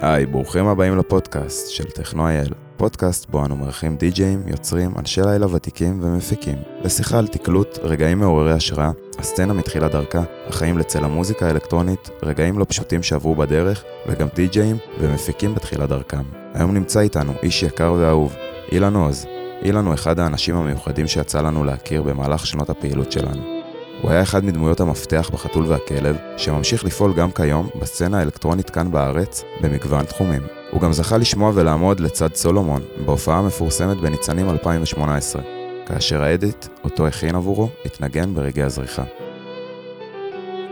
[0.00, 6.00] היי, ברוכים הבאים לפודקאסט של טכנו.איי.ל, פודקאסט בו אנו מארחים די-ג'אים, יוצרים, אנשי לילה ותיקים
[6.02, 12.58] ומפיקים, לשיחה על תקלוט, רגעים מעוררי השראה, הסצנה מתחילת דרכה, החיים לצל המוזיקה האלקטרונית, רגעים
[12.58, 16.22] לא פשוטים שעברו בדרך, וגם די-ג'אים ומפיקים בתחילת דרכם.
[16.54, 18.34] היום נמצא איתנו איש יקר ואהוב,
[18.72, 19.26] אילן עוז.
[19.62, 23.55] אילן הוא אחד האנשים המיוחדים שיצא לנו להכיר במהלך שנות הפעילות שלנו.
[24.02, 29.44] הוא היה אחד מדמויות המפתח בחתול והכלב, שממשיך לפעול גם כיום בסצנה האלקטרונית כאן בארץ,
[29.60, 30.42] במגוון תחומים.
[30.70, 35.42] הוא גם זכה לשמוע ולעמוד לצד סולומון, בהופעה מפורסמת בניצנים 2018,
[35.86, 39.04] כאשר האדיט, אותו הכין עבורו, התנגן ברגעי הזריחה.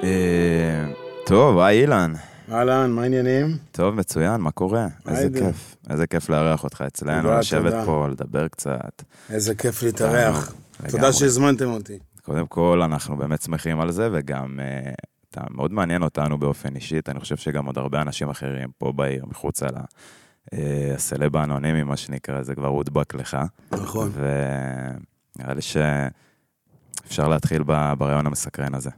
[0.02, 0.84] אה,
[1.26, 2.12] טוב, היי אילן.
[2.52, 3.56] אהלן, מה העניינים?
[3.72, 4.86] טוב, מצוין, מה קורה?
[5.08, 5.38] איזה.
[5.38, 5.76] כיף.
[5.90, 7.74] איזה כיף לארח אותך אצלנו, לשבת.
[7.84, 9.02] פה, לדבר קצת.
[9.30, 10.54] איזה כיף להתארח.
[10.90, 11.98] תודה שהזמנתם אותי.
[12.24, 14.94] קודם כל, אנחנו באמת שמחים על זה, וגם uh,
[15.30, 17.08] אתה מאוד מעניין אותנו באופן אישית.
[17.08, 19.80] אני חושב שגם עוד הרבה אנשים אחרים פה בעיר, מחוצה לה.
[19.80, 20.56] uh,
[20.94, 23.36] הסלב האנונימי, מה שנקרא, זה כבר הודבק לך.
[23.72, 24.12] נכון.
[24.14, 27.62] ונראה לי שאפשר להתחיל
[27.98, 28.90] ברעיון המסקרן הזה.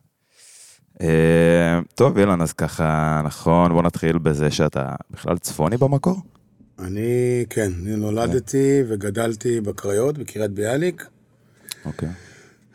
[0.95, 1.03] Uh,
[1.95, 6.17] טוב, אילן, אז ככה, נכון, בוא נתחיל בזה שאתה בכלל צפוני במקור?
[6.79, 11.07] אני, כן, אני נולדתי וגדלתי בקריות, בקריית ביאליק.
[11.85, 12.09] אוקיי.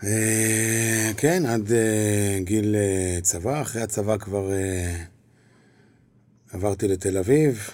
[0.04, 3.62] אה, כן, עד אה, גיל אה, צבא.
[3.62, 4.50] אחרי הצבא כבר
[6.54, 7.70] עברתי לתל אביב.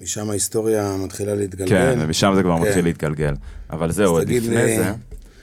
[0.00, 1.68] משם ההיסטוריה מתחילה להתגלגל.
[1.70, 2.62] כן, ומשם זה כבר כן.
[2.62, 3.34] מתחיל להתגלגל.
[3.70, 4.92] אבל זהו, עוד לפני לי- זה...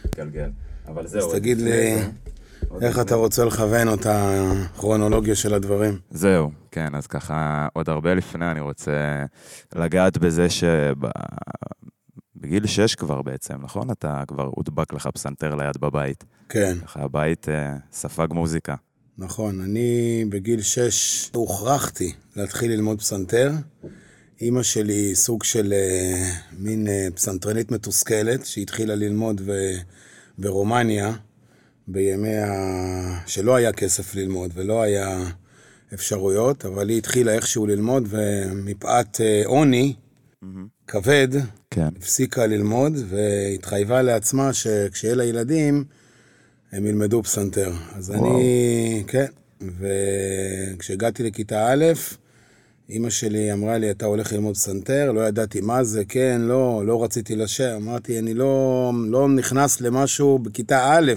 [0.05, 0.49] להתגלגל.
[0.87, 1.95] אבל זהו, אז תגיד לי,
[2.81, 5.99] איך אתה רוצה לכוון את הכרונולוגיה של הדברים?
[6.11, 9.25] זהו, כן, אז ככה, עוד הרבה לפני אני רוצה
[9.75, 10.47] לגעת בזה
[12.39, 13.91] שבגיל שש כבר בעצם, נכון?
[13.91, 16.23] אתה כבר הודבק לך פסנתר ליד בבית.
[16.49, 16.77] כן.
[16.83, 18.75] ככה הבית אה, ספג מוזיקה.
[19.17, 23.51] נכון, אני בגיל שש הוכרחתי להתחיל ללמוד פסנתר.
[24.41, 29.51] אימא שלי סוג של אה, מין אה, פסנתרנית מתוסכלת, שהתחילה ללמוד ב,
[30.37, 31.13] ברומניה,
[31.87, 33.27] בימי ה...
[33.27, 35.19] שלא היה כסף ללמוד ולא היה
[35.93, 39.93] אפשרויות, אבל היא התחילה איכשהו ללמוד, ומפאת אה, עוני
[40.89, 41.27] כבד,
[41.71, 41.87] כן.
[41.97, 45.83] הפסיקה ללמוד, והתחייבה לעצמה שכשיהיה לה ילדים,
[46.71, 47.71] הם ילמדו פסנתר.
[47.95, 48.37] אז וואו.
[48.37, 49.25] אני, כן,
[49.79, 51.85] וכשהגעתי לכיתה א',
[52.89, 57.03] אימא שלי אמרה לי, אתה הולך ללמוד פסנתר, לא ידעתי מה זה, כן, לא, לא
[57.03, 57.81] רציתי לשבת.
[57.81, 61.11] אמרתי, אני לא, לא נכנס למשהו בכיתה א',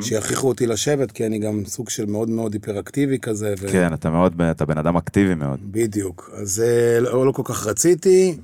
[0.00, 3.54] שיכריחו אותי לשבת, כי אני גם סוג של מאוד מאוד היפראקטיבי כזה.
[3.60, 3.68] ו...
[3.68, 5.60] כן, אתה מאוד, אתה בן אדם אקטיבי מאוד.
[5.62, 6.30] בדיוק.
[6.34, 8.36] אז אה, לא, לא כל כך רציתי.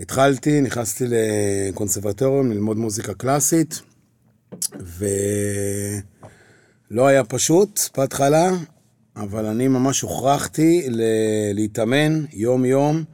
[0.00, 3.82] התחלתי, נכנסתי לקונסרבטוריום ללמוד מוזיקה קלאסית,
[6.90, 8.50] ולא היה פשוט בהתחלה,
[9.16, 11.02] אבל אני ממש הוכרחתי ל-
[11.54, 13.04] להתאמן יום-יום,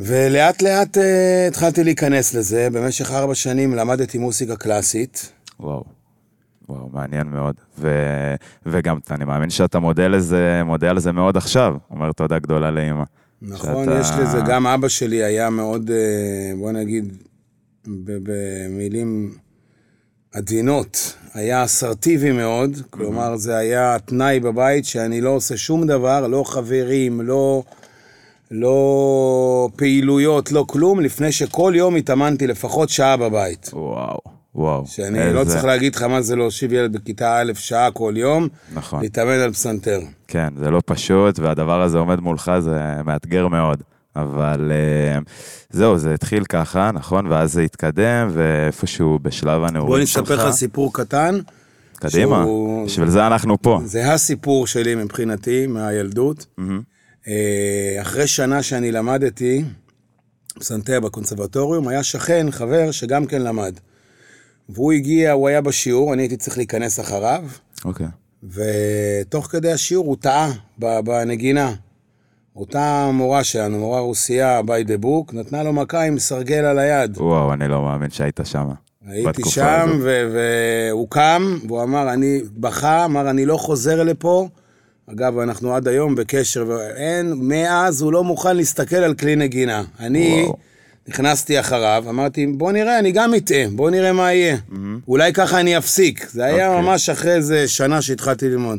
[0.00, 2.68] ולאט לאט אה, התחלתי להיכנס לזה.
[2.72, 5.32] במשך ארבע שנים למדתי מוזיקה קלאסית.
[5.60, 5.84] וואו.
[6.68, 7.54] וואו, מעניין מאוד.
[7.78, 7.88] ו...
[8.66, 11.74] וגם, אני מאמין שאתה מודה לזה, מודה על זה מאוד עכשיו.
[11.90, 13.04] אומר תודה גדולה לאמא.
[13.42, 15.96] נכון, שאתה- יש לזה, גם אבא שלי היה מאוד, אה,
[16.58, 17.16] בוא נגיד,
[17.86, 19.34] במילים
[20.32, 26.42] עדינות, היה אסרטיבי מאוד, כלומר זה היה תנאי בבית שאני לא עושה שום דבר, לא
[26.46, 27.62] חברים, לא,
[28.50, 33.70] לא פעילויות, לא כלום, לפני שכל יום התאמנתי לפחות שעה בבית.
[33.72, 34.18] וואו,
[34.58, 34.84] וואו.
[34.86, 38.48] שאני לא איזה- צריך להגיד לך מה זה להושיב ילד בכיתה א' שעה כל יום,
[38.74, 39.02] נכון.
[39.02, 40.00] להתאמן על פסנתר.
[40.28, 43.82] כן, זה לא פשוט, והדבר הזה עומד מולך, זה מאתגר מאוד.
[44.16, 45.18] אבל אה,
[45.70, 47.26] זהו, זה התחיל ככה, נכון?
[47.26, 50.22] ואז זה התקדם, ואיפשהו בשלב בוא אני שלך...
[50.22, 51.38] אספר לך סיפור קטן.
[51.94, 53.80] קדימה, שהוא- בשביל זה אנחנו פה.
[53.84, 56.46] זה הסיפור שלי מבחינתי, מהילדות.
[57.28, 57.32] אה,
[58.02, 59.64] אחרי שנה שאני למדתי
[60.58, 63.72] פסנתר בקונסרבטוריום, היה שכן, חבר, שגם כן למד.
[64.68, 67.44] והוא הגיע, הוא היה בשיעור, אני הייתי צריך להיכנס אחריו,
[67.84, 68.06] אוקיי.
[68.42, 71.74] ותוך כדי השיעור הוא טעה בנגינה.
[72.56, 77.18] אותה מורה שלנו, מורה רוסייה by the book, נתנה לו מכה עם סרגל על היד.
[77.18, 78.68] וואו, אני לא מאמין שהיית שם.
[79.06, 84.48] הייתי שם, והוא קם, והוא אמר, אני, בכה, אמר, אני לא חוזר לפה.
[85.12, 89.84] אגב, אנחנו עד היום בקשר, ואין, מאז הוא לא מוכן להסתכל על כלי נגינה.
[90.00, 90.56] אני וואו.
[91.08, 94.56] נכנסתי אחריו, אמרתי, בוא נראה, אני גם אטעה, בוא נראה מה יהיה.
[95.08, 96.28] אולי ככה אני אפסיק.
[96.30, 96.82] זה היה אוקיי.
[96.82, 98.78] ממש אחרי איזה שנה שהתחלתי ללמוד.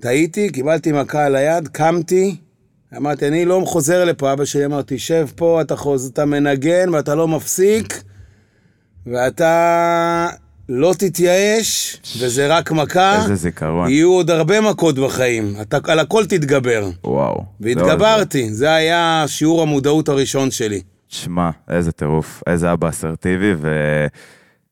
[0.00, 2.36] טעיתי, קיבלתי מכה על היד, קמתי,
[2.96, 6.06] אמרתי, אני לא חוזר לפה, אבא שלי אמר, תשב פה, אתה, חוז...
[6.06, 8.02] אתה מנגן ואתה לא מפסיק,
[9.06, 10.28] ואתה
[10.68, 13.22] לא תתייאש, וזה רק מכה.
[13.22, 13.90] איזה זיכרון.
[13.90, 15.54] יהיו עוד הרבה מכות בחיים.
[15.60, 16.90] אתה על הכל תתגבר.
[17.04, 17.44] וואו.
[17.60, 20.80] והתגברתי, זה היה שיעור המודעות הראשון שלי.
[21.10, 23.52] שמע, איזה טירוף, איזה אבא אסרטיבי,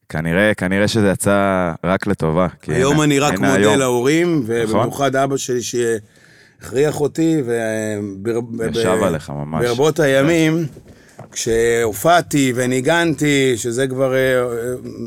[0.06, 2.46] וכנראה, כנראה שזה יצא רק לטובה.
[2.66, 3.64] היום אני רק מודה היום.
[3.64, 3.78] נכון.
[3.78, 7.42] להורים, ובמיוחד אבא שלי שהכריח אותי,
[8.70, 9.64] ישב עליך ממש.
[9.66, 10.66] ברבות הימים,
[11.32, 14.44] כשהופעתי וניגנתי, שזה כבר אה,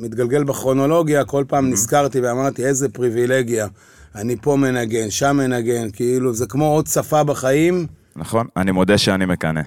[0.02, 1.70] מתגלגל בכרונולוגיה, כל פעם.
[1.70, 3.68] נזכרתי ואמרתי, איזה פריבילגיה.
[4.16, 7.88] אני פה מנגן, שם מנגן, כאילו, זה כמו עוד שפה בחיים.
[8.16, 9.62] נכון, אני מודה שאני מקנא.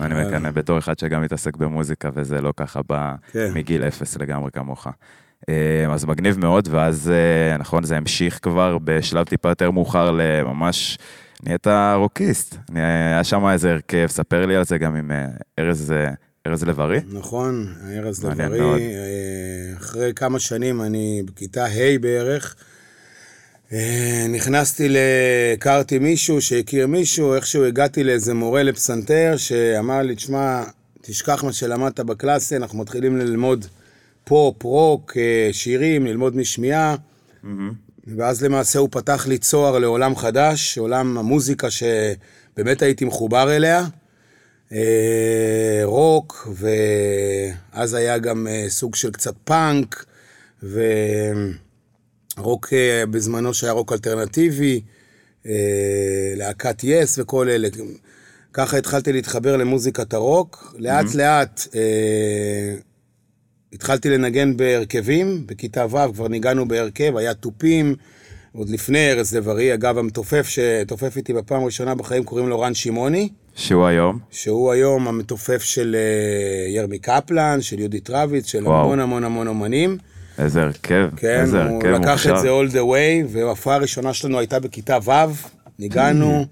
[0.00, 0.26] אני אה.
[0.26, 3.50] מקנא בתור אחד שגם מתעסק במוזיקה, וזה לא ככה בא כן.
[3.54, 4.86] מגיל אפס לגמרי כמוך.
[5.48, 10.98] אה, אז מגניב מאוד, ואז, אה, נכון, זה המשיך כבר בשלב טיפה יותר מאוחר לממש,
[11.42, 11.66] נהיית
[11.96, 12.56] רוקיסט.
[12.74, 15.10] היה שם איזה הרכב, ספר לי על זה גם עם
[15.58, 15.94] ארז
[16.46, 17.00] ארז לב-ארי.
[17.12, 18.94] נכון, ארז לב-ארי,
[19.76, 22.56] אחרי כמה שנים, אני בכיתה ה' בערך,
[24.28, 24.96] נכנסתי, ל-
[25.54, 30.62] הכרתי מישהו שהכיר מישהו, איכשהו הגעתי לאיזה מורה לפסנתר, שאמר לי, תשמע,
[31.00, 33.66] תשכח מה שלמדת בקלאסי, אנחנו מתחילים ללמוד
[34.24, 36.96] פופ, רוק, אה, שירים, ללמוד משמיעה.
[38.16, 43.84] ואז למעשה הוא פתח לי צוהר לעולם חדש, עולם המוזיקה שבאמת הייתי מחובר אליה.
[44.72, 50.04] אה, רוק, ואז היה גם אה, סוג של קצת פאנק,
[50.62, 50.80] ורוק
[52.72, 54.80] אה, בזמנו שהיה רוק אלטרנטיבי,
[55.46, 55.52] אה,
[56.36, 57.68] להקת יס וכל אלה.
[58.52, 60.74] ככה התחלתי להתחבר למוזיקת הרוק.
[60.78, 62.74] לאט לאט אה,
[63.72, 67.94] התחלתי לנגן בהרכבים, בכיתה ו' כבר ניגענו בהרכב, היה תופים,
[68.52, 73.28] עוד לפני ארז לב-ארי, אגב, המתופף שתופף איתי בפעם הראשונה בחיים קוראים לו רן שמעוני.
[73.54, 78.84] שהוא היום, שהוא היום המתופף של אה, ירמי קפלן, של יהודית רביץ, של וואו.
[78.84, 79.98] המון המון המון אומנים.
[80.40, 82.36] איזה הרכב, כן, איזה הוא הרכב לקח מוכשר.
[82.36, 85.10] את זה all the way, וההופעה הראשונה שלנו הייתה בכיתה ו',
[85.78, 86.46] ניגענו,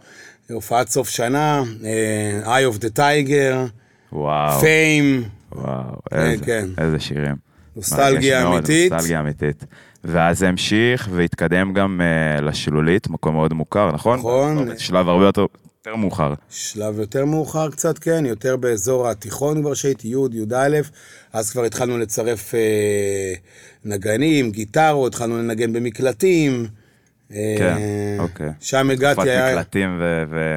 [0.50, 3.70] הופעת סוף שנה, אה, Eye of the Tiger,
[4.12, 6.66] וואו, Fame, וואו, כן, איזה, כן.
[6.78, 7.36] איזה שירים.
[7.76, 8.92] נוסטלגיה אמיתית.
[8.92, 9.64] נוסטלגיה אמיתית.
[10.04, 14.18] ואז זה המשיך והתקדם גם uh, לשילולית, מקום מאוד מוכר, נכון?
[14.18, 14.78] נכון.
[14.78, 15.46] שלב הרבה יותר,
[15.78, 16.34] יותר מאוחר.
[16.50, 20.80] שלב יותר מאוחר קצת, כן, יותר באזור התיכון כבר שהייתי, י', י"א,
[21.32, 23.34] אז כבר התחלנו לצרף אה,
[23.84, 26.66] נגנים, גיטרות, התחלנו לנגן במקלטים.
[27.32, 27.76] אה, כן,
[28.18, 28.50] אוקיי.
[28.60, 29.52] שם תקופת הגעתי, היה...
[29.52, 30.22] מקלטים ו...
[30.30, 30.56] ו...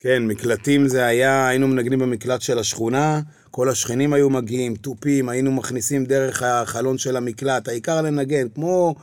[0.00, 3.20] כן, מקלטים זה היה, היינו מנגנים במקלט של השכונה,
[3.50, 8.94] כל השכנים היו מגיעים, תופים, היינו מכניסים דרך החלון של המקלט, העיקר לנגן, כמו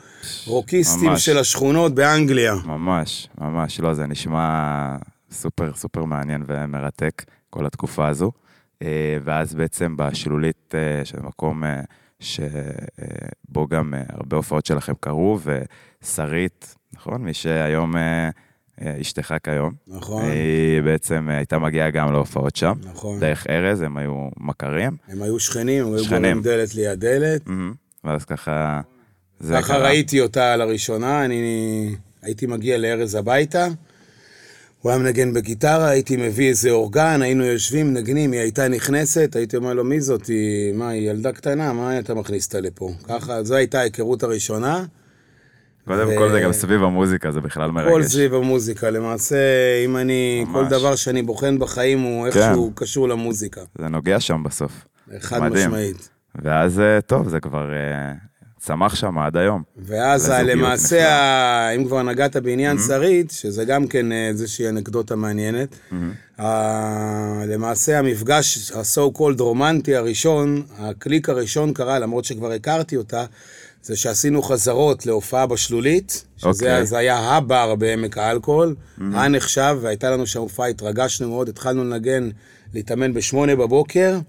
[0.47, 1.25] רוקיסטים ממש.
[1.25, 2.55] של השכונות באנגליה.
[2.65, 4.95] ממש, ממש, לא, זה נשמע
[5.31, 8.31] סופר סופר מעניין ומרתק, כל התקופה הזו.
[8.81, 11.81] אה, ואז בעצם בשילולית, אה, שזה מקום אה,
[12.19, 17.21] שבו גם הרבה הופעות שלכם קרו, ושרית, נכון?
[17.21, 17.95] מי שהיום
[18.81, 19.73] אשתך כיום.
[19.87, 22.73] נכון, היא בעצם אה, הייתה מגיעה גם להופעות שם.
[22.93, 23.19] נכון.
[23.19, 24.97] דרך ארז, הם היו מכרים.
[25.07, 26.05] הם היו שכנים, הם היו.
[26.09, 27.47] גורם דלת ליד דלת.
[27.47, 27.73] מהמם.
[28.03, 28.81] ואז ככה...
[29.51, 29.87] ככה קרה.
[29.87, 33.67] ראיתי אותה לראשונה, אני הייתי מגיע לארז הביתה,
[34.81, 39.57] הוא היה מנגן בגיטרה, הייתי מביא איזה אורגן, היינו יושבים, מנגנים, היא הייתה נכנסת, הייתי
[39.57, 40.27] אומר לו, מי זאת?
[40.27, 41.73] היא, מה, היא ילדה קטנה?
[41.73, 42.91] מה אתה מכניס אותה לפה?
[43.03, 44.85] ככה, זו הייתה ההיכרות הראשונה.
[45.87, 47.91] קודם כל זה גם סביב המוזיקה, זה בכלל מרגש.
[47.91, 49.37] כל סביב המוזיקה, למעשה,
[49.85, 50.71] אם אני, כל ממש.
[50.71, 53.61] דבר שאני בוחן בחיים הוא איכשהו קשור למוזיקה.
[53.79, 54.71] זה נוגע שם בסוף.
[55.19, 55.67] חד מדהים.
[55.67, 56.09] משמעית.
[56.43, 58.13] ואז, אה, טוב, זה כבר אה,
[58.59, 59.63] צמח שם עד היום.
[59.77, 61.09] ואז למעשה.
[61.13, 65.75] ה- אם כבר נגעת בעניין שרית, שזה גם כן אה, איזושהי אנקדוטה מעניינת,
[66.39, 73.25] ה- למעשה המפגש ה-so called רומנטי הראשון, הקליק הראשון קרה, למרות שכבר הכרתי אותה,
[73.83, 76.77] זה שעשינו חזרות להופעה בשלולית, שזה אוקיי.
[76.77, 82.29] אז היה הבר בעמק האלכוהול, הנחשב, והייתה לנו שם הופעה, התרגשנו מאוד, התחלנו לנגן,
[82.73, 84.19] להתאמן בשמונה בבוקר.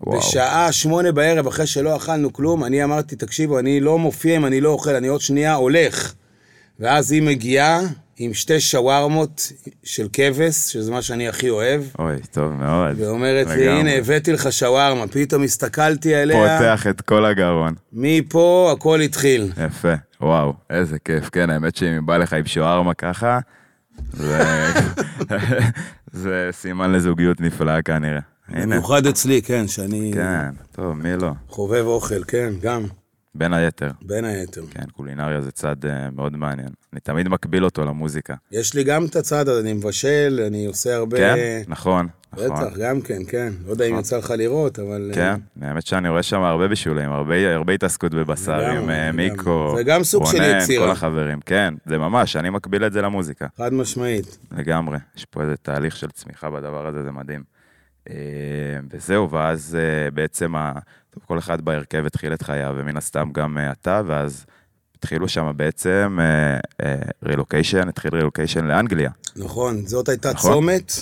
[0.00, 0.18] וואו.
[0.18, 4.60] בשעה שמונה בערב, אחרי שלא אכלנו כלום, אני אמרתי, תקשיבו, אני לא מופיע אם אני
[4.60, 6.14] לא אוכל, אני עוד שנייה הולך.
[6.80, 7.80] ואז היא מגיעה
[8.16, 9.52] עם שתי שווארמות
[9.84, 13.00] של כבש, שזה מה שאני הכי אוהב, אוי, טוב מאוד.
[13.00, 13.80] ואומרת לי, לגמרי.
[13.80, 15.06] הנה, הבאתי לך שווארמה.
[15.06, 17.74] פתאום הסתכלתי עליה, פותח את כל הגרון.
[17.92, 19.52] מפה הכל התחיל.
[19.66, 21.28] יפה, וואו, איזה כיף.
[21.30, 23.38] כן, האמת שאם היא באה לך עם שוארמה ככה,
[24.12, 24.42] זה...
[26.12, 28.20] זה סימן לזוגיות נפלאה כנראה.
[28.48, 31.30] במיוחד אצלי, כן, שאני כן, טוב, מי לא?
[31.48, 32.82] חובב אוכל, כן, גם.
[33.34, 33.90] בין היתר.
[34.02, 34.62] בין היתר.
[34.70, 36.68] כן, קולינריה זה צד uh, מאוד מעניין.
[36.92, 38.34] אני תמיד מקביל אותו למוזיקה.
[38.52, 41.16] יש לי גם את הצד הזה, אני מבשל, אני עושה הרבה...
[41.16, 42.50] כן, נכון, נכון.
[42.50, 43.52] בטח, גם כן, כן.
[43.66, 44.00] לא יודע אם נכון.
[44.00, 45.10] יצא לך לראות, אבל...
[45.14, 49.30] כן, האמת שאני רואה שם הרבה בישולים, הרבה, הרבה התעסקות בבשר לגמרי, עם אה, לגמרי.
[49.30, 50.86] מיקו, זה גם סוג של רונן, יצירה.
[50.86, 51.40] כל החברים.
[51.40, 53.46] כן, זה ממש, אני מקביל את זה למוזיקה.
[53.56, 54.38] חד משמעית.
[54.52, 54.98] לגמרי.
[55.16, 57.42] יש פה איזה תהליך של צמיחה בדבר הזה, זה מדהים.
[58.10, 58.14] אה,
[58.90, 60.54] וזהו, ואז אה, בעצם.
[61.10, 64.46] טוב, כל אחד בהרכב התחיל את חייו, ומן הסתם גם אה, אתה, ואז
[64.96, 66.18] התחילו שם בעצם
[67.22, 69.10] רילוקיישן, התחיל רילוקיישן לאנגליה.
[69.36, 70.52] נכון, זאת הייתה נכון.
[70.52, 70.92] צומת,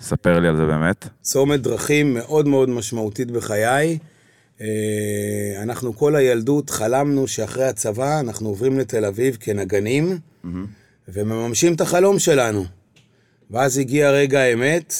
[0.00, 1.08] ספר לי על זה באמת.
[1.22, 3.98] צומת דרכים מאוד מאוד משמעותית בחיי.
[4.60, 10.18] אה, אנחנו כל הילדות חלמנו שאחרי הצבא אנחנו עוברים לתל אביב כנגנים,
[11.08, 12.64] ומממשים את החלום שלנו.
[13.50, 14.94] ואז הגיע רגע האמת,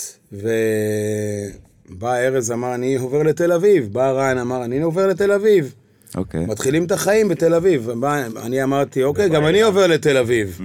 [1.91, 3.93] ובא ארז אמר, אני עובר לתל אביב.
[3.93, 5.75] בא רן אמר, אני עובר לתל אביב.
[6.17, 6.47] אוקיי.
[6.47, 7.91] מתחילים את החיים בתל אביב.
[7.91, 10.61] בא, אני אמרתי, אוקיי, גם אני עובר לתל אביב.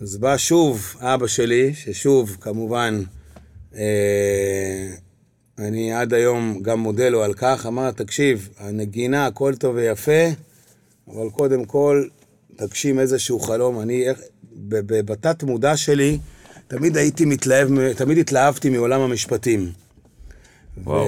[0.00, 3.02] אז בא שוב אבא שלי, ששוב, כמובן,
[3.76, 4.86] אה,
[5.58, 10.28] אני עד היום גם מודה לו על כך, אמר, תקשיב, הנגינה, הכל טוב ויפה,
[11.08, 12.04] אבל קודם כל,
[12.56, 13.80] תגשים איזשהו חלום.
[13.80, 14.20] אני, איך-
[14.68, 16.18] ב- ב- בתת מודע שלי,
[16.68, 19.70] תמיד הייתי מתלהב, תמיד התלהבתי מעולם המשפטים.
[20.84, 21.06] וואו.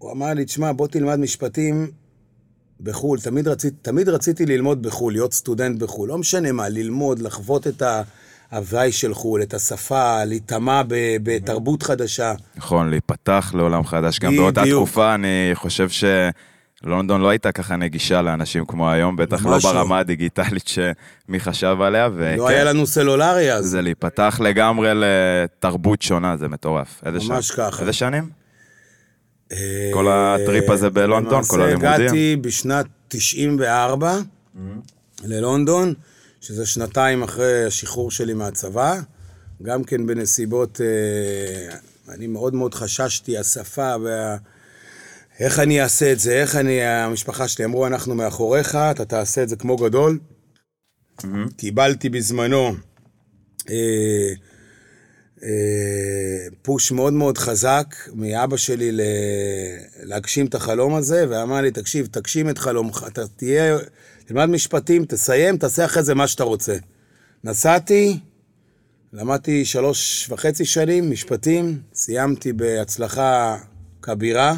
[0.00, 1.90] והוא אמר לי, תשמע, בוא תלמד משפטים
[2.80, 3.20] בחו"ל.
[3.20, 6.08] תמיד, רצית, תמיד רציתי ללמוד בחו"ל, להיות סטודנט בחו"ל.
[6.08, 7.82] לא משנה מה, ללמוד, לחוות את
[8.50, 10.82] ההוואי של חו"ל, את השפה, להיטמע
[11.22, 12.34] בתרבות חדשה.
[12.56, 14.18] נכון, להיפתח לעולם חדש.
[14.18, 14.62] גם באותה.
[14.70, 15.88] תקופה אני חושב
[16.84, 19.72] שלונדון לא הייתה ככה נגישה לאנשים כמו היום, בטח לא ממש לא.
[19.72, 22.08] ברמה הדיגיטלית שמי חשב עליה.
[22.14, 23.66] וכן, לא היה לנו סלולרי אז.
[23.66, 27.02] זה להיפתח לגמרי לתרבות שונה, זה מטורף.
[27.04, 27.70] ממש שנים?
[27.70, 27.80] ככה.
[27.80, 28.30] איזה שנים?
[29.52, 31.90] אה, כל הטריפ הזה בלונדון, כל הלימודים?
[31.90, 34.18] הגעתי בשנת 94
[35.24, 35.94] ללונדון,
[36.40, 39.00] שזה שנתיים אחרי השחרור שלי מהצבא,
[39.62, 41.76] גם כן בנסיבות, אה,
[42.14, 44.36] אני מאוד מאוד חששתי, השפה וה...
[45.40, 49.48] איך אני אעשה את זה, איך אני, המשפחה שלי אמרו, אנחנו מאחוריך, אתה תעשה את
[49.48, 50.18] זה כמו גדול.
[51.56, 52.74] קיבלתי בזמנו
[53.70, 54.32] אה,
[55.42, 59.00] אה, פוש מאוד מאוד חזק מאבא שלי ל...
[60.02, 63.78] להגשים את החלום הזה, ואמר לי, תקשיב, תגשים את חלומך, אתה תהיה,
[64.24, 66.76] תלמד משפטים, תסיים, תעשה אחרי זה מה שאתה רוצה.
[67.44, 68.18] נסעתי,
[69.12, 73.58] למדתי שלוש וחצי שנים משפטים, סיימתי בהצלחה
[74.04, 74.54] כבירה.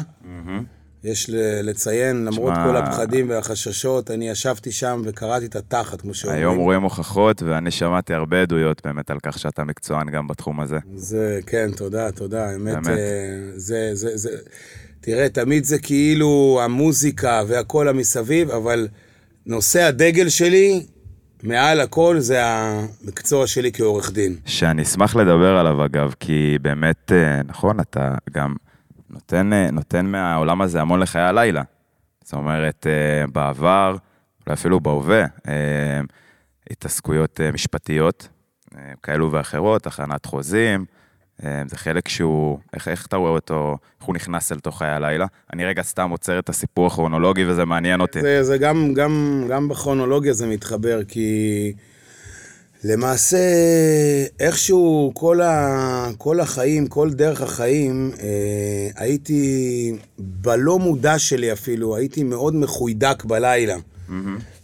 [1.03, 1.29] יש
[1.63, 6.41] לציין, למרות שמע- כל הפחדים והחששות, אני ישבתי שם וקראתי את התחת, כמו שאומרים.
[6.41, 10.77] היום רואים הוכחות, ואני שמעתי הרבה עדויות באמת על כך שאתה מקצוען גם בתחום הזה.
[10.95, 12.49] זה, כן, תודה, תודה.
[12.49, 12.87] האמת, באמת.
[12.87, 12.93] אה,
[13.55, 14.29] זה, זה, זה...
[15.01, 18.87] תראה, תמיד זה כאילו המוזיקה והכל המסביב, אבל
[19.45, 20.85] נושא הדגל שלי,
[21.43, 24.35] מעל הכל, זה המקצוע שלי כעורך דין.
[24.45, 28.55] שאני אשמח לדבר עליו אגב, כי באמת, אה, נכון, אתה גם
[29.09, 31.61] נותן, אה, נותן מהעולם הזה המון לחיי הלילה.
[32.23, 33.95] זאת אומרת, אה, בעבר,
[34.45, 36.01] אולי אפילו בהווה, אה,
[36.71, 38.27] התעסקויות משפטיות,
[39.03, 40.85] כאלו ואחרות, הכנת חוזים,
[41.39, 45.25] זה חלק שהוא, איך, איך אתה רואה אותו, איך הוא נכנס אל תוך חיי הלילה?
[45.53, 48.21] אני רגע סתם עוצר את הסיפור הכרונולוגי וזה מעניין אותי.
[48.21, 51.73] זה, זה גם, גם, גם בכרונולוגיה זה מתחבר, כי
[52.87, 53.37] למעשה,
[54.39, 62.23] איכשהו כל, ה, כל החיים, כל דרך החיים, אה, הייתי, בלא מודע שלי אפילו, הייתי
[62.23, 63.75] מאוד מחוידק בלילה.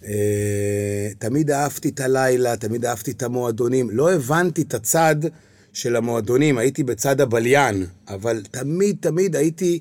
[0.06, 3.89] אה, תמיד אהבתי את הלילה, תמיד אהבתי את המועדונים.
[3.92, 5.15] לא הבנתי את הצד
[5.74, 9.80] של המועדונים, הייתי בצד הבליין, אבל תמיד, תמיד הייתי...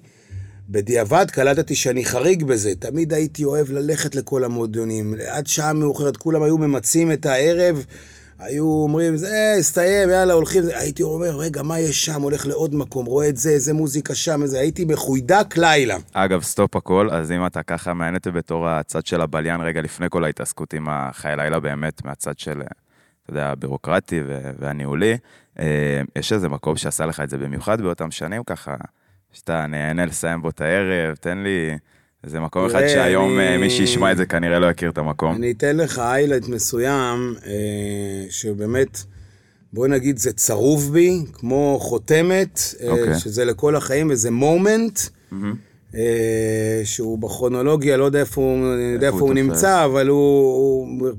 [0.69, 6.43] בדיעבד קלטתי שאני חריג בזה, תמיד הייתי אוהב ללכת לכל המועדונים, עד שעה מאוחרת כולם
[6.43, 7.85] היו ממצים את הערב,
[8.45, 13.07] היו אומרים, זה הסתיים, יאללה, הולכים, הייתי אומר, רגע, מה יש שם, הולך לעוד מקום,
[13.07, 15.97] רואה את זה, איזה מוזיקה שם, איזה, הייתי מחוידק לילה.
[16.13, 20.25] אגב, stop הכל, אז אם אתה ככה מעניין בתור הצד של הבליין רגע לפני כל
[20.25, 24.21] ההתעסקות עם החיי לילה באמת, מהצד של, אתה יודע, הבירוקרטי
[24.59, 25.17] והניהולי,
[25.59, 28.77] אה, יש איזה מקום שעשה לך את זה במיוחד באותם שנים ככה,
[29.33, 31.79] שאתה נהנה לסיים בו את הערב, תן לי
[32.25, 34.99] איזה מקום אחד תראה, שהיום אני- אה, מי שישמע את זה כנראה לא יכיר את
[34.99, 35.35] המקום.
[35.37, 37.53] אני אתן לך highlight מסוים, אה,
[38.31, 39.03] שבאמת,
[39.73, 43.19] בוא נגיד, זה צרוב בי, כמו חותמת, אה, אוקיי.
[43.19, 45.01] שזה לכל החיים, וזה moment.
[45.33, 45.39] אה,
[46.85, 49.35] שהוא בכרונולוגיה, לא יודע איפה הוא, יודע איפה הוא הוא?
[49.35, 51.13] נמצא, אבל הוא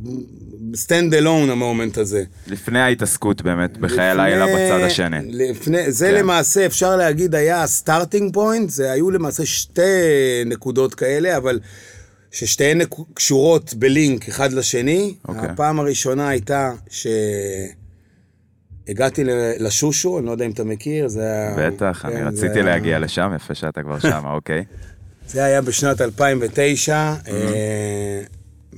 [0.76, 2.24] stand alone ה moment הזה.
[2.48, 5.18] לפני ההתעסקות באמת בחיי הלילה בצד השני.
[5.24, 6.16] לפני, זה כן.
[6.16, 9.82] למעשה, אפשר להגיד, היה ה starting point, זה היו למעשה שתי
[10.46, 11.60] נקודות כאלה, אבל
[12.32, 12.82] ששתיהן
[13.14, 15.14] קשורות בלינק אחד לשני.
[15.28, 15.50] אוקיי.
[15.50, 17.83] הפעם הראשונה הייתה שהגעתי
[19.24, 21.56] ל- לשושו, אני לא יודע אם אתה מכיר, זה היה...
[21.72, 24.64] בטח, אני כן, זה רציתי היה- להגיע לשם, יפה שאתה כבר שם, אוקיי.
[25.28, 27.14] זה היה בשנת 2009.
[27.16, 27.30] Mm-hmm.
[27.30, 28.22] אה,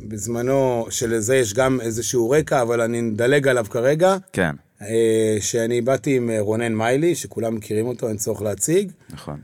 [0.07, 4.17] בזמנו, שלזה יש גם איזשהו רקע, אבל אני מדלג עליו כרגע.
[4.33, 8.91] כן, אה, שאני באתי עם אה, רונן מיילי, שכולם מכירים אותו, אין צורך להציג.
[9.09, 9.39] נכון.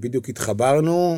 [0.00, 1.16] בדיוק התחברנו,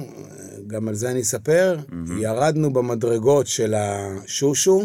[0.67, 1.79] גם על זה אני אספר.
[2.21, 4.83] ירדנו במדרגות של השושו,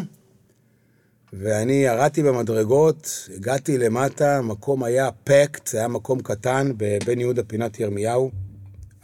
[1.34, 7.80] ואני ירדתי במדרגות, הגעתי למטה, המקום היה פקט, זה היה מקום קטן בבן יהודה פינת
[7.80, 8.32] ירמיהו,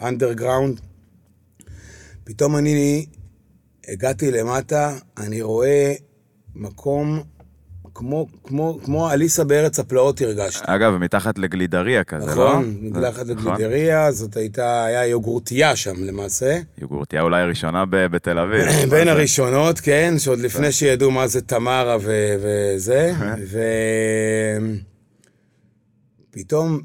[0.01, 0.79] אנדרגראונד.
[2.23, 3.05] פתאום אני
[3.87, 5.93] הגעתי למטה, אני רואה
[6.55, 7.23] מקום
[7.95, 10.63] כמו, כמו, כמו אליסה בארץ הפלאות הרגשתי.
[10.65, 12.31] אגב, מתחת לגלידריה כזה, לא?
[12.31, 13.53] נכון, מתחת נכון.
[13.53, 16.59] לגלידריה, זאת הייתה, היה יוגורטייה שם למעשה.
[16.77, 18.65] יוגורטיה אולי הראשונה ב- בתל אביב.
[18.91, 19.07] בין?
[19.07, 23.13] הראשונות, כן, שעוד לפני שידעו מה זה תמרה ו- וזה,
[26.31, 26.79] ופתאום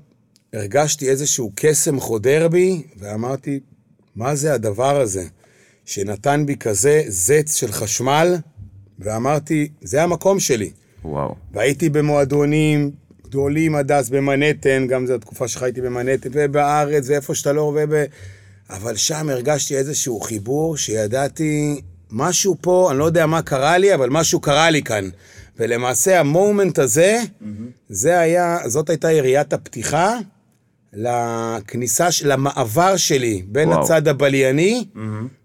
[0.52, 3.60] הרגשתי איזשהו קסם חודר בי, ואמרתי,
[4.16, 5.24] מה זה הדבר הזה
[5.84, 8.34] שנתן בי כזה זץ של חשמל,
[8.98, 10.70] ואמרתי, זה המקום שלי.
[11.04, 11.34] וואו.
[11.52, 12.90] והייתי במועדונים
[13.30, 18.04] גדולים עד אז, במנהטן, גם זו התקופה שחייתי במנהטן, ובארץ, ואיפה שאתה לא רואה, ב...
[18.70, 21.80] אבל שם הרגשתי איזשהו חיבור שידעתי,
[22.10, 25.08] משהו פה, אני לא יודע מה קרה לי, אבל משהו קרה לי כאן.
[25.58, 27.20] ולמעשה המומנט הזה,
[27.88, 30.18] זה היה, זאת הייתה יריית הפתיחה
[30.92, 33.84] לכניסה, למעבר שלי בין וואו.
[33.84, 34.84] הצד הבלייני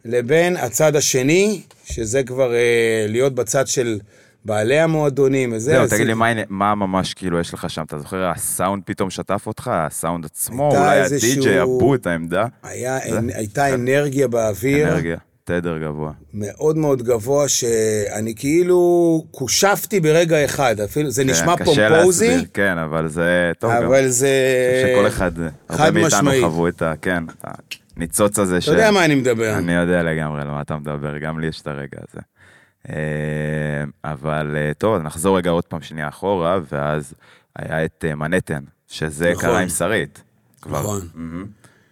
[0.05, 3.99] לבין הצד השני, שזה כבר אה, להיות בצד של
[4.45, 5.71] בעלי המועדונים וזה.
[5.71, 6.13] זהו, תגיד לי,
[6.49, 7.83] מה ממש כאילו יש לך שם?
[7.83, 9.71] אתה זוכר, הסאונד פתאום שטף אותך?
[9.73, 10.71] הסאונד עצמו?
[10.71, 12.45] אולי הדי-ג'יי, הבוט, העמדה?
[12.63, 12.99] היה?
[13.33, 16.11] הייתה אנרגיה באוויר, אנרגיה, תדר גבוה.
[16.33, 22.45] מאוד מאוד גבוה, שאני כאילו קושפתי ברגע אחד, אפילו, זה נשמע כן, קשה פומפוזי, להסביר,
[22.53, 23.83] כן, אבל זה טוב גם.
[23.83, 24.29] אבל זה...
[24.85, 25.31] שכל אחד,
[25.69, 26.31] הרבה מאיתנו.
[26.41, 26.93] חוו את ה...
[27.01, 27.23] כן,
[27.97, 28.69] הניצוץ הזה ש...
[28.69, 29.57] אתה יודע מה אני מדבר.
[29.57, 32.21] אני יודע לגמרי על מה אתה מדבר, גם לי יש את הרגע הזה.
[32.89, 32.95] אה,
[34.03, 37.13] אבל אה, טוב, נחזור רגע עוד פעם שנייה אחורה, ואז
[37.55, 39.41] היה את אה, מנהטן, שזה נכון.
[39.41, 40.23] קרה עם שרית.
[40.61, 40.79] כבר.
[40.79, 41.07] נכון.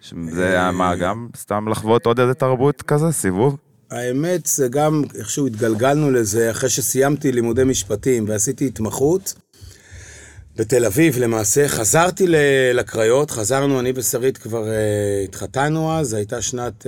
[0.00, 3.56] ש- זה היה מה, גם סתם לחוות עוד איזה תרבות כזה, סיבוב?
[3.90, 9.34] האמת, זה גם איכשהו התגלגלנו לזה אחרי שסיימתי לימודי משפטים ועשיתי התמחות.
[10.56, 12.26] בתל אביב למעשה, חזרתי
[12.74, 16.86] לקריות, חזרנו, אני ושרית כבר uh, התחתנו אז, זו הייתה שנת uh,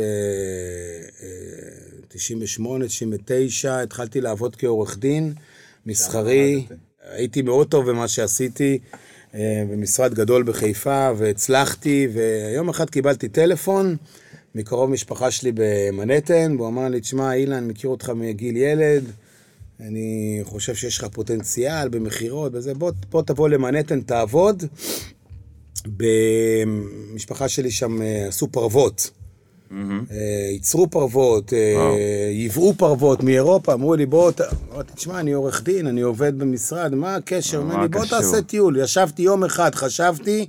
[1.18, 5.34] uh, 98, 99, התחלתי לעבוד כעורך דין,
[5.86, 6.66] מסחרי,
[7.10, 8.78] הייתי מאוד טוב במה שעשיתי
[9.32, 9.36] uh,
[9.70, 13.96] במשרד גדול בחיפה, והצלחתי, ויום אחד קיבלתי טלפון
[14.54, 19.04] מקרוב משפחה שלי במנהטן, והוא אמר לי, תשמע, אילן, מכיר אותך מגיל ילד,
[19.80, 24.64] אני חושב שיש לך פוטנציאל במכירות וזה, בוא, בוא תבוא למנהטן, תעבוד.
[25.86, 29.10] במשפחה שלי שם אה, עשו פרוות.
[29.72, 30.16] אה,
[30.52, 31.96] ייצרו פרוות, אה.
[32.30, 34.32] ייבאו פרוות מאירופה, אמרו לי, בוא,
[34.74, 37.62] אמרתי, תשמע, אני עורך דין, אני עובד במשרד, מה הקשר?
[37.62, 38.76] מה אומר לי, בוא הקשור?" תעשה טיול.
[38.76, 40.46] ישבתי יום אחד, חשבתי,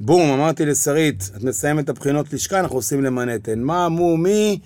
[0.00, 3.60] בום, אמרתי לשרית, את מסיימת את הבחינות לשכה, אנחנו עושים למנהטן.
[3.60, 4.58] מה, מו, מי?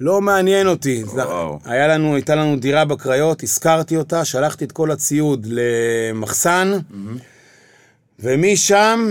[0.00, 1.02] לא מעניין אותי.
[1.64, 6.72] היה לנו, הייתה לנו דירה בקריות, הזכרתי אותה, שלחתי את כל הציוד למחסן,
[8.20, 9.06] ומשם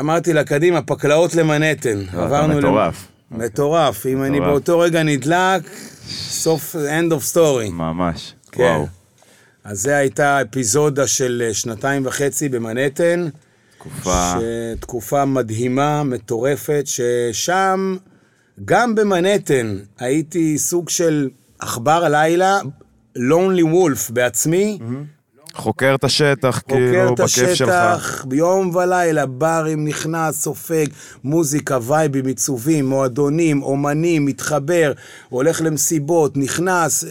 [0.00, 1.98] אמרתי לה, קדימה, פקלאות למנהטן.
[2.12, 3.06] לא, אתה מטורף.
[3.30, 4.06] מטורף.
[4.06, 4.40] אם אני.
[4.40, 5.62] באותו רגע נדלק,
[6.30, 7.70] סוף, end of story.
[7.70, 8.34] ממש.
[8.52, 8.62] כן.
[8.62, 8.86] וואו.
[9.64, 13.28] אז זו הייתה אפיזודה של אה, שנתיים וחצי במנהטן.
[13.78, 14.32] תקופה...
[14.40, 14.42] ש-
[14.80, 17.96] תקופה מדהימה, מטורפת, ששם,
[18.64, 22.60] גם במנהטן, הייתי סוג של עכבר הלילה,
[23.16, 24.78] lonely wolf בעצמי,
[25.54, 27.68] חוקר את השטח, חוקר כאילו, את בכיף שלך.
[27.68, 30.86] השטח, ביום ולילה, ברים, נכנס, סופג,
[31.24, 34.92] מוזיקה, וייבים, עיצובים, מועדונים, אומנים, מתחבר,
[35.28, 37.08] הולך למסיבות, נכנס, אה,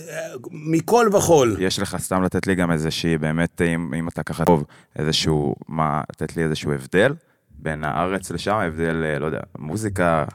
[0.52, 1.56] מכל וכול.
[1.60, 4.64] יש לך סתם לתת לי גם איזושהי, באמת, אם, אם אתה ככה טוב,
[4.96, 7.14] איזשהו, מה, לתת לי איזשהו הבדל
[7.60, 10.26] בין הארץ לשם, הבדל, אה, לא יודע, מוזיקה,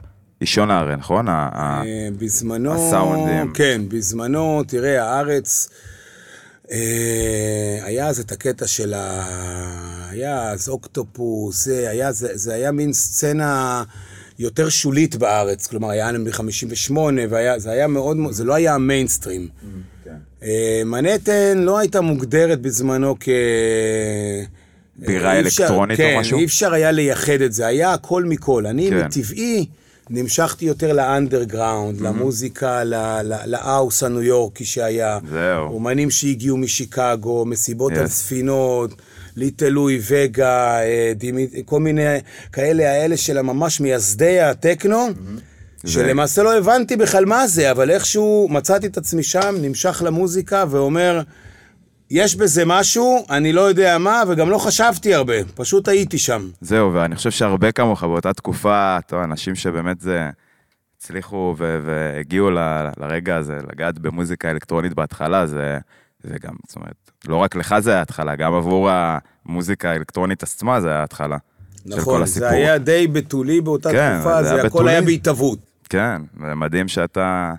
[0.41, 1.29] אישון הארי, נכון?
[1.29, 1.81] אה,
[2.17, 3.53] בזמנו, הסאונדים.
[3.53, 5.69] כן, בזמנו, תראה, הארץ,
[7.83, 9.25] היה אז את הקטע של ה...
[10.11, 13.83] היה אז אוקטופוס, זה היה, זה, זה היה מין סצנה
[14.39, 16.91] יותר שולית בארץ, כלומר, היה מ-58,
[17.29, 19.47] וזה היה מאוד, זה לא היה המיינסטרים.
[20.43, 23.29] אה, מנהטן לא הייתה מוגדרת בזמנו כ...
[24.95, 26.39] בירה אפשר- אלקטרונית או כן, משהו?
[26.39, 28.65] אי אפשר היה לייחד את זה, היה הכל מכל.
[28.65, 28.97] אני כן.
[30.09, 35.19] נמשכתי יותר לאנדרגראונד, למוזיקה, ל- ל- לאוס הניו יורקי שהיה.
[35.29, 35.67] זהו.
[35.67, 37.99] אומנים שהגיעו משיקגו, מסיבות Yes.
[37.99, 38.91] על ספינות,
[39.35, 42.17] ליטל לואי וגה, אה, דימי, כל מיני
[42.53, 45.07] כאלה, האלה של ממש מייסדי הטכנו,
[45.85, 51.21] שלמעשה לא הבנתי בכלל מה זה, אבל איכשהו מצאתי את עצמי שם, נמשך למוזיקה ואומר,
[52.11, 56.49] יש בזה משהו, אני לא יודע מה, וגם לא חשבתי הרבה, פשוט הייתי שם.
[56.61, 60.29] זהו, ואני חושב שהרבה כמוך באותה תקופה, יודע, אנשים שבאמת זה...
[60.97, 65.77] הצליחו ו- והגיעו ל- לרגע הזה, לגעת במוזיקה אלקטרונית בהתחלה, זה,
[66.23, 70.95] זה גם, זאת אומרת, לא רק לך זה ההתחלה, גם עבור המוזיקה האלקטרונית עצמה זה
[70.95, 71.37] ההתחלה.
[71.85, 72.25] נכון.
[72.25, 74.91] זה היה די בתולי באותה כן, תקופה, זה זה הכל בתולי.
[74.91, 75.59] היה בהתהוות.
[75.89, 77.53] כן, זה מדהים שאתה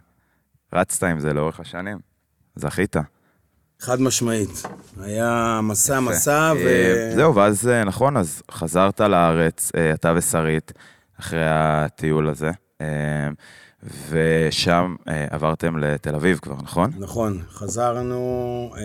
[0.72, 1.98] רצת עם זה לאורך השנים.
[2.56, 2.96] זכית.
[3.80, 4.62] חד משמעית.
[5.00, 6.66] היה מסע מסע, ו...
[6.66, 10.72] אה, זהו, ואז, אה, נכון, אז חזרת לארץ, אה, אתה ושרית,
[11.20, 12.50] אחרי הטיול הזה,
[14.10, 16.90] ושם אה, עברתם לתל אביב כבר, נכון?
[16.98, 18.82] נכון, חזרנו, אה,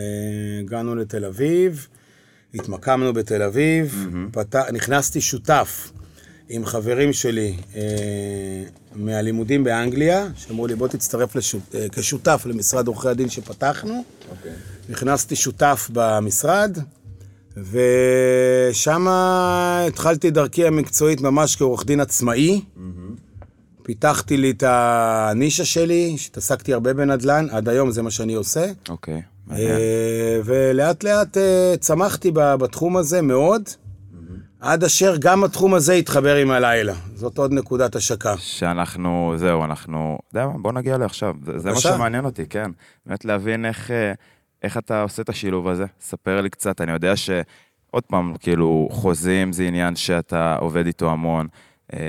[0.59, 1.87] הגענו לתל אביב,
[2.53, 4.55] התמקמנו בתל אביב, פת...
[4.55, 5.91] נכנסתי שותף
[6.65, 7.81] חברים שלי אה,
[8.95, 11.75] מהלימודים באנגליה, שאמרו לי בוא תצטרף לשות...
[11.75, 14.03] אה, כשותף למשרד עורכי הדין שפתחנו.
[14.89, 16.77] נכנסתי שותף במשרד,
[17.57, 22.61] ושם התחלתי דרכי המקצועית ממש כעורך דין עצמאי.
[23.83, 28.65] פיתחתי לי את הנישה שלי, שהתעסקתי הרבה בנדל"ן, עד היום זה מה שאני עושה.
[28.89, 29.69] אוקיי, מעניין.
[29.69, 33.69] אה, ולאט לאט אה, צמחתי בתחום הזה מאוד,
[34.61, 36.93] עד אשר גם התחום הזה התחבר עם הלילה.
[37.15, 38.37] זאת עוד נקודת השקה.
[38.37, 41.35] שאנחנו, זהו, אנחנו, יודע מה, בוא נגיע לעכשיו.
[41.57, 41.79] זה, מה.
[41.79, 42.71] שמעניין אותי, כן.
[43.05, 44.13] באמת להבין איך, אה,
[44.63, 45.85] איך אתה עושה את השילוב הזה.
[46.01, 51.47] ספר לי קצת, אני יודע שעוד פעם, כאילו, חוזים זה עניין שאתה עובד איתו המון.
[51.93, 51.99] אה,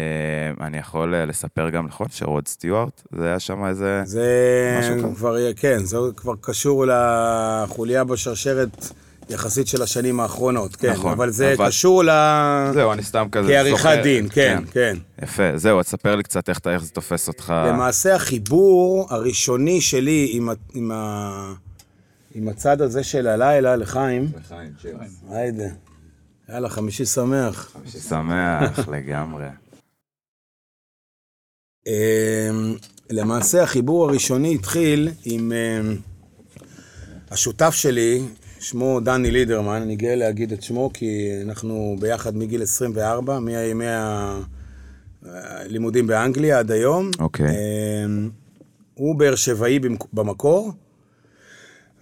[0.60, 4.02] אני יכול אה, לספר גם, נכון, שרוד סטיוארט, זה היה שם איזה...
[4.04, 5.14] זה משהו.
[5.14, 8.92] כבר, כן, זה כבר קשור לחוליה בשרשרת
[9.30, 10.90] יחסית של השנים האחרונות, כן.
[10.92, 12.10] נכון, אבל זה אבל- קשור ל...
[12.74, 14.02] זהו, אני סתם כזה כעריכת זוכר.
[14.02, 14.96] דין, כן, כן.
[15.22, 17.54] יפה, זהו, אז ספר לי קצת איך, איך זה תופס אותך.
[17.68, 21.52] למעשה החיבור הראשוני שלי עם, ה- עם, ה,
[22.34, 24.32] עם הצד הזה של הלילה, לחיים,
[25.30, 25.64] היידה,
[26.48, 27.76] יאללה, חמישי שמח.
[28.08, 29.46] שמח לגמרי.
[31.86, 32.74] אמ,
[33.10, 35.96] למעשה החיבור הראשוני התחיל עם אמ,
[37.30, 38.22] השותף שלי,
[38.62, 43.84] שמו דני לידרמן, אני גאה להגיד את שמו כי אנחנו ביחד מגיל 24, מימי
[45.24, 47.10] הלימודים באנגליה עד היום.
[47.18, 47.46] אוקיי.
[47.46, 48.30] אמ,
[48.94, 50.72] הוא באר שבעי במק- במקור,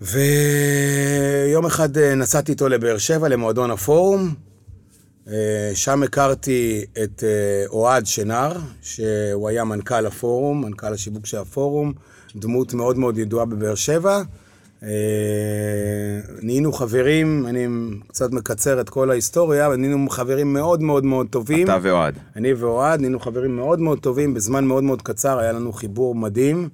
[0.00, 4.34] ויום אחד אה, נסעתי איתו לבאר שבע, למועדון הפורום.
[5.28, 11.92] אה, שם הכרתי את אה, אוהד שנר, שהוא היה מנכ"ל הפורום, מנכ"ל השיווק של הפורום,
[12.36, 14.22] דמות מאוד מאוד ידועה בבאר שבע.
[14.82, 14.88] אה,
[16.42, 17.66] נהיינו חברים, אני
[18.08, 21.64] קצת מקצר את כל ההיסטוריה, אבל נהיינו חברים מאוד מאוד מאוד טובים.
[21.64, 22.18] אתה ואוהד.
[22.36, 26.68] אני ואוהד נהיינו חברים מאוד מאוד טובים, בזמן מאוד מאוד קצר היה לנו חיבור מדהים.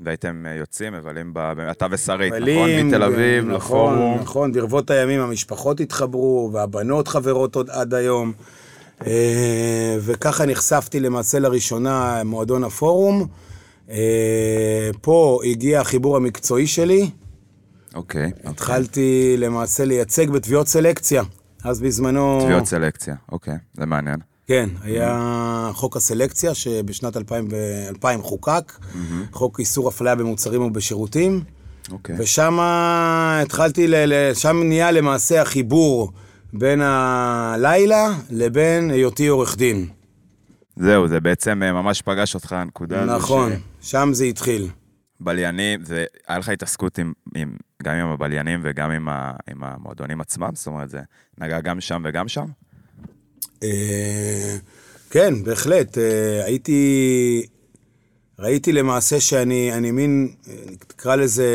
[0.00, 1.38] והייתם אה, יוצאים, מבלים, ב...
[1.70, 2.70] אתה ושרית, נכון?
[2.86, 4.18] מתל אביב נכון, לפורום.
[4.20, 8.32] נכון, ברבות הימים המשפחות התחברו, והבנות חברות עוד עד היום.
[9.06, 13.26] אה, וככה נחשפתי למעשה לראשונה מועדון הפורום.
[15.00, 17.10] פה הגיע החיבור המקצועי שלי.
[17.94, 18.30] אוקיי.
[18.44, 21.22] התחלתי למעשה לייצג בתביעות סלקציה.
[21.64, 22.40] אז בזמנו...
[22.44, 24.18] תביעות סלקציה, אוקיי, זה מעניין.
[24.46, 28.72] כן, היה חוק הסלקציה שבשנת 2000, ו- 2000 חוקק,
[29.32, 31.40] חוק איסור אפליה במוצרים ובשירותים,
[31.92, 32.16] אוקיי.
[32.18, 36.12] ושם התחלתי, ל- שם נהיה למעשה החיבור
[36.52, 39.86] בין הלילה לבין היותי עורך דין.
[40.76, 43.16] זהו, זה בעצם אה, ממש פגש אותך, הנקודה הזו.
[43.16, 44.68] נכון, ש- שם זה התחיל.
[45.20, 50.20] בליינים, זה, היה לך התעסקות עם, עם, גם עם הבליינים וגם עם, ה, עם המועדונים
[50.20, 50.50] עצמם?
[50.54, 51.00] זאת אומרת, זה
[51.38, 52.46] נגע גם שם וגם שם?
[53.62, 54.56] אה,
[55.10, 55.98] כן, בהחלט.
[55.98, 57.46] אה, הייתי...
[58.38, 60.28] ראיתי למעשה שאני אני מין,
[60.70, 61.46] נקרא לזה,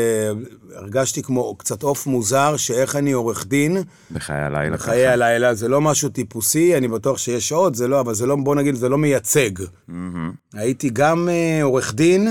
[0.74, 3.76] הרגשתי כמו קצת עוף מוזר, שאיך אני עורך דין,
[4.10, 4.86] בחיי הלילה ככה.
[4.86, 8.36] חיי הלילה, זה לא משהו טיפוסי, אני בטוח שיש עוד, זה לא, אבל זה לא,
[8.36, 9.50] בוא נגיד, זה לא מייצג.
[9.88, 10.32] מהמם.
[10.54, 12.28] הייתי גם אה, עורך דין,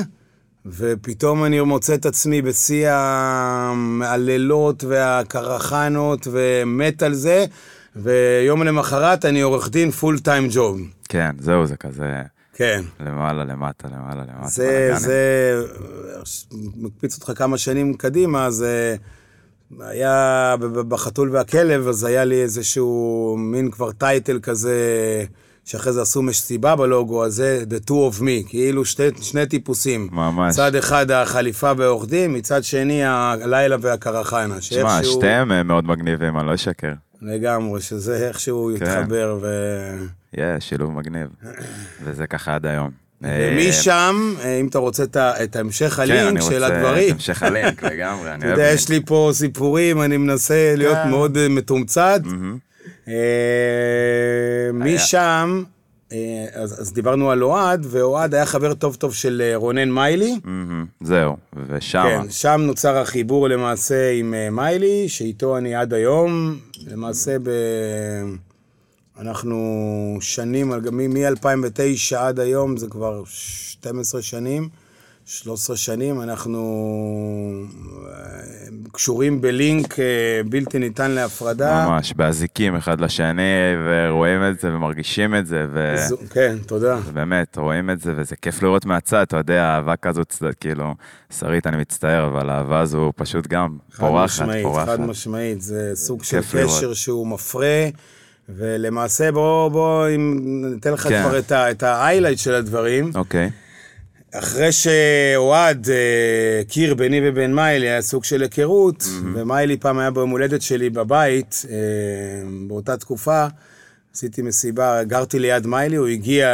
[0.65, 2.89] ופתאום אני מוצא את עצמי בשיא
[4.03, 7.45] הלילות והקרחנות, ומת על זה,
[7.95, 10.79] ויום למחרת אני עורך דין פול טיים ג'וב.
[11.09, 12.21] כן, זהו, זה כזה
[12.53, 12.81] כן.
[12.99, 14.47] למעלה, למטה, למעלה, למטה.
[14.47, 14.91] זה.
[14.97, 15.63] זה,
[16.75, 18.95] מקפיץ אותך כמה שנים קדימה, זה
[19.79, 24.79] היה ב- ב- בחתול והכלב, אז היה לי איזשהו מין כבר טייטל כזה
[25.65, 30.09] שאחרי זה עשו מסיבה בלוגו הזה, The Two of Me, כאילו שתי, שני טיפוסים.
[30.11, 30.49] ממש.
[30.53, 34.61] מצד אחד החליפה ועורך דין, מצד שני הלילה והקרחנה.
[34.61, 36.91] שמע, שאיכשהו- שתיהם אה, מאוד מגניבים, אני לא אשקר.
[37.21, 38.85] לגמרי, שזה איכשהו כן.
[38.85, 39.47] יתחבר ו...
[40.37, 41.27] יהיה, שילוב מגניב.
[42.03, 42.89] וזה ככה עד היום.
[43.25, 47.13] אה, ומשם, אה, אם אתה רוצה את המשך כן, הלינק אני של רוצה את הדברים,
[47.13, 48.79] המשך הלינק לגמרי, אני אתה אוהב יודע, לינק.
[48.79, 51.09] יש לי פה סיפורים, אני מנסה להיות כן.
[51.09, 52.21] מאוד אה, מתומצת.
[53.07, 53.13] אה,
[54.73, 55.63] משם,
[56.11, 56.17] אה,
[56.53, 60.35] אז אז דיברנו על אוהד, ואוהד היה חבר טוב טוב של אה, רונן מיילי.
[61.01, 61.35] זהו,
[61.67, 62.03] ושם.
[62.03, 66.57] כן, שם נוצר החיבור למעשה עם מיילי, שאיתו אני עד היום.
[66.87, 67.49] למעשה ב...
[69.19, 69.57] אנחנו
[70.21, 74.69] שנים, על- מ- מ-2009 עד היום, זה כבר 12 שנים,
[75.25, 76.59] 13 שנים, אנחנו
[78.07, 78.13] אה,
[78.91, 80.05] קשורים בלינק אה,
[80.49, 81.85] בלתי ניתן להפרדה.
[81.89, 83.41] ממש, באזיקים אחד לשני,
[83.87, 85.93] ורואים את זה ומרגישים את זה, ו...
[86.07, 86.97] זו- כן, תודה.
[87.13, 90.95] באמת, רואים את זה, וזה כיף לראות מהצד, אתה יודע, אהבה צד- כאילו,
[91.39, 94.87] שרית, אני מצטער, אבל האהבה הזו פשוט גם פורחת, משמעית, פורחת.
[94.87, 96.77] חד משמעית, זה סוג של כיף לראות.
[96.77, 97.85] קשר שהוא מפרה,
[98.49, 100.39] ולמעשה בוא, בוא, אם
[100.73, 101.23] ניתן לך כן.
[101.23, 101.39] כבר
[101.71, 103.11] את ה-highlight של הדברים.
[103.15, 103.49] אוקיי,
[104.33, 110.29] אחרי שאוהד אה, הכיר ביני ובין מיילי, היה סוג של היכרות, ומיילי פעם היה ביום
[110.29, 111.75] הולדת שלי בבית, אה,
[112.67, 113.45] באותה תקופה,
[114.15, 116.47] עשיתי מסיבה, גרתי ליד מיילי, הוא הגיע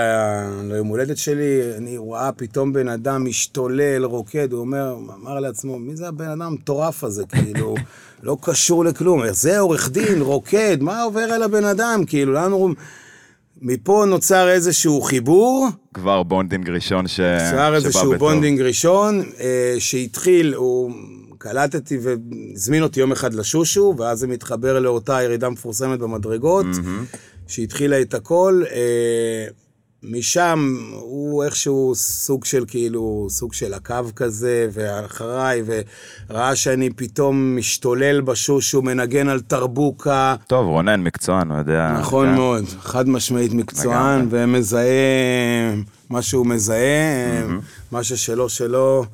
[0.63, 5.96] ליום הולדת שלי, אני רואה פתאום בן אדם משתולל, רוקד, הוא אומר, אמר לעצמו, מי
[5.96, 7.76] זה הבן אדם המטורף הזה, כאילו,
[8.24, 12.74] לא קשור לכלום, זה עורך דין, רוקד, מה עובר על הבן אדם, כאילו, לנו...
[13.62, 17.19] מפה נוצר איזשהו חיבור, כבר bonding ראשון ש...
[17.19, 18.15] נוצר שבא איזשהו בטוב.
[18.15, 20.91] bonding ראשון, אה, שהתחיל, הוא
[21.38, 26.65] קלטתי והזמין אותי יום אחד לשושו, ואז זה מתחבר לאותה ירידה מפורסמת במדרגות,
[27.48, 28.63] שהתחילה את הכל.
[28.72, 29.48] אה,
[30.03, 35.63] משם הוא איכשהו סוג של כאילו, סוג של עקב כזה, ואחריי,
[36.29, 40.36] וראה שאני פתאום משתולל בשושו, מנגן על דרבוקה.
[40.47, 41.91] טוב, רונן מקצוען, הוא יודע.
[41.99, 42.35] נכון כן.
[42.35, 45.73] מאוד, חד משמעית מקצוען, ומזהה
[46.09, 47.47] מה שהוא מזהה,
[47.91, 49.05] מה ששלו שלו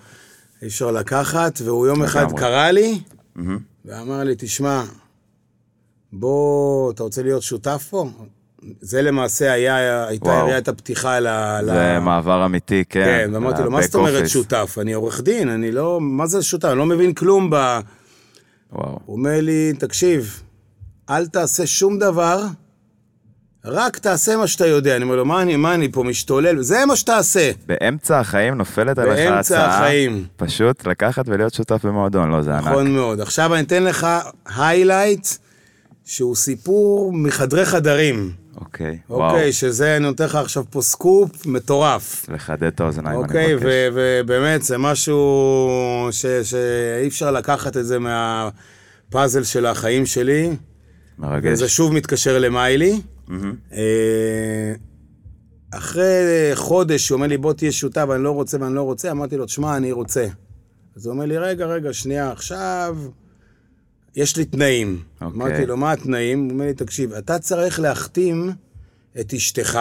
[0.62, 2.40] אי אפשר לקחת, והוא יום אחד לגמרי.
[2.40, 3.00] קרא לי,
[3.36, 3.60] מהמם.
[3.86, 4.84] ואמר לי, תשמע,
[6.14, 8.10] בוא, אתה רוצה להיות שותף פה?
[8.82, 10.48] זה למעשה היה, הייתה וואו.
[10.48, 11.28] יריית הפתיחה ל...
[11.62, 13.04] ל- זה מעבר אמיתי, כן.
[13.06, 14.78] כן, ואמרתי לו, מה זאת אומרת office." שותף?
[14.82, 16.66] אני עורך דין, אני לא, מה זה שותף?
[16.66, 17.56] אני לא מבין כלום ב...
[18.74, 19.00] וואו.
[19.06, 20.42] הוא אומר לי, תקשיב,
[21.10, 22.44] אל תעשה שום דבר,
[23.66, 24.96] רק תעשה מה שאתה יודע.
[24.96, 26.62] אני אומר לו, מה אני, מה אני פה משתולל?
[26.62, 27.52] זה מה שתעשה.
[27.66, 29.78] באמצע החיים נופלת עליך באמצע הצעה.
[29.78, 30.26] החיים.
[30.38, 32.68] פשוט לקחת ולהיות שותף במועדון, לא, זה ענק.
[32.68, 33.22] נכון מאוד.
[33.22, 34.08] עכשיו אני אתן לך
[34.56, 35.28] highlight,
[36.06, 38.32] שהוא סיפור מחדרי חדרים.
[38.62, 39.30] אוקיי, וואו.
[39.32, 42.26] אוקיי, שזה, אני נותן לך עכשיו פה סקופ מטורף.
[42.30, 43.66] לחדד את האוזניים, אני אוקיי, מבקש.
[43.66, 45.20] ו- ובאמת, זה משהו
[46.12, 50.56] ש- שאי אפשר לקחת את זה מהפאזל של החיים שלי.
[51.20, 51.52] מרגש.
[51.54, 53.02] וזה שוב מתקשר למיילי.
[53.74, 54.74] אה,
[55.74, 56.12] אחרי
[56.54, 59.46] חודש הוא אומר לי, בוא תהיה שותף, אני לא רוצה ואני לא רוצה, אמרתי לו,
[59.46, 60.26] תשמע, אני רוצה.
[60.96, 62.98] אז הוא אומר לי, רגע, רגע, שנייה, עכשיו
[64.16, 65.00] יש לי תנאים.
[65.22, 65.36] אוקיי.
[65.42, 66.44] אמרתי לו, מה התנאים?
[66.44, 68.52] הוא אומר לי, תקשיב, אתה צריך להחתים
[69.20, 69.80] את אשתך,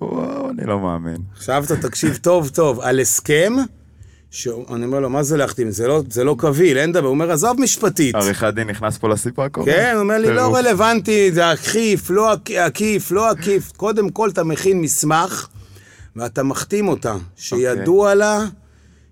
[0.00, 1.16] וואו, אני לא מאמין.
[1.32, 3.52] עכשיו אתה תקשיב טוב טוב, על הסכם,
[4.30, 4.54] שאני
[4.84, 5.70] אומר לו, מה זה להחתים?
[5.70, 7.06] זה לא, זה לא קביל, אין דבר.
[7.06, 8.14] הוא אומר, עזוב משפטית.
[8.14, 9.66] עריכת דין נכנס פה לסיפור הקודם.
[9.66, 10.56] כן, הוא אומר לי, לא.
[10.56, 13.72] רלוונטי, זה עקיף, לא עק- עקיף, לא עקיף.
[13.76, 15.48] קודם כל אתה מכין מסמך,
[16.16, 18.44] ואתה מחתים אותה, שידוע לה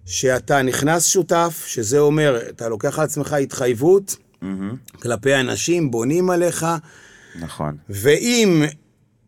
[0.07, 4.77] שאתה נכנס שותף, שזה אומר, אתה לוקח על עצמך התחייבות מהמם.
[5.03, 6.67] כלפי אנשים, בונים עליך,
[7.41, 7.77] נכון.
[7.89, 8.65] ואם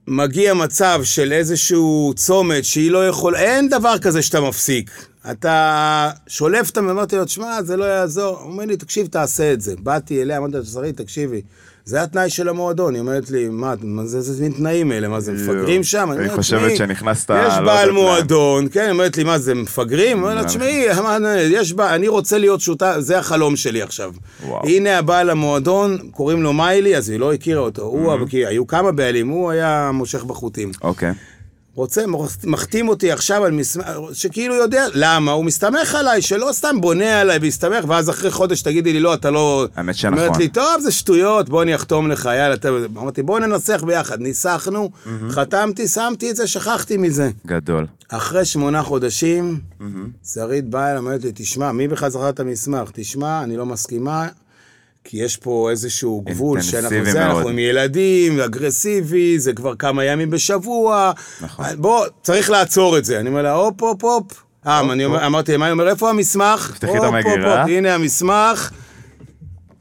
[0.07, 4.91] מגיע מצב של איזשהו צומת שהיא לא יכולה, אין דבר כזה שאתה מפסיק.
[5.31, 8.37] אתה שולף את אמרתי לו, תשמע, זה לא יעזור.
[8.39, 9.75] הוא אומר לי, תקשיב, תעשה את זה.
[9.79, 11.43] באתי אליה, אמרתי לה, שרית, תקשיבי,
[11.91, 12.95] זה התנאי של המועדון.
[12.95, 16.11] היא אומרת לי, מה, מה זה, זה מין תנאים אלה, מה זה, מפגרים שם?
[16.11, 19.39] היא חושבת "תשמעי, שנכנסת, יש לא בעל יודעת לאן." מועדון, כן, היא אומרת לי, מה
[19.39, 20.19] זה, מפגרים?
[20.19, 20.87] הוא אומר לה, תשמעי,
[21.81, 24.13] אני רוצה להיות שותף, זה החלום שלי עכשיו.
[24.63, 27.83] הנה הבעל המועדון, קוראים לו מיילי, אז היא לא הכירה אותו.
[27.83, 28.31] הוא, Mm-hmm.
[28.31, 30.71] כי היו כמה בעלים, הוא היה מושך בחוטים.
[30.83, 31.13] אוקיי.
[31.81, 32.05] רוצה,
[32.45, 35.33] מחתים אותי עכשיו על מסמך, שכאילו יודע, למה?
[35.33, 39.31] הוא מסתמך עליי, שלא סתם בונה עליי והסתמך, ואז אחרי חודש תגידי לי, לא, אתה
[39.31, 39.67] לא...
[39.77, 40.19] האמת שנכון.
[40.19, 42.69] אומרת לי, טוב, זה שטויות, בוא אני אחתום לך, יאללה, אתה...
[42.97, 44.21] אמרתי, בוא ננסח ביחד.
[44.21, 45.33] ניסחנו, Mm-hmm.
[45.33, 47.31] חתמתי, שמתי את זה, שכחתי מזה.
[47.47, 47.87] גדול.
[48.09, 49.85] אחרי שמונה חודשים, Mm-hmm.
[50.35, 52.91] שרית באה אליי, אומרת לי, תשמע, מי בכלל זכר את המסמך?
[52.93, 54.29] תשמע, אני לא מסכימה.
[55.05, 57.53] כי יש פה איזשהו גבול שאנחנו, זה, אנחנו מאוד.
[57.53, 61.13] עם ילדים, אגרסיבי, זה כבר כמה ימים בשבוע.
[61.41, 61.65] נכון.
[61.79, 63.21] בוא, צריך לעצור את זה.
[63.21, 64.43] אני אומר לה, הופ, הופ, הופ.
[64.67, 66.71] אה, אני אומר- אמרתי, מה אני אומר, איפה המסמך?
[66.75, 67.63] תפתחי את המגירה.
[67.63, 68.71] הנה המסמך.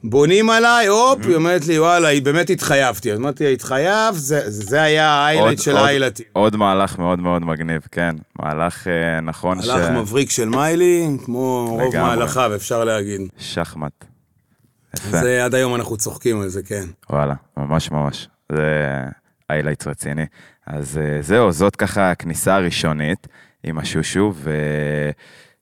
[0.03, 3.11] בונים עליי, הופ, היא אומרת לי, וואלה, היא באמת התחייבתי.
[3.11, 6.25] אז אמרתי, התחייב, זה זה היה האיילייט של האיילייטים.
[6.33, 8.15] עוד מהלך מאוד מאוד מגניב, כן.
[8.39, 9.67] מהלך אה, נכון ש...
[9.69, 11.97] הלך מבריק של מיילי, כמו רוב.
[11.97, 13.21] מהלכיו, אפשר להגיד.
[13.37, 14.05] שחמט.
[14.95, 16.83] זה עד היום אנחנו צוחקים על זה, כן.
[17.09, 18.27] וואלה, ממש ממש.
[18.51, 18.83] זה
[19.49, 20.25] איילייט רציני.
[20.67, 23.27] אז אה, זהו, זאת ככה הכניסה הראשונית
[23.63, 24.33] עם השושו,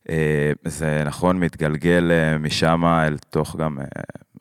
[0.05, 3.79] וזה נכון מתגלגל אה, משם אל תוך גם...
[3.79, 3.85] אה,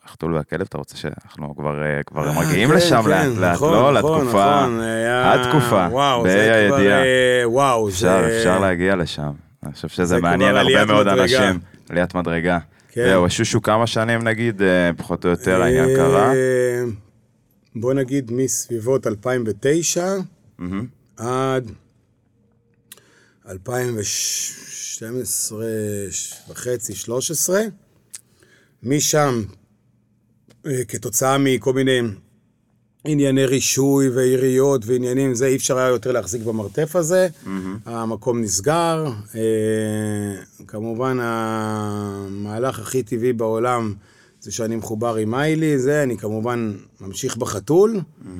[0.04, 3.54] החתול והכלב, אתה רוצה שאנחנו כבר, אה, כבר אה, מגיעים כן, לשם כן, לאט לאט,
[3.54, 3.92] נכון, לא?
[3.92, 6.98] נכון, לתקופה, נכון, היה- התקופה, וואו, בה"א זה כבר, הידיעה.
[7.02, 8.38] אה, וואו, אפשר, זה...
[8.38, 9.30] אפשר להגיע לשם.
[9.64, 11.22] אני חושב שזה זה מעניין הרבה מאוד מדרגה.
[11.22, 11.60] אנשים.
[11.90, 12.58] עליית מדרגה.
[12.96, 13.08] כן.
[13.08, 16.32] זהו, השושו כמה שנים נגיד, אה, פחות או יותר העניין אה, קרה.
[17.74, 20.16] בוא נגיד מסביבות 2009
[20.58, 20.86] מהמם.
[21.16, 21.70] עד
[23.48, 25.64] 2012
[26.48, 27.60] וחצי, 13.
[28.82, 29.42] משם,
[30.66, 32.00] אה, כתוצאה מכל מיני
[33.06, 37.28] ענייני רישוי ועיריות ועניינים, זה אי אפשר היה יותר להחזיק במרתף הזה.
[37.84, 39.06] המקום נסגר.
[39.34, 39.40] אה,
[40.66, 43.94] כמובן, המהלך הכי טבעי בעולם
[44.40, 47.96] זה שאני מחובר עם מיילי, זה, אני כמובן ממשיך בחתול.
[47.96, 48.30] אה,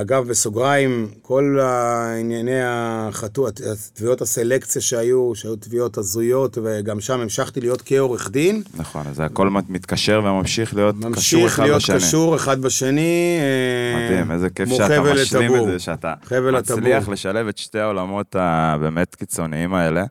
[0.00, 3.50] אגב, בסוגריים, כל הענייני החתול,
[3.94, 8.62] תביעות הסלקציה שהיו, שהיו תביעות הזויות, וגם שם המשכתי להיות כעורך דין.
[8.74, 11.96] נכון, אז הכל מתקשר וממשיך להיות קשור ממשיך אחד להיות בשני.
[11.96, 13.38] קשור אחד בשני.
[13.40, 15.66] אה, מדהים, איזה כיף שאתה משלים את.
[15.66, 16.14] זה, שאתה
[16.52, 17.12] מצליח הטבור.
[17.12, 20.04] לשלב את שתי העולמות הבאמת קיצוניים האלה,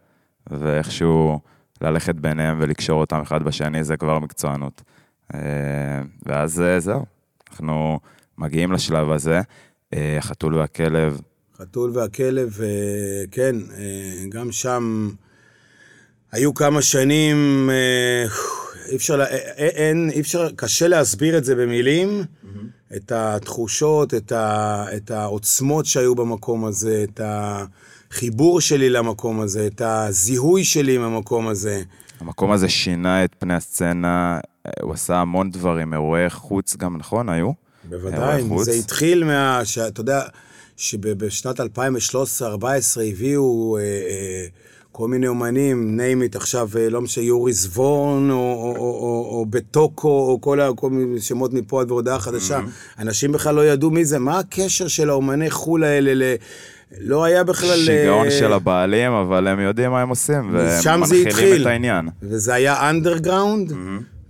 [0.50, 1.40] ואיכשהו
[1.82, 4.82] ללכת ביניהם ולקשור אותם אחד בשני, זה כבר מקצוענות.
[5.34, 5.40] אה,
[6.26, 7.06] ואז אה, זהו,
[7.52, 8.00] אנחנו
[8.38, 9.42] מגיעים לשלב הזה,
[9.94, 11.22] אה, החתול והכלב,
[11.58, 15.10] חתול והכלב, אה, כן, אה, גם שם
[16.32, 17.70] היו כמה שנים,
[18.90, 19.24] אי אפשר,
[19.58, 22.24] אין, אי אפשר, קשה להסביר את זה במילים,
[22.96, 29.82] את התחושות, את, ה, את העוצמות שהיו במקום הזה, את החיבור שלי למקום הזה, את
[29.82, 31.82] הזיהוי שלי עם המקום הזה.
[32.20, 34.40] המקום הזה שינה את פני הסצנה,
[34.82, 37.52] הוא עשה המון דברים, אירועי חוץ גם, נכון, היו?
[37.92, 38.44] בוודאי.
[38.64, 39.62] זה התחיל מה...
[39.64, 40.22] ש- אתה יודע,
[40.78, 41.64] שבשנת 2013-2014
[43.10, 44.46] הביאו אה, אה,
[44.92, 49.38] כל מיני אומנים, name it עכשיו, אה, לא משנה, יורי זבורן, או, או, או, או,
[49.40, 52.60] או בטוקו, או כל, כל מיני שמות מפה עד להודעה חדשה.
[53.00, 56.36] אנשים בכלל לא ידעו מי זה, מה הקשר של האומני חו"ל האלה ל...
[57.00, 57.78] לא היה בכלל...
[57.86, 61.62] שיגעון אה, של הבעלים, אבל הם יודעים מה הם עושים, והם מנחילים.
[61.62, 62.10] את העניין.
[62.22, 63.74] וזה היה אנדרגראונד,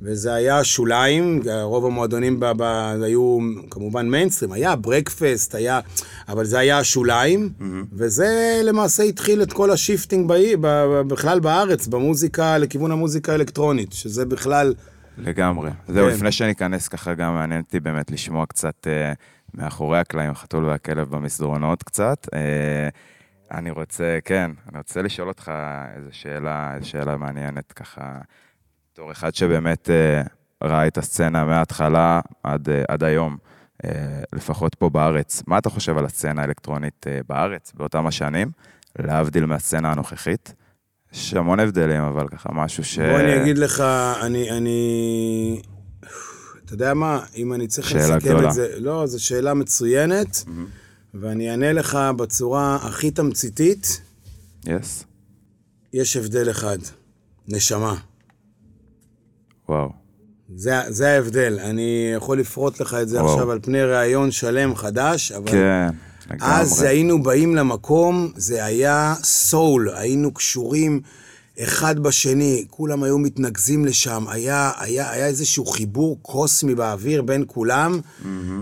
[0.01, 3.37] וזה היה שוליים, רוב המועדונים ב- ב- היו
[3.69, 5.79] כמובן מיינסטרים, היה Breakfast, היה,
[6.29, 7.49] אבל זה היה השוליים,
[7.93, 13.31] וזה למעשה התחיל את כל ה shifting באי- ב- ב- בכלל בארץ, במוזיקה, לכיוון המוזיקה
[13.31, 14.73] האלקטרונית, שזה בכלל...
[15.17, 15.69] לגמרי.
[15.87, 16.13] זהו, כן.
[16.15, 19.13] לפני שניכנס ככה, גם מעניין אותי באמת לשמוע קצת אה,
[19.53, 22.27] מאחורי הקלעים, החתול והכלב במסדרונות קצת.
[22.33, 22.89] אה,
[23.57, 25.51] אני רוצה, כן, אני רוצה לשאול אותך
[25.97, 28.01] איזו שאלה, איזו שאלה מעניינת ככה,
[28.93, 30.21] בתור אחד שבאמת אה,
[30.63, 33.37] ראה את הסצנה מההתחלה עד, אה, עד היום,
[33.85, 33.89] אה,
[34.33, 35.43] לפחות פה בארץ.
[35.47, 38.51] מה אתה חושב על הסצנה האלקטרונית בארץ באותם השנים,
[38.99, 40.53] להבדיל מהסצנה הנוכחית?
[41.13, 42.99] יש המון הבדלים, אבל ככה משהו ש...
[42.99, 43.83] בוא אני אגיד לך,
[44.21, 45.61] אני, אני...
[46.65, 48.49] אתה יודע מה, אם אני צריך שאלה לסכם גדולה.
[48.49, 48.79] את זה...
[48.79, 50.43] לא, זו שאלה מצוינת,
[51.13, 54.01] ואני אענה לך בצורה הכי תמציתית.
[54.65, 55.05] יס?
[55.93, 56.77] יש הבדל אחד,
[57.47, 57.95] נשמה.
[59.71, 59.89] וואו.
[60.55, 61.59] זה, זה ההבדל.
[61.63, 63.33] אני יכול לפרוט לך את זה וואו.
[63.33, 65.87] עכשיו על פני ראיון שלם חדש, אבל כן,
[66.31, 66.53] לגמרי.
[66.53, 71.01] אז היינו באים למקום, זה היה סול, היינו קשורים
[71.59, 77.99] אחד בשני, כולם היו מתנקזים לשם, היה, היה, היה איזשהו חיבור קוסמי באוויר בין כולם,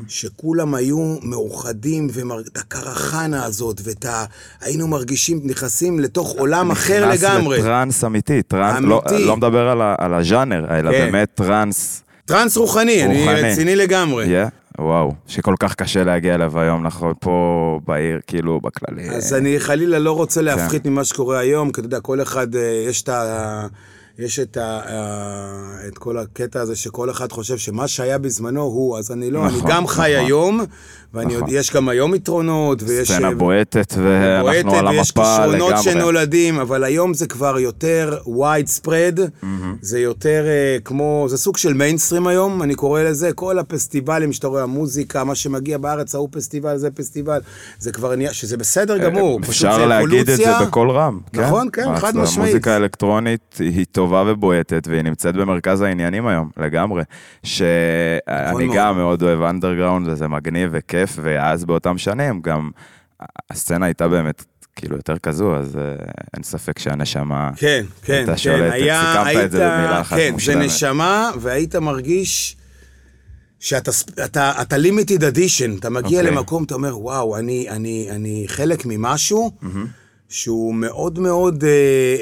[0.08, 4.26] שכולם היו מאוחדים, ואת הקרחנה הזאת, ואת ה...
[4.62, 7.60] היינו מרגישים, נכנסים לתוך עולם אחר נכנס לגמרי.
[7.60, 9.26] לטראנס אמיתי, טראנס, לא, אמיתי.
[9.26, 10.98] לא מדבר על, ה- על הז'אנר, אלא כן.
[11.12, 13.42] באמת טראנס, טרנס רוחני, אני רוחני.
[13.52, 14.26] רציני לגמרי.
[14.26, 14.50] yeah,
[14.82, 19.10] וואו, שכל כך קשה להגיע אליו היום, נכון, פה בעיר, כאילו, בכללי.
[19.10, 22.84] אז אני חלילה לא רוצה להפחית ממה שקורה היום, כי אתה יודע, כל אחד, אה,
[22.88, 23.68] יש את ה...
[24.20, 28.98] יש את, ה, אה, את כל הקטע הזה שכל אחד חושב שמה שהיה בזמנו הוא,
[28.98, 30.26] אז אני לא, נכון, אני גם חי נכון.
[30.26, 30.62] היום,
[31.14, 31.48] ואני נכון.
[31.48, 33.12] יודע, יש גם היום יתרונות, ויש...
[33.12, 33.94] סצנה אה, בועטת,
[34.42, 35.84] בועטת, ואנחנו על ויש המפה כישרונות לגמרי.
[35.84, 39.46] שנולדים, אבל היום זה כבר יותר wide spread,
[39.82, 44.48] זה יותר אה, כמו, זה סוג של מיינסטרים היום, אני קורא לזה, כל הפסטיבלים שאתה
[44.48, 47.40] רואה, המוזיקה, מה שמגיע בארץ, ההוא פסטיבל, זה פסטיבל,
[47.80, 50.68] זה כבר נהיה, שזה בסדר גמור, פשוט אפשר זה להגיד את זה אבולוציה.
[50.68, 51.20] בקול רם.
[51.34, 52.38] נכון, כן, אז חד משמעית.
[52.38, 57.04] המוזיקה האלקטרונית היא טובה ובועטת, והיא נמצאת במרכז העניינים היום, לגמרי.
[57.44, 58.76] שאני מאוד.
[58.76, 62.70] גם מאוד אוהב אנדרגראונד, וזה מגניב וכיף, ואז באותם שנים גם
[63.52, 64.44] הסצנה הייתה באמת
[64.76, 65.82] כאילו יותר כזו, אז אה,
[66.34, 67.52] אין ספק שהנשמה...
[67.56, 68.74] כן, כן, הייתה כן, שולטת.
[68.74, 70.66] היה, סיכמת היית, את זה במילה אחת כן, זה מושלמת.
[70.66, 72.56] נשמה, והיית מרגיש
[73.60, 73.92] שאתה
[74.26, 76.36] אתה, אתה limited edition, אתה מגיע אוקיי.
[76.36, 79.52] למקום, אתה אומר, וואו, אני, אני, אני חלק ממשהו
[80.30, 81.70] שהוא מאוד מאוד אה,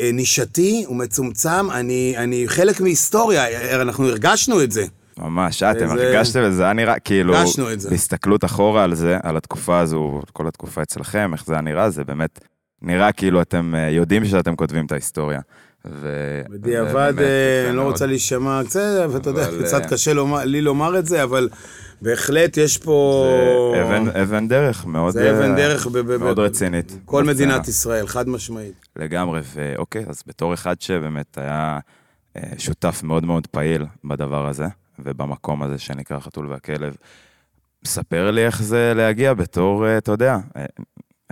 [0.02, 4.86] אה, נישתי, הוא מצומצם, אני, אני חלק מהיסטוריה, אה, אנחנו הרגשנו את זה.
[5.18, 7.90] ממש, אה, אתם וזה- הרגשתם את זה, היה נראה כאילו, הרגשנו את זה.
[7.90, 12.04] בהסתכלות אחורה על זה, על התקופה הזו, כל התקופה אצלכם, איך זה היה נראה, זה
[12.04, 12.40] באמת
[12.82, 15.40] נראה כאילו אתם יודעים שאתם כותבים את ההיסטוריה.
[15.90, 17.92] ו- בדיעבד, ובאמת, אה, אני לא מאוד.
[17.92, 18.82] רוצה להישמע קצת,
[19.12, 21.50] ואתה יודע, קצת אה, קשה לומר- לי לומר את זה, אבל
[22.02, 23.26] בהחלט יש פה...
[23.76, 26.98] זה אבן- אבן דרך מאוד זה אבן אה, דרך ב- ב- ב- מאוד רצינית.
[27.06, 27.34] כל בסצנה.
[27.34, 28.86] מדינת ישראל, חד משמעית.
[28.96, 31.80] לגמרי, ואוקיי, אז בתור אחד שבאמת היה
[32.58, 34.66] שותף מאוד מאוד פעיל בדבר הזה,
[35.00, 36.96] ובמקום הזה שנקרא חתול והכלב,
[37.86, 40.38] ספר לי איך זה להגיע בתור, אתה יודע,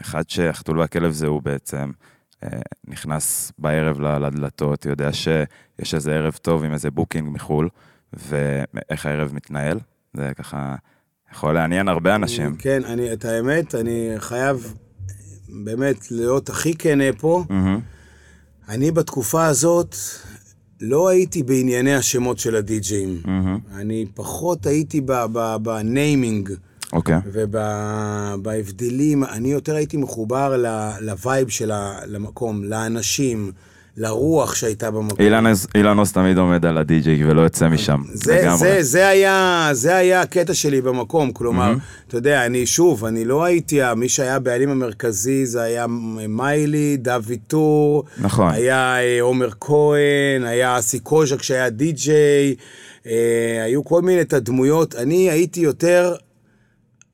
[0.02, 1.92] אחד שהחתול והכלב זה הוא בעצם
[2.88, 7.70] נכנס בערב לדלתות, יודע שיש איזה ערב טוב עם איזה booking מחו"ל,
[8.14, 9.80] ואיך הערב מתנהל,
[10.14, 10.76] זה ככה
[11.34, 12.56] יכול לעניין הרבה אנשים.
[12.56, 14.74] כן, אני, את האמת, אני חייב
[15.50, 17.44] באמת להיות הכי כנה פה.
[17.50, 17.80] מהמם.
[18.70, 19.96] אני בתקופה הזאת
[20.82, 23.22] לא הייתי בענייני השמות של הדי-ג'אים.
[23.26, 23.60] מהמם.
[23.76, 25.02] אני פחות הייתי
[25.62, 26.50] ב naming
[26.94, 27.18] אוקיי.
[28.34, 29.24] ובהבדלים.
[29.24, 30.64] אני יותר הייתי מחובר
[31.02, 33.52] ל vibe של ה- למקום, לאנשים,
[33.98, 35.18] לרוח שהייתה במקום.
[35.76, 38.58] אילן עוז תמיד עומד על הדי-ג'יי ולא יוצא משם, זה, לגמרי.
[38.58, 42.08] זה, זה, היה, זה היה הקטע שלי במקום, כלומר, mm-hmm.
[42.08, 45.86] אתה יודע, אני שוב, אני לא הייתי, מי שהיה הבעלים המרכזי זה היה
[46.30, 48.52] מיילי, דוד טור, נכון.
[48.54, 52.56] היה אה, עומר כהן, היה אסי קוז'ק שהיה די-ג'יי,
[53.08, 56.16] אה, היו כל מיני את הדמויות, אני הייתי יותר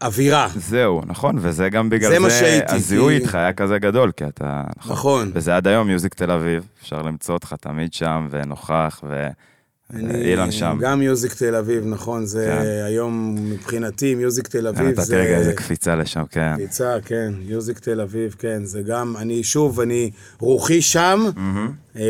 [0.01, 0.47] אווירה.
[0.55, 4.63] זהו, נכון, וזה גם בגלל זה זה, שהייתי, הזיהוי איתך היה כזה גדול, כי אתה...
[4.85, 5.31] נכון.
[5.33, 9.27] וזה עד היום מיוזיק תל אביב, אפשר למצוא אותך תמיד שם, ונוכח, ו...
[9.93, 10.77] ואילן שם.
[10.81, 12.83] גם מיוזיק תל אביב, נכון, זה כן.
[12.85, 15.17] היום מבחינתי, מיוזיק תל אביב נתתי זה...
[15.17, 16.53] רגע איזה קפיצה לשם, כן.
[16.55, 21.23] קפיצה, כן, מיוזיק תל אביב, כן, זה גם, אני שוב, אני רוחי שם.
[21.95, 22.01] אה,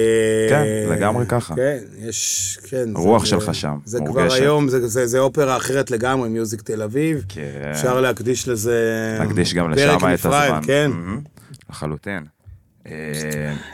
[0.49, 1.55] כן, לגמרי ככה.
[1.55, 2.85] כן, יש, כן.
[2.95, 4.41] זה- זה- שלך שם, זה כבר מורגשת.
[4.41, 7.23] היום, זה- זה זה אופרה אחרת לגמרי, מיוזיק תל אביב.
[7.29, 7.41] כן.
[7.71, 10.59] אפשר להקדיש לזה נקדיש גם לשם את הזמן.
[10.65, 10.91] כן.
[11.69, 12.23] לחלוטין.
[12.87, 12.93] אה,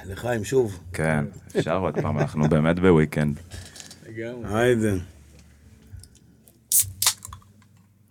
[0.05, 0.79] לחיים, שוב.
[0.93, 1.25] כן,
[1.57, 3.35] אפשר עוד פעם, אנחנו באמת בוויקנד.
[4.43, 4.93] היידה.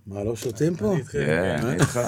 [0.06, 0.96] מה, לא שותים פה?
[1.10, 2.00] כן, אני איתך.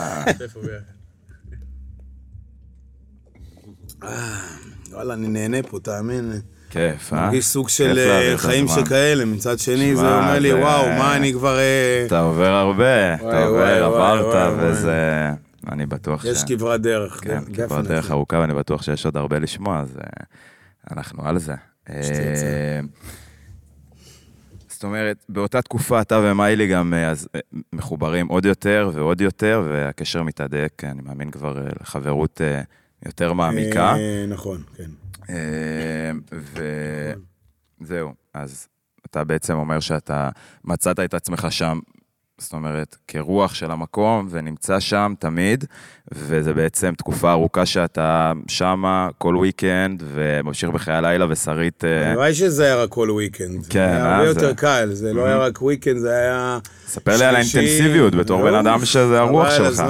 [4.91, 6.33] וואלה, אני נהנה פה, תאמין.
[6.71, 7.27] כיף, אה?
[7.27, 8.69] מרגיש סוג של אה, חיים.
[8.69, 11.59] שכאלה, מצד שני זה אומר לי, וואו, מה אני כבר...
[11.59, 14.59] אה, אתה עובר הרבה, אתה עובר, עברת.
[14.61, 15.31] וזה...
[15.73, 16.27] אני בטוח ש...
[16.27, 17.21] יש כברת דרך.
[17.25, 17.43] כן.
[17.55, 20.25] כברת דרך ארוכה, ואני בטוח שיש עוד הרבה לשמוע, אז אה,
[20.97, 21.55] אנחנו על זה.
[21.87, 22.81] שתרצה.
[24.79, 27.41] אה, זאת אומרת, באותה תקופה אתה ומיילי גם אה, אז, אה,
[27.73, 32.63] מחוברים עוד יותר ועוד יותר, והקשר מתהדק, אני מאמין כבר אה, לחברות אה,
[33.07, 33.95] יותר מעמיקה.
[33.97, 34.91] אה, נכון, כן.
[35.31, 36.13] אה,
[37.81, 38.69] וזהו, אז
[39.07, 40.31] אתה בעצם אומר שאתה
[40.65, 41.79] מצאת את עצמך שם,
[42.39, 45.65] זאת אומרת, כרוח של המקום, ונמצא שם תמיד,
[46.13, 51.85] וזה בעצם תקופה ארוכה שאתה שמה כל weekend, וממשיך בחיי הלילה, ושרית...
[51.85, 53.67] אה, הלוואי שזה היה רק כל weekend.
[53.71, 56.59] כן, היה אה, הרבה זה- יותר קל, זה לא היה רק weekend, זה היה...
[56.87, 57.35] ספר לי על.
[57.37, 59.83] האינטנסיביות בתור בן אוף, אדם שזה הרוח שלך.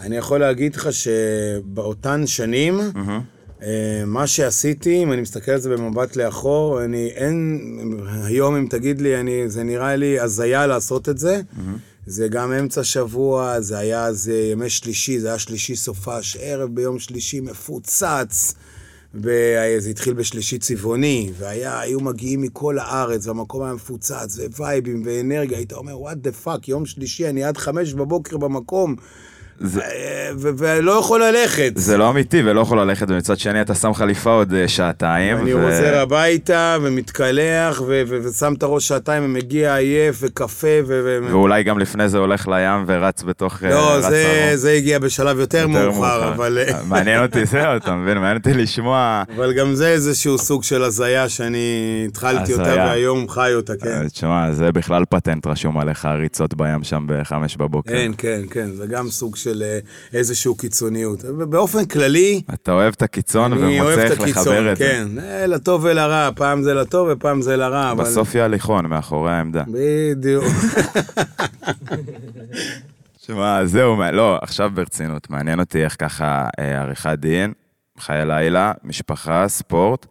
[0.00, 3.18] אני יכול להגיד לך שבאותן שנים, אה,
[4.06, 7.60] מה שעשיתי, אם אני מסתכל על זה במבט לאחור, אני אין,
[8.24, 11.40] היום אם תגיד לי, אני, זה נראה לי הזיה לעשות את זה.
[12.06, 16.98] זה גם אמצע שבוע, זה היה זה ימי שלישי, זה היה שלישי סופש, ערב ביום
[16.98, 18.54] שלישי מפוצץ.
[19.14, 25.96] וזה התחיל בשלישי צבעוני, והיו מגיעים מכל הארץ, והמקום היה מפוצץ, ווייבים ואנרגיה, היית אומר,
[25.96, 28.96] what the fuck, יום שלישי, אני עד חמש בבוקר במקום.
[29.60, 31.72] זה- אה, ולא יכול ללכת.
[31.74, 35.36] זה לא אמיתי ולא יכול ללכת, ומצד שני אתה שם חליפה עוד אה, שעתיים.
[35.38, 41.00] אני ו- חוזר הביתה ומתקלח ו- ו- ושם את הראש שעתיים ומגיע עייף וקפה ו...
[41.04, 43.64] ו- ואולי גם לפני זה הולך לים ורץ בתוך...
[43.64, 44.52] אה, לא, רץ זה.
[44.54, 46.58] זה הגיע בשלב יותר, יותר מאוחר, אבל...
[46.68, 48.18] אה, מעניין אותי זה, אתה מבין?
[48.18, 49.22] מעניין אותי לשמוע...
[49.36, 51.58] אבל גם זה איזשהו סוג של הזיה שאני
[52.08, 52.84] התחלתי אותה הזיה.
[52.84, 54.08] והיום חי אותה, כן.
[54.08, 57.90] תשמע, זה בכלל פטנט רשום עליך, הריצות בים שם בחמש בבוקר.
[57.92, 59.78] כן, כן, כן, זה גם סוג של אה,
[60.18, 61.24] איזושהי קיצוניות.
[61.24, 64.84] באופן כללי, אתה אוהב את הקיצון אני אוהב ומוצא את איך הקיצון, לחבר את זה.
[64.84, 65.18] כן.
[65.18, 68.04] אה, לטוב ולרע, פעם זה לטוב ופעם זה לרע, אבל...
[68.04, 69.64] בסוף יהיה הליכון מאחורי העמדה.
[69.68, 70.44] בדיוק.
[73.26, 77.52] שמע, זהו, לא, עכשיו ברצינות, מעניין אותי איך ככה אה, עריכת דין,
[77.98, 80.06] חיי לילה, משפחה, ספורט,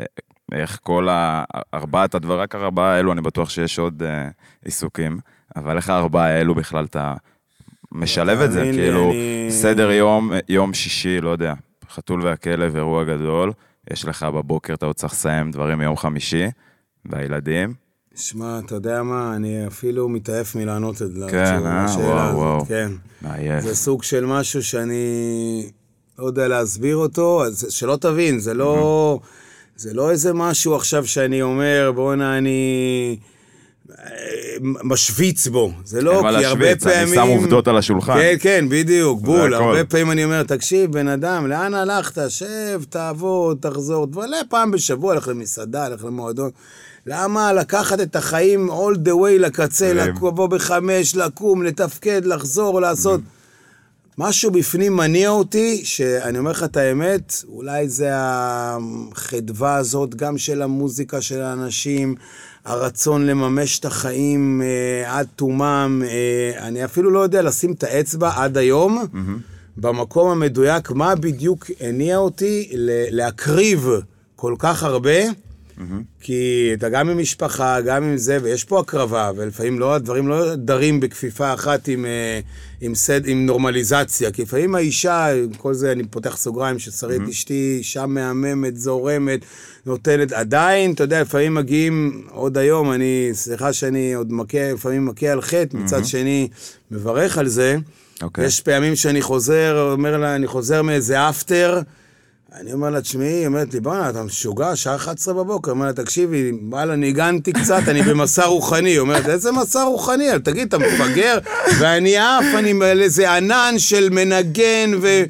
[0.00, 0.04] אה,
[0.52, 4.28] איך כל ה- ארבעת הדברים, רק ארבעה האלו, אני בטוח שיש עוד אה,
[4.64, 5.18] עיסוקים,
[5.56, 7.14] אבל איך הארבעה האלו בכלל אתה
[7.94, 11.54] משלב את זה, כאילו, אני- סדר יום, יום שישי, לא יודע,
[11.90, 13.52] חתול והכלב, אירוע גדול,
[13.90, 16.44] יש לך בבוקר, אתה עוד צריך לסיים דברים מיום חמישי,
[17.04, 17.74] והילדים,
[18.14, 21.26] שמע, אתה יודע מה, אני אפילו מתעייף מלענות את זה.
[21.30, 21.86] כן, אה?
[21.98, 22.66] וואו, וואו.
[22.66, 22.92] כן.
[23.22, 23.64] מעייף.
[23.64, 25.04] זה סוג של משהו שאני
[26.18, 29.18] לא יודע להסביר אותו, אז שלא תבין, זה לא,
[29.76, 33.16] זה לא איזה משהו עכשיו שאני אומר, בואנה, אני
[34.60, 35.72] משוויץ בו.
[35.84, 37.08] זה לא, כי הרבה להשוויץ, פעמים...
[37.08, 38.14] אני שם עובדות על השולחן.
[38.14, 39.54] כן, כן, בדיוק, בול.
[39.54, 42.30] הרבה פעמים אני אומר, תקשיב, בן אדם, לאן הלכת?
[42.30, 44.06] שב, תעבוד, תחזור.
[44.06, 46.50] תבלה פעם בשבוע, הלך למסעדה, הלך למועדון.
[47.06, 50.14] למה לקחת את החיים all the way לקצה, מדהים.
[50.16, 53.20] לבוא בחמש, לקום, לתפקד, לחזור, לעשות...
[54.18, 60.62] משהו בפנים מניע אותי, שאני אומר לך את האמת, אולי זה החדווה הזאת, גם של
[60.62, 62.14] המוזיקה של האנשים,
[62.64, 66.02] הרצון לממש את החיים אה, עד תומם.
[66.06, 69.04] אה, אני אפילו לא יודע לשים את האצבע עד היום,
[69.76, 72.68] במקום המדויק, מה בדיוק הניע אותי
[73.10, 73.88] להקריב
[74.36, 75.18] כל כך הרבה.
[76.20, 80.54] כי אתה גם עם משפחה, גם עם זה, ויש פה הקרבה, ולפעמים לא, הדברים לא
[80.54, 82.40] דרים בכפיפה אחת עם, אה,
[82.80, 87.76] עם, סד, עם נורמליזציה, כי לפעמים האישה, עם כל זה, אני פותח סוגריים, ששרית אשתי,
[87.78, 89.40] אישה מהממת, זורמת,
[89.86, 95.26] נותנת, עדיין, אתה יודע, לפעמים מגיעים, עוד היום, אני, סליחה שאני עוד מכה, לפעמים מכה
[95.26, 96.48] על חטא, מצד שני,
[96.90, 97.76] מברך על זה.
[98.22, 98.44] אוקיי.
[98.44, 101.80] יש פעמים שאני חוזר, אומר לה, אני חוזר מאיזה אפטר,
[102.60, 105.70] אני אומר לה, תשמעי, היא אומרת לי, בואנה, אתה משוגע, שעה 11 בבוקר.
[105.70, 108.90] אומר לה, תקשיבי, וואלה, ניגנתי קצת, אני במסע רוחני.
[108.90, 110.26] היא אומרת, איזה מסע רוחני?
[110.44, 111.38] תגיד, אתה מפגר?
[111.78, 115.22] ואני עף, אני על איזה ענן של מנגן, ו...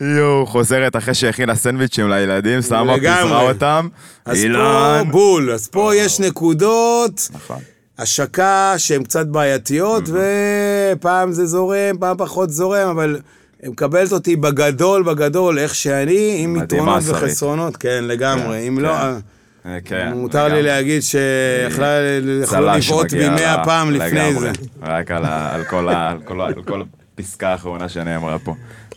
[0.00, 2.94] יואו, חוזרת אחרי שהכינה סנדוויצ'ים לילדים, שמה.
[2.94, 3.88] פיזרה אותם.
[4.24, 5.10] אז פה אילן.
[5.10, 7.58] בול, אז פה יש נקודות נכון.
[7.98, 13.18] השקה שהן קצת בעייתיות, ופעם זה זורם, פעם פחות זורם, אבל...
[13.70, 17.02] מקבלת אותי בגדול, בגדול, איך שאני, עם יתרונות.
[17.06, 18.60] וחסרונות, כן, לגמרי.
[18.60, 18.92] כן, אם לא...
[18.98, 19.18] כן.
[19.66, 20.12] אה, כן.
[20.14, 20.62] מותר לי.
[20.62, 21.98] להגיד שיכלה
[22.44, 24.34] צל"ש לבעוט בי מאה פעם לפני.
[24.34, 24.52] זה.
[24.82, 26.82] רק על כל
[27.18, 28.54] הפסקה האחרונה שנאמרה פה.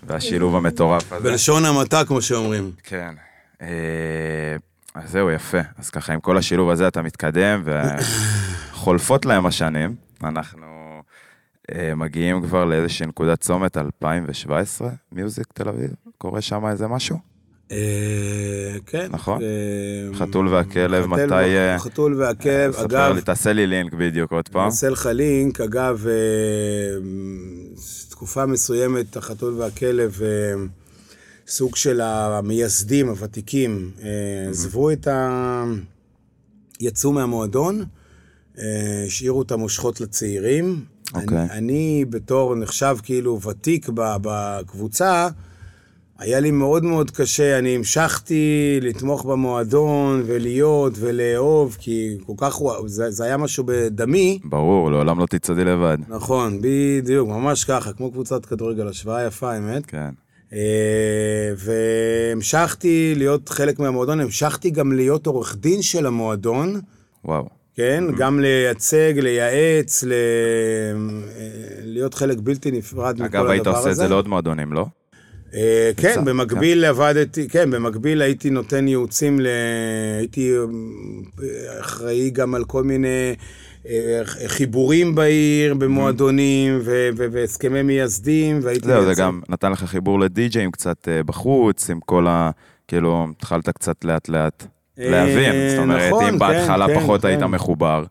[0.07, 1.29] והשילוב המטורף הזה.
[1.29, 2.71] בלשון המעטה, כמו שאומרים.
[2.83, 3.13] כן.
[3.61, 3.67] אה,
[4.95, 5.57] אז זהו, יפה.
[5.79, 7.63] אז ככה, עם כל השילוב הזה אתה מתקדם,
[8.73, 9.95] וחולפות להם השנים.
[10.23, 10.76] אנחנו אה,
[11.95, 15.89] מגיעים כבר לאיזושהי נקודת צומת, 2017, מיוזיק תל אביב.
[16.17, 17.17] קורה שם איזה משהו?
[17.71, 19.07] אה, כן.
[19.11, 19.41] נכון.
[19.41, 21.33] אה, חתול והכלב, מתי...
[21.33, 24.61] אה, חתול והכלב, אגב, תעשה לי לינק בדיוק עוד פעם.
[24.61, 26.13] אני אעשה לך לינק, אגב, אה,
[28.09, 30.65] תקופה מסוימת, החתול והכלב, אה,
[31.47, 35.63] סוג של המייסדים, הוותיקים, אה, עזבו את ה...
[36.79, 37.83] יצאו מהמועדון,
[38.59, 40.85] אה, השאירו את המושכות לצעירים.
[41.13, 41.37] אוקיי.
[41.37, 45.27] אני, אני בתור נחשב כאילו ותיק בקבוצה,
[46.19, 53.11] היה לי מאוד מאוד קשה, אני המשכתי לתמוך במועדון ולהיות ולאהוב, כי כל כך, זה,
[53.11, 54.39] זה היה משהו בדמי.
[54.43, 55.97] ברור, לעולם לא תצעדי לבד.
[56.07, 59.85] נכון, בדיוק, ממש ככה, כמו קבוצת כדורגל, השוואה יפה, האמת.
[59.85, 60.09] כן.
[60.53, 66.79] אה, והמשכתי להיות חלק מהמועדון, המשכתי גם להיות עורך דין של המועדון,
[67.25, 67.56] וואו.
[67.77, 68.03] כן?
[68.17, 70.13] גם לייצג, לייעץ, ל...
[71.83, 73.43] להיות חלק בלתי נפרד מכל הדבר הזה.
[73.43, 74.85] אגב, היית עושה את זה לעוד מועדונים, לא?
[75.53, 79.47] אה, כן, במקביל עבדתי, כן, במקביל הייתי נותן ייעוצים, ל...
[80.19, 83.35] הייתי אה, אחראי גם על כל מיני
[83.87, 88.87] אה, חיבורים בעיר, במועדונים, ו- ו- והסכמי מייסדים, והייתי...
[88.87, 92.51] זהו, זה מייצג- גם נתן לך חיבור לדי-ג'אים קצת בחוץ, עם כל ה...
[92.87, 94.63] כאילו, התחלת קצת לאט-לאט
[94.97, 95.69] להבין.
[95.69, 97.45] זאת אומרת, נכון, אם בהתחלה כן, פחות כן, היית כן.
[97.45, 98.03] מחובר,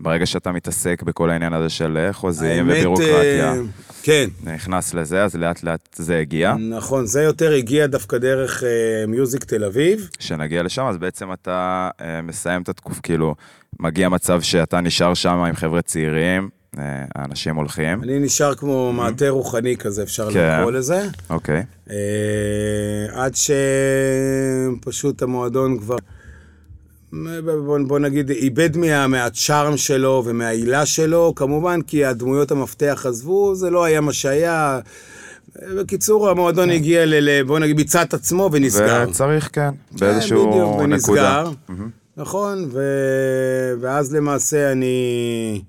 [0.00, 3.60] ברגע שאתה מתעסק בכל העניין הזה של אה, חוזים האמת, ובירוקרטיה, אה,
[4.02, 6.54] כן, נכנס לזה, אז לאט לאט זה הגיע.
[6.70, 10.08] נכון, זה יותר הגיע דווקא דרך אה, מיוזיק תל אביב.
[10.18, 13.34] כשנגיע לשם, אז בעצם אתה אה, מסיים את התקוף, כאילו,
[13.80, 19.28] מגיע מצב שאתה נשאר שם עם חבר'ה צעירים, אה, האנשים הולכים, אני נשאר כמו מעטה
[19.28, 20.56] רוחני כזה, אפשר כן.
[20.58, 21.02] לקרוא לזה.
[21.30, 21.96] אוקיי, אה,
[23.12, 23.32] עד
[24.74, 25.96] שפשוט המועדון כבר,
[27.12, 33.70] בוא, בוא נגיד, איבד מה, מהצ'ארם שלו ומהעילה שלו, כמובן כי הדמויות המפתח עזבו, זה
[33.70, 34.80] לא היה מה שהיה.
[35.76, 37.14] בקיצור, המועדון הגיע ל...
[37.14, 39.06] ל- בוא נגיד, ביצע את עצמו ונסגר.
[39.08, 40.82] וצריך, כן, כן, באיזשהו בדיוק, נקודה.
[40.84, 41.50] ונסגר.
[42.16, 42.82] נכון, ו...
[43.80, 45.62] ואז למעשה אני,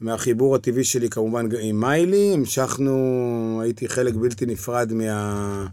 [0.00, 5.66] מהחיבור הטבעי שלי כמובן עם מיילי, המשכנו, הייתי חלק בלתי נפרד מה...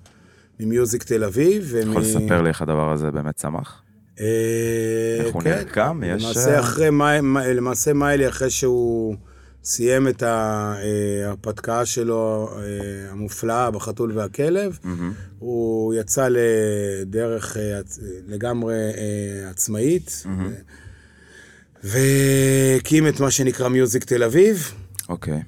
[0.59, 1.75] ממיוזיק תל אביב.
[1.81, 3.81] יכול לספר לי איך הדבר הזה באמת צמח?
[4.19, 5.49] אה, איך הוא כן.
[5.49, 6.01] נרקם?
[6.03, 6.89] למעשה, אה, אחרי,
[7.55, 9.15] למעשה מיילי, אחרי שהוא
[9.63, 10.73] סיים את אה,
[11.25, 14.79] ההרפתקה שלו אה, המופלאה בחתול והכלב.
[15.39, 17.57] הוא יצא לדרך
[18.27, 18.75] לגמרי
[19.49, 20.23] עצמאית.
[21.83, 24.73] והקים את מה שנקרא מיוזיק תל אביב,
[25.09, 25.41] אוקיי,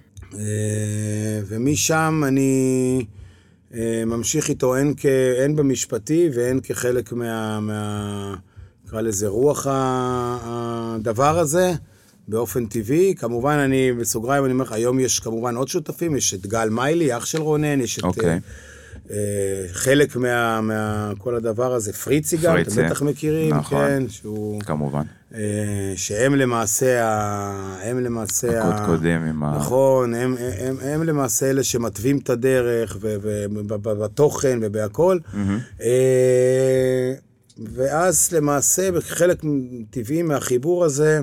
[1.47, 3.05] ומשם אני
[4.05, 5.05] ממשיך איתו הן, כ,
[5.43, 7.59] הן במשפטי והן כחלק מה...
[7.59, 8.35] מה
[8.91, 11.73] נקרא לזה רוח הדבר הזה,
[12.27, 13.15] באופן טבעי.
[13.15, 17.17] כמובן, אני, בסוגריים, אני אומר לך, היום יש כמובן עוד שותפים, יש את גל מיילי,
[17.17, 18.03] אח של רונן, יש את...
[18.03, 18.29] אוקיי.
[18.29, 18.37] אה,
[19.11, 21.11] אה, חלק מה, מה...
[21.17, 22.79] כל הדבר הזה, פריצי גם, פריצי.
[22.79, 23.87] אתם בטח מכירים, נכון.
[23.87, 24.61] כן, שהוא...
[24.61, 25.03] כמובן.
[25.35, 27.77] אה, שהם למעשה, ה...
[27.83, 29.55] הם למעשה, ה- הקודקודים עם ה...
[29.57, 35.17] נכון, הם, הם, הם למעשה אלה שמתווים את הדרך ובתוכן ובהכל.
[35.33, 35.59] מהמם.
[35.81, 37.13] אה,
[37.73, 39.41] ואז למעשה, בחלק
[39.89, 41.19] טבעי מהחיבור הזה,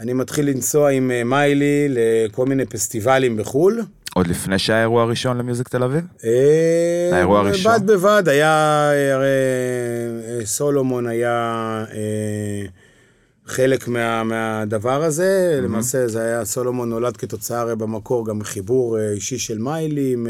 [0.00, 3.82] אני מתחיל לנסוע עם אה, מיילי לכל מיני פסטיבלים בחו"ל.
[4.14, 6.04] עוד לפני שהיה האירוע הראשון למיוזיק תל אביב?
[6.24, 7.72] אה, האירוע הראשון?
[7.72, 8.48] בד בבד, היה,
[8.92, 9.26] אה, הרי
[10.46, 11.84] סולומון היה
[13.46, 19.10] חלק מה, מהדבר הזה, למעשה זה היה, סולומון נולד כתוצאה הרי במקור גם מחיבור אה,
[19.12, 20.26] אישי של מיילי, עם,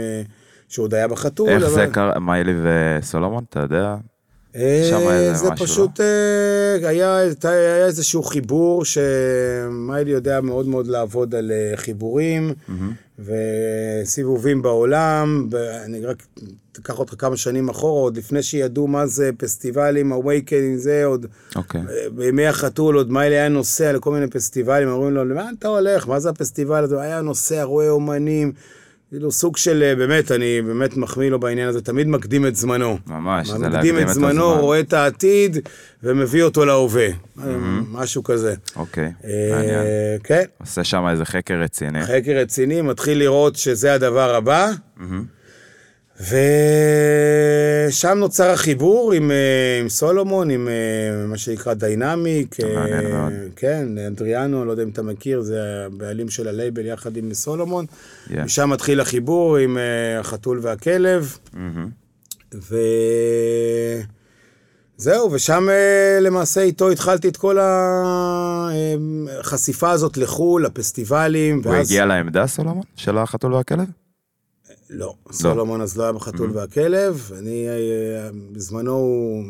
[0.68, 1.48] שעוד היה בחתול.
[1.48, 3.96] איך אבל- זה קרה, מיילי וסולומון, אתה יודע?
[4.56, 11.50] אה, זה משהו, פשוט אה, היה, היה איזשהו חיבור שמיילי יודע מאוד מאוד לעבוד על
[11.50, 12.54] אה, חיבורים
[13.18, 15.48] וסיבובים בעולם.
[15.84, 16.22] אני רק
[16.78, 21.26] אקח אותך כמה שנים אחורה, עוד לפני שידעו מה זה פסטיבלים, Awakening, זה עוד,
[21.56, 21.80] אוקיי.
[22.14, 26.08] בימי החתול עוד מיילי היה נוסע לכל מיני פסטיבלים, אומרים לו, לאן אתה הולך?
[26.08, 27.00] מה זה הפסטיבל הזה?
[27.00, 28.52] היה נוסע, רואה אומנים.
[29.12, 32.98] כאילו סוג של, אה, באמת, אני באמת מחמיא לו בעניין הזה, תמיד מקדים את זמנו.
[33.06, 34.60] ממש, זה מקדים להקדים את את זמנו, הזמן.
[34.60, 35.56] רואה את העתיד
[36.02, 37.06] ומביא אותו להווה.
[37.90, 38.54] משהו כזה.
[38.76, 39.84] אוקיי, אה, מעניין.
[40.24, 42.02] כן, עושה שם איזה חקר רציני.
[42.02, 45.24] חקר רציני, מתחיל לראות שזה הדבר הבא, מהמם.
[47.88, 49.36] ושם נוצר החיבור עם, אה,
[49.80, 50.72] עם סולומון, עם אה,
[51.26, 52.56] מה שנקרא דיינמיק.
[52.60, 53.32] אה, מעניין מאוד.
[53.56, 57.86] כן, אנדריאנו, לא יודע אם אתה מכיר, זה הבעלים של הלייבל יחד עם סולומון.
[58.28, 58.32] Yeah.
[58.44, 59.78] משם מתחיל החיבור עם
[60.20, 61.36] החתול והכלב.
[61.52, 61.88] מהמם.
[64.98, 65.66] וזהו, ושם
[66.20, 67.58] למעשה איתו התחלתי את כל
[69.40, 71.60] החשיפה הזאת לחו"ל, לפסטיבלים.
[71.64, 72.82] הוא ואז- הגיע לעמדה, סולומון?
[72.96, 73.84] של החתול והכלב?
[74.92, 77.30] לא, סולומון אז לא היה בחתול והכלב.
[77.38, 79.44] אני, אה, בזמנו הוא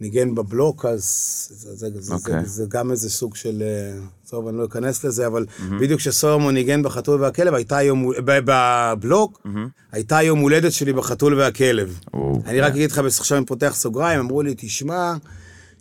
[0.00, 1.02] ניגן בבלוק, אז
[1.50, 2.40] זה, זה, זה, אוקיי.
[2.42, 3.62] זה, זה גם איזה סוג של...
[3.62, 5.46] אה, טוב, אני לא אכנס לזה, אבל
[5.80, 8.12] בדיוק כשסולומון ניגן בחתול והכלב, הייתה יום...
[8.24, 9.46] בבלוק,
[9.92, 11.98] הייתה יום הולדת שלי בחתול והכלב.
[12.46, 15.14] אני רק אגיד לך, עכשיו אני פותח סוגריים, אמרו לי, תשמע,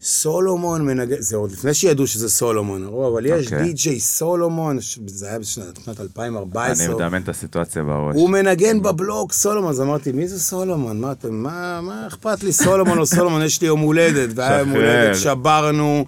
[0.02, 3.64] סולומון מנגן, זה עוד לפני שידעו שזה סולומון, אבל יש אוקיי.
[3.64, 6.86] די.ג'יי סולומון, זה היה בשנת בשנת 2014.
[6.86, 8.16] אני מדמיין את הסיטואציה בראש.
[8.16, 10.99] הוא מנגן בבלוק סולומון, אז אמרתי, מי זה סולומון?
[10.99, 13.41] מה אתם, מה, מה אכפת לי סולומון או סולומון?
[13.41, 14.70] יש לי יום הולדת, והיה יום.
[14.70, 16.06] הולדת, שברנו,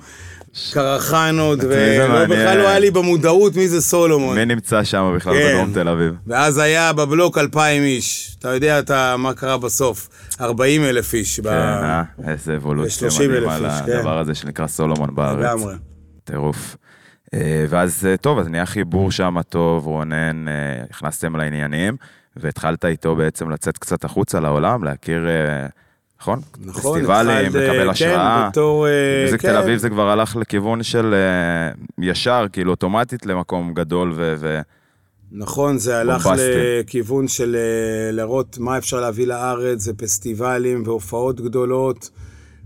[0.74, 1.60] קרחנות?
[1.64, 4.38] ובכלל לא היה לי במודעות מי זה סולומון.
[4.38, 5.50] מי נמצא שם בכלל כן.
[5.54, 6.14] בדרום תל אביב?
[6.28, 8.36] ואז היה בבלוק 2,000 איש.
[8.40, 10.10] אתה יודע אתה, מה קרה בסוף?
[10.42, 11.40] 40 אלף איש.
[11.40, 12.04] ב- כן, אה?
[12.28, 13.92] איזה אבולוציה 30,000 מדהימה איש, כן.
[13.98, 15.40] לדבר הזה שנקרא סולומון בארץ.
[15.40, 15.74] לגמרי.
[16.24, 16.76] טירוף.
[17.34, 20.46] אה, ואז, אה, טוב, אז נהיה חיבור שם טוב, רונן,
[20.90, 21.96] נכנסתם לעניינים,
[22.36, 25.28] והתחלת איתו בעצם לצאת קצת החוצה לעולם, להכיר,
[26.24, 26.42] נכון?
[26.66, 28.50] נכון, פסטיבלים, התחלת, לקבל כן, השראה.
[28.50, 28.92] בתור, אה,
[29.26, 29.48] מוזיק כן.
[29.48, 34.36] תל אביב זה כבר הלך לכיוון של אה, ישר, כאילו אוטומטית למקום גדול ו...
[34.40, 34.62] ו-
[35.32, 36.30] נכון, זה הלך.
[36.38, 42.10] לכיוון של אה, להראות מה אפשר להביא לארץ, זה פסטיבלים והופעות גדולות,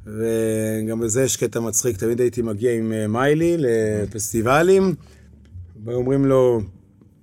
[0.05, 4.95] וגם בזה יש קטע מצחיק, תמיד הייתי מגיע עם אה, מיילי לפסטיבלים,
[5.85, 6.61] ואומרים לו,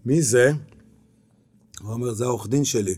[0.06, 0.52] מי זה?
[1.80, 2.94] הוא אומר, זה העורך דין שלי.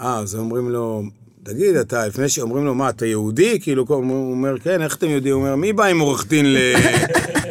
[0.00, 1.02] אה, אז אומרים לו,
[1.50, 3.58] תגיד, אתה, לפני שאומרים לו, מה, אתה יהודי?
[3.62, 5.34] כאילו, הוא אומר, כן, איך אתם יודעים?
[5.34, 6.46] הוא אומר, מי בא עם עורך דין.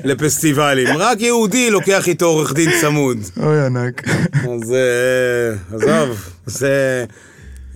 [0.03, 0.87] לפסטיבלים?
[0.97, 3.17] רק יהודי לוקח איתו עורך דין צמוד.
[3.37, 4.07] אוי, ענק.
[4.33, 7.05] אז אה, עזוב, זה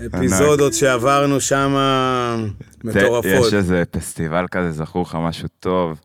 [0.08, 1.76] אפיזודות שעברנו שם
[2.84, 3.48] מטורפות.
[3.48, 6.00] יש איזה פסטיבל כזה, זכור לך משהו טוב,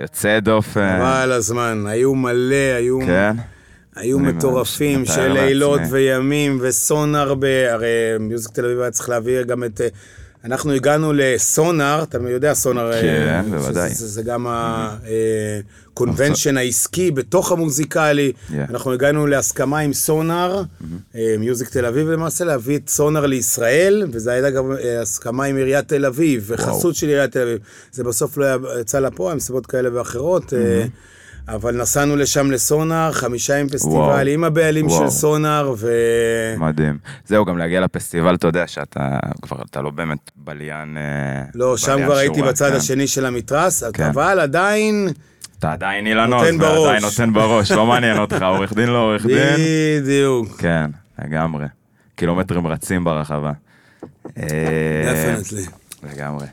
[0.00, 0.98] יוצא דופן.
[0.98, 2.98] חבל הזמן, היו מלא, היו...
[3.06, 3.36] כן?
[3.98, 7.44] היו מטורפים של לילות וימים וסונאר, ב...
[7.44, 7.88] הרי
[8.20, 9.80] מיוזיק תל אביב היה צריך להביא גם את...
[9.80, 9.88] אה,
[10.44, 13.94] אנחנו הגענו לסונאר, אתה יודע סונאר, אה, כן, בוודאי.
[13.94, 14.46] זה, זה גם
[15.92, 18.32] ה convention אה, העסקי בתוך המוזיקלי.
[18.32, 18.52] Yeah.
[18.70, 20.62] אנחנו הגענו להסכמה עם סונאר,
[21.38, 24.72] מיוזיק תל אביב למעשה, להביא את סונאר לישראל, וזה הייתה גם
[25.02, 27.58] הסכמה עם עיריית תל אביב, וחסות של עיריית תל אביב.
[27.92, 28.46] זה בסוף לא
[28.80, 30.52] יצא לפועל, מסיבות כאלה ואחרות.
[30.52, 31.17] Mm-hmm.
[31.48, 35.04] אבל נסענו לשם לסונאר, חמישה עם פסטיבל, וואו, עם הבעלים וואו.
[35.04, 35.90] של סונאר, ו...
[36.58, 36.98] מדהים.
[37.26, 40.96] זהו, גם להגיע לפסטיבל, אתה יודע שאתה כבר, אתה לא באמת בליין...
[40.96, 42.76] אה, לא, שם כבר הייתי בצד כן.
[42.76, 44.04] השני של המתרס, כן.
[44.04, 45.08] אבל עדיין...
[45.58, 49.56] אתה עדיין אילנות, ועדיין נותן בראש, לא מעניין אותך, עורך דין לא עורך דין.
[50.02, 50.60] בדיוק.
[50.60, 50.90] כן,
[51.24, 51.66] לגמרי.
[52.16, 53.52] קילומטרים רצים ברחבה.
[54.26, 55.64] דפנטלי.
[56.04, 56.46] אה, לגמרי.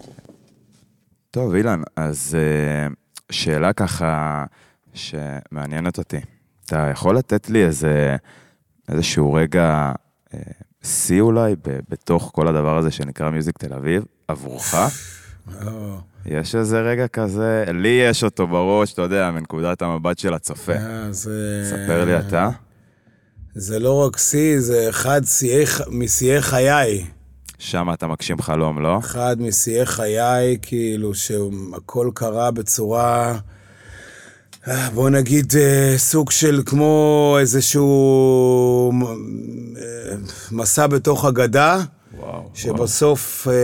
[1.32, 2.88] טוב, אילן, אז אה,
[3.32, 4.44] שאלה ככה...
[4.96, 6.20] שמעניינת אותי.
[6.66, 8.16] אתה יכול לתת לי איזה,
[8.90, 9.92] איזשהו רגע
[10.34, 10.40] אה,
[10.84, 14.76] שיא אולי ב, בתוך כל הדבר הזה שנקרא מיוזיק תל אביב, עבורך?
[16.26, 20.74] יש איזה רגע כזה, לי יש אותו בראש, אתה יודע, מנקודת המבט של הצופה.
[20.74, 21.64] אה, זה...
[21.70, 22.50] ספר לי אתה.
[23.56, 25.22] זה לא רק שיא, זה אחד
[25.92, 27.06] משיאי חיי.
[27.60, 28.98] שם אתה מגשים חלום, לא?
[29.00, 33.38] אחד משיאי חיי, כאילו, שהכל קרה בצורה...
[34.68, 40.16] אה, בוא נגיד אה, סוג של כמו איזשהו אה,
[40.52, 41.78] מסע בתוך אגדה,
[42.18, 43.56] וואו, שבסוף וואו.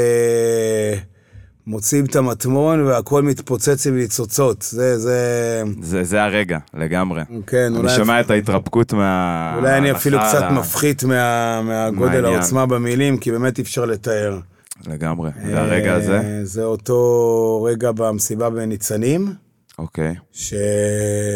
[1.67, 4.61] מוצאים את המטמון והכל מתפוצץ עם ניצוצות.
[4.61, 5.63] זה, זה...
[5.81, 7.21] זה, זה הרגע, לגמרי.
[7.47, 7.89] כן, אולי...
[7.89, 9.53] אני שומע את ההתרפקות מה...
[9.57, 14.39] אולי אני אפילו קצת מפחית מה, מהגודל העוצמה במילים, כי באמת אי אפשר לתאר.
[14.87, 15.31] לגמרי.
[15.45, 16.39] והרגע הזה?
[16.43, 19.33] זה אותו רגע במסיבה בניצנים.
[19.77, 20.13] אוקיי.
[20.13, 20.37] Okay.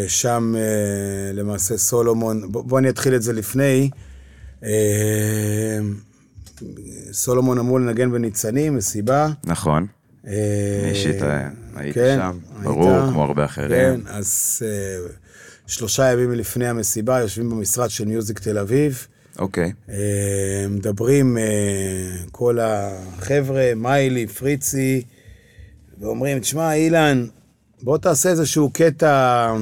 [0.06, 3.90] ששם אה, למעשה סולומון, בוא, בוא אני אתחיל את זה לפני.
[4.64, 5.78] אה,
[7.12, 9.28] סולומון אמור לנגן בניצנים, מסיבה.
[9.44, 9.86] נכון.
[10.24, 11.16] אני אישית
[11.74, 13.70] הייתי כן, שם, ברור, היית, כמו הרבה אחרים.
[13.70, 14.62] כן, אז
[15.66, 19.06] שלושה ימים לפני המסיבה יושבים במשרד של מיוזיק תל אביב.
[19.38, 19.72] אוקיי.
[19.88, 19.90] Okay.
[20.68, 21.38] מדברים
[22.32, 25.02] כל החבר'ה, מיילי, פריצי,
[26.00, 27.26] ואומרים, תשמע, אילן,
[27.86, 29.54] בוא תעשה איזשהו קטע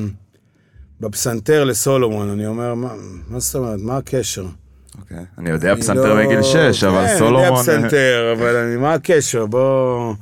[1.01, 2.31] בפסנתר לסולומון.
[2.31, 2.89] אני אומר, מה,
[3.29, 4.47] מה זאת אומרת, מה הקשר?
[4.99, 5.21] אוקיי, okay.
[5.39, 6.25] אני יודע פסנתר לא...
[6.25, 7.65] מגיל 6, אבל סולומון...
[7.65, 9.47] כן, אני יודע פסנתר, אבל אני, מה הקשר?
[9.47, 10.15] בוא...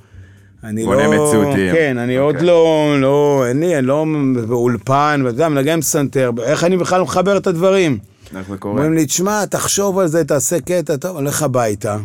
[0.64, 1.06] אני בוא לא...
[1.06, 1.74] נהיה מציאותיים.
[1.74, 2.20] כן, אני okay.
[2.20, 2.46] עוד אוקיי.
[2.46, 4.06] לא, לא, אין לי, אני לא
[4.48, 7.98] באולפן, ואתה יודע, מנגן פסנתר, איך אני בכלל מחבר את הדברים?
[8.36, 8.74] איך זה קורה?
[8.74, 11.96] אומרים לי, תשמע, תחשוב על זה, תעשה קטע, טוב, הולך הביתה.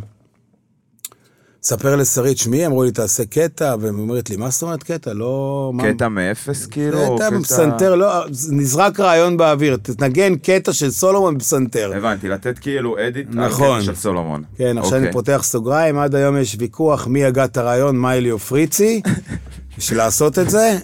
[1.68, 5.14] ספר לשרית, שמי, אמרו לי, תעשה קטע, והיא אומרת לי, מה זאת אומרת קטע?
[5.14, 5.72] לא...
[5.84, 7.16] קטע מאפס, כאילו?
[7.16, 11.92] קטע בפסנתר, לא, נזרק רעיון באוויר, תנגן קטע של סולומון בפסנתר.
[11.96, 13.68] הבנתי, לתת כאילו אדיט נכון.
[13.68, 14.44] על קטע של סולומון.
[14.58, 15.14] כן, עכשיו אני אוקיי.
[15.14, 19.02] פותח סוגריים, עד היום יש ויכוח מי הגה את הרעיון, מיילי או פריצי,
[19.78, 20.78] בשביל לעשות את זה.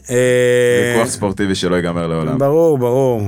[0.93, 2.37] ויכוח ספורטיבי שלא ייגמר לעולם.
[2.37, 3.21] ברור, ברור.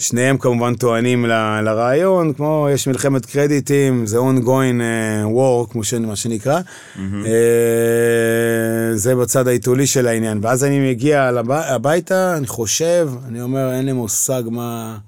[0.00, 5.84] אה, שניהם כמובן טוענים ל, לרעיון, כמו יש מלחמת קרדיטים, זה ongoing uh, war, כמו
[5.84, 6.60] ש, מה שנקרא.
[6.60, 6.98] Mm-hmm.
[6.98, 7.28] Uh,
[8.94, 10.38] זה בצד העיתולי של העניין.
[10.42, 14.98] ואז אני מגיע לב, הביתה, אני חושב, אני אומר, אין לי מושג מה...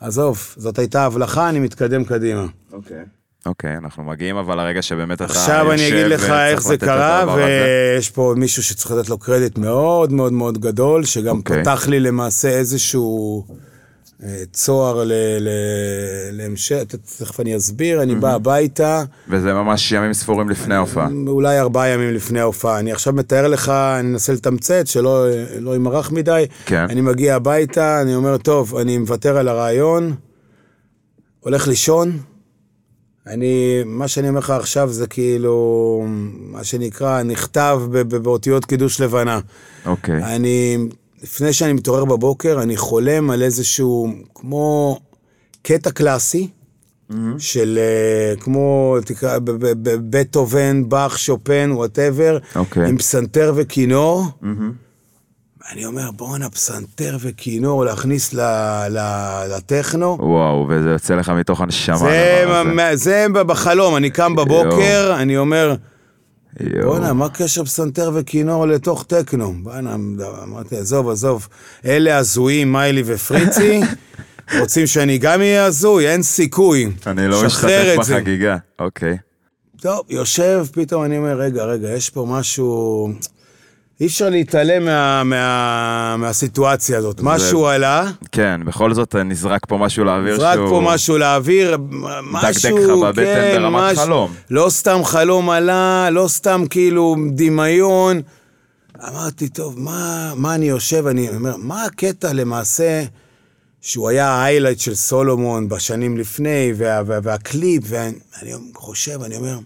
[0.00, 2.46] עזוב, זאת הייתה הבלחה, אני מתקדם קדימה.
[2.72, 2.96] אוקיי.
[2.96, 3.16] Okay.
[3.46, 7.34] אוקיי, okay, אנחנו מגיעים אבל לרגע שבאמת אתה עכשיו אני אגיד לך איך זה קרה,
[7.36, 11.38] ויש פה מישהו שצריך לתת לו קרדיט מאוד מאוד מאוד גדול, שגם okay.
[11.38, 11.62] אוקיי.
[11.62, 13.44] פתח לי למעשה איזשהו...
[14.52, 15.04] צוהר
[16.32, 16.82] להמשך,
[17.18, 19.04] תכף אני אסביר, אני בא הביתה.
[19.28, 21.08] וזה ממש ימים ספורים לפני ההופעה.
[21.26, 22.78] אולי ארבעה ימים לפני ההופעה.
[22.78, 25.26] אני עכשיו מתאר לך, אני אנסה לתמצת, שלא
[25.60, 26.44] לא ימרח מדי.
[26.66, 26.86] כן.
[26.90, 30.14] אני מגיע הביתה, אני אומר, טוב, אני מוותר על הרעיון,
[31.40, 32.18] הולך לישון.
[33.26, 36.06] אני, מה שאני אומר לך עכשיו זה כאילו,
[36.38, 37.80] מה שנקרא, נכתב
[38.22, 39.40] באותיות קידוש לבנה.
[39.86, 40.22] אוקיי.
[40.24, 40.78] אני
[41.22, 44.98] לפני שאני מתעורר בבוקר, אני חולם על איזשהו, כמו
[45.62, 46.48] קטע קלאסי,
[47.38, 49.38] של אה, כמו, תקרא,
[50.10, 52.88] בטהובן, באך, שופן, whatever, אוקיי.
[52.88, 54.24] עם פסנתר וכינור.
[55.72, 58.40] אני אומר, בואנה, פסנתר וכינור, להכניס ל-
[58.90, 60.16] ל- לטכנו.
[60.20, 61.96] וואו, וזה יוצא לך מתוך הנשמה.
[61.96, 62.44] זה.
[62.74, 65.74] מה- זה בחלום, אני קם בבוקר, אני אומר.
[66.82, 69.54] בואנה, מה קשר פסנתר וכינור לתוך טכנו?
[69.62, 69.94] בואנה,
[70.42, 71.48] אמרתי, עזוב, עזוב,
[71.84, 73.80] אלה הזויים, מיילי ופריצי,
[74.60, 76.08] רוצים שאני גם אהיה הזוי?
[76.08, 76.90] אין סיכוי.
[77.06, 77.96] אני לא משתתף.
[77.98, 78.56] בחגיגה.
[78.78, 79.16] אוקיי.
[79.80, 83.08] טוב, יושב, פתאום אני אומר, רגע, רגע, יש פה משהו...
[84.00, 87.20] אי אפשר להתעלם מה, מה, מהסיטואציה הזאת.
[87.22, 90.68] משהו עלה, כן, בכל זאת נזרק פה משהו לאוויר זרק שהוא...
[90.68, 91.76] פה משהו לאוויר,
[92.22, 94.34] משהו, לך בבטן כן, ברמת מש- חלום.
[94.50, 98.22] לא סתם חלום עלה, לא סתם כאילו דמיון.
[99.08, 103.02] אמרתי, טוב, מה, מה אני יושב, אני אומר, מה הקטע למעשה
[103.80, 109.58] שהוא היה ההיילייט של סולומון בשנים לפני, וה, וה, והקליפ, ואני חושב, אני אומר,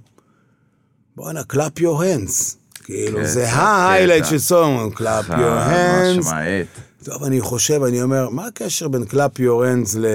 [1.16, 2.59] בואנה, clap your hands.
[2.91, 4.24] כאילו, כן, זה ההיילייט.
[4.24, 6.18] של סולומון, clap your hands.
[6.18, 6.66] משמעית.
[7.05, 10.07] טוב, אני חושב, אני אומר, מה הקשר בין clap your hands ל...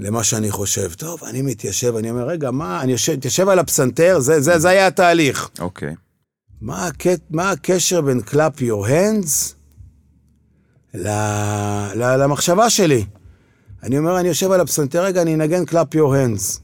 [0.00, 0.92] למה שאני חושב?
[0.92, 4.68] טוב, אני מתיישב, אני אומר, רגע, מה, אני יושב, מתיישב על הפסנתר, זה, זה, זה
[4.68, 5.50] היה התהליך.
[5.58, 5.94] אוקיי.
[6.60, 9.54] מה, הקט, מה הקשר בין clap your hands
[10.94, 11.08] ל,
[11.94, 13.04] ל, למחשבה שלי?
[13.82, 16.60] אני אומר, אני יושב על הפסנתר, רגע, אני אנגן clap your hands.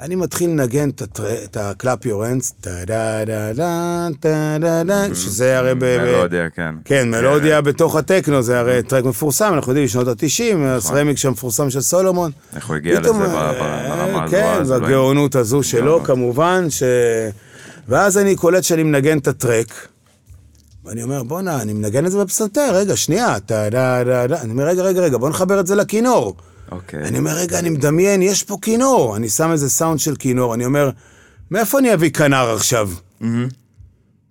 [0.00, 5.98] אני מתחיל לנגן את הטר- את ה-clap your hands, טה-דה-דה-דה, טה-דה-דה, שזה הרי ב...
[5.98, 6.74] מלודיה, כן.
[6.84, 11.80] כן, מלודיה בתוך הטכנו, זה הרי טרק מפורסם, אנחנו יודעים, משנות ה-90, הרמיקס המפורסם של
[11.80, 12.30] סולומון.
[12.56, 14.24] איך הוא הגיע לזה פתאום, ב- אה, ברמה
[14.60, 14.74] הזו?
[14.80, 14.84] כן.
[14.86, 16.06] בגאונות הזו שלו, גאונות.
[16.06, 16.82] כמובן, ש...
[17.88, 19.88] ואז אני קולט שאני מנגן את הטרק,
[20.84, 25.00] ואני אומר, בואנה, אני מנגן את זה בפסנתר, רגע, שנייה, טה-דה-דה-דה, אני אומר, רגע, רגע,
[25.00, 26.36] רגע, בוא נחבר את זה לכינור.
[26.72, 27.02] אוקיי.
[27.02, 29.16] אני אומר, רגע, אני מדמיין, יש פה כינור.
[29.16, 30.90] אני שם איזה סאונד של כינור, אני אומר,
[31.50, 32.90] מאיפה אני אביא כנר עכשיו?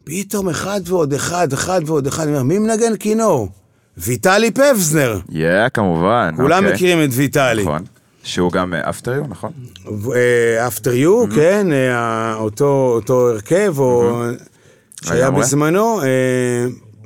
[0.04, 3.50] פתאום אחד ועוד אחד, אחד ועוד אחד, אני אומר, מי מנגן כינור?
[3.98, 5.20] ויטלי פבזנר.
[5.30, 6.34] יא, כמובן.
[6.36, 6.74] כולם אוקיי.
[6.76, 7.62] מכירים את ויטלי.
[7.62, 7.84] נכון.
[8.24, 9.52] שהוא גם אפטר יו, נכון?
[10.68, 14.22] אפטר יו, כן, אה, אותו אותו הרכב, או...
[15.06, 15.42] שהיה לגמרי.
[15.42, 16.02] בזמנו.
[16.02, 16.08] אה,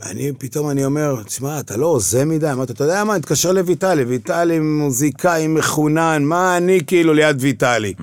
[0.05, 2.51] אני, פתאום אני אומר, תשמע, אתה לא הוזה מדי?
[2.51, 7.93] אמרתי, אתה יודע מה, נתקשר לויטלי, ויטלי מוזיקאי מחונן, מה אני כאילו ליד ויטלי?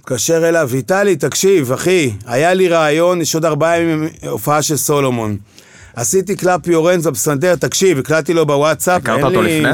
[0.00, 5.36] התקשר אליו, ויטלי, תקשיב, אחי, היה לי רעיון, יש עוד ארבעה ימים הופעה של סולומון.
[5.96, 9.72] עשיתי clap your hands בפסנתר, תקשיב, הקלטתי לו בוואטסאפ, הכרת אין אותו לי- לפני?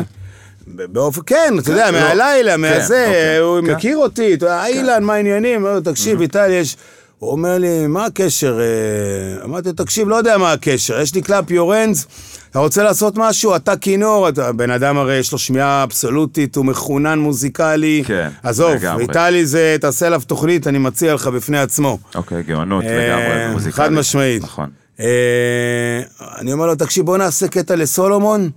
[0.77, 2.01] ב- באופן, כן, אתה יודע, לא.
[2.01, 3.37] מהלילה, כן, מהזה, אוקיי.
[3.39, 3.75] הוא כן.
[3.75, 4.37] מכיר אותי,
[4.67, 5.67] אילן, מה העניינים?
[5.85, 6.77] תקשיב, ויטלי, יש...
[7.19, 8.61] הוא אומר לי, מה הקשר?
[8.61, 12.07] אה?" אמרתי לו, תקשיב, לא יודע מה הקשר, יש לי clap your hands,
[12.51, 13.57] אתה רוצה לעשות משהו?
[13.57, 18.03] אתה כינור, אתה בן אדם הרי יש לו שמיעה אבסולוטית, הוא מחונן מוזיקלי.
[18.07, 19.03] כן, עזוב, לגמרי.
[19.03, 21.99] ויטלי זה, תעשה עליו תוכנית, אני מציע לך בפני עצמו.
[22.15, 23.75] אוקיי, גאונות אה, לגמרי, מוזיקלית.
[23.75, 24.43] חד משמעית.
[24.43, 24.71] נכון.
[25.01, 26.01] אה,
[26.39, 28.51] אני אומר לו, תקשיב, בוא נעשה קטע לסולומון.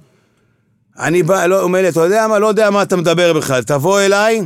[1.00, 2.40] אני בא, לא, אומר לי, אתה יודע מה?
[2.40, 3.64] לא יודע מה אתה מדבר בכלל.
[3.64, 4.42] תבוא אליי,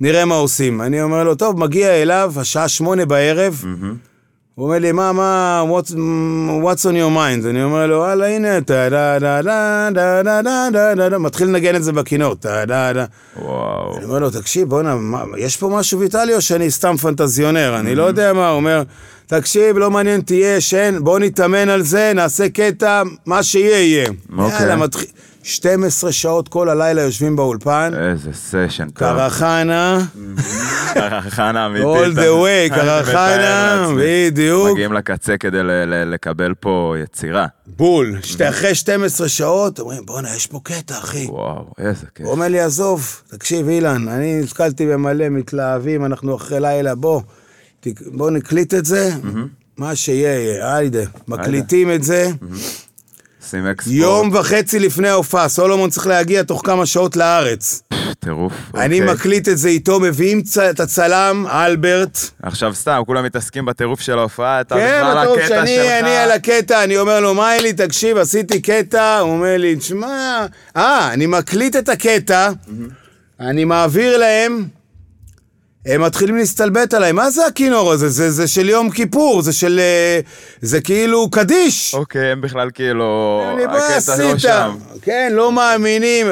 [0.00, 0.82] נראה מה עושים.
[0.82, 3.64] אני אומר לו, טוב, מגיע אליו, השעה שמונה בערב.
[4.54, 5.90] הוא אומר לי, מה, מה, what's,
[6.64, 7.48] what's on your mind?
[7.48, 11.18] אני אומר לו, וואלה, הנה, טה דה דה דה דה דה דה דה דה דה
[11.18, 13.04] מתחיל לנגן את זה בכינור, טה דה דה.
[13.36, 13.96] וואו.
[13.96, 14.96] אני אומר לו, תקשיב, בואנה,
[15.38, 17.76] יש פה משהו ויטלי או שאני סתם פנטזיונר?
[17.80, 18.82] אני לא יודע מה, הוא אומר,
[19.26, 24.08] תקשיב, לא מעניין, תהיה, שן, בוא נתאמן על זה, נעשה קטע, מה שיהיה, יהיה.
[24.38, 24.58] אוקיי.
[25.64, 25.90] יאללה, מתחיל...
[25.90, 28.98] 12 שעות כל הלילה יושבים באולפן, איזה סשן טוב.
[28.98, 30.06] קרחנה,
[30.94, 31.86] קרחנה אמיתית.
[31.86, 33.86] all the way, קרחנה.
[33.98, 35.58] בדיוק, מגיעים לקצה כדי
[36.06, 37.46] לקבל פה יצירה.
[37.66, 38.16] בול.
[38.48, 41.26] אחרי 12 שעות, אומרים, בואנה, יש פה קטע, אחי.
[41.28, 42.26] וואו, איזה כיף.
[42.26, 47.20] הוא אומר לי, עזוב, תקשיב, אילן, אני נתקלתי במלא מתלהבים, אנחנו אחרי לילה, בוא,
[48.06, 49.10] בוא נקליט את זה,
[49.76, 51.02] מה שיהיה, יהיה, היידה.
[51.28, 52.30] מקליטים את זה,
[53.50, 53.96] שים אקספורט.
[53.96, 57.82] יום וחצי לפני ההופעה, סולומון צריך להגיע תוך כמה שעות לארץ.
[58.18, 58.52] טירוף.
[58.74, 59.14] אני אוקיי.
[59.14, 62.18] מקליט את זה איתו, מביאים צ- את הצלם, אלברט.
[62.42, 65.86] עכשיו סתם, כולם מתעסקים בטירוף של ההופעה, אתה כן, בכלל טוב, הקטע שאני שלך.
[66.02, 70.46] אני על הקטע, אני אומר לו, מיילי, תקשיב, עשיתי קטע, הוא אומר לי, תשמע,
[70.76, 72.50] אה, אני מקליט את הקטע,
[73.40, 74.64] אני מעביר להם,
[75.86, 78.08] הם מתחילים להסתלבט עליי, מה זה הכינור הזה?
[78.08, 79.80] זה, זה של יום כיפור, זה של...
[79.80, 80.20] אה,
[80.60, 81.94] זה כאילו קדיש.
[81.94, 83.42] אוקיי, הם בכלל כאילו...
[83.54, 84.50] אני, מה הקטע לא עשית?
[85.02, 86.26] כן, לא מאמינים.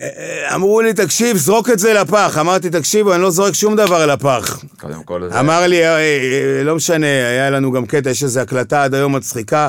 [0.00, 2.36] אה, אמרו לי, תקשיב, זרוק את זה לפח.
[2.40, 4.64] אמרתי, תקשיבו, אני לא זורק שום דבר לפח.
[4.80, 5.40] קודם כל זה...
[5.40, 9.16] אמר לי, אה, אה, לא משנה, היה לנו גם קטע, יש איזו הקלטה עד היום
[9.16, 9.68] מצחיקה,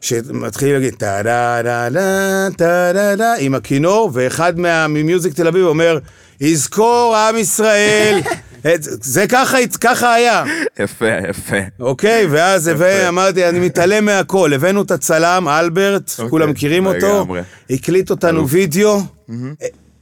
[0.00, 4.52] שמתחיל להגיד טה דה דה דה טה דה דה עם הכינור, ואחד
[4.88, 5.98] ממיוזיק תל אביב אומר,
[6.40, 8.20] יזכור עם ישראל.
[8.74, 10.44] את- זה ככה, ככה היה.
[10.78, 11.56] יפה, יפה.
[11.80, 14.52] אוקיי, ואז הבא- אמרתי, אני מתעלם מהכל.
[14.54, 17.40] הבאנו את הצלם, אלברט, אוקיי, כולם מכירים אותו, לגמרי.
[17.70, 19.00] הקליט אותנו וידאו.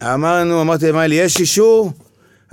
[0.02, 1.92] אמרנו, אמרתי למיילי, יש אישור?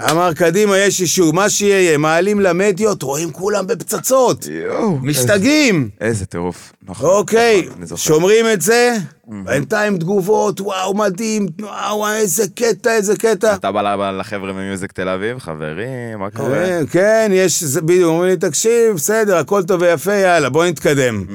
[0.01, 4.47] אמר, קדימה, יש אישור, מה שיהיה, מעלים למדיות, רואים כולם בפצצות.
[4.51, 4.97] יואו.
[4.97, 5.89] משתגעים.
[6.01, 6.73] איזה טירוף.
[6.87, 8.01] נכון, אוקיי, נכון, אני זוכר.
[8.01, 8.95] שומרים את זה,
[9.27, 13.55] בינתיים תגובות, וואו, מדהים, וואו, איזה קטע, איזה קטע.
[13.55, 16.57] אתה בא לחבר'ה ממיוזיק תל אביב, חברים, מה קורה?
[16.57, 21.25] אה, כן, יש, בדיוק, אומרים לי, תקשיב, בסדר, הכל טוב ויפה, יאללה, בוא נתקדם.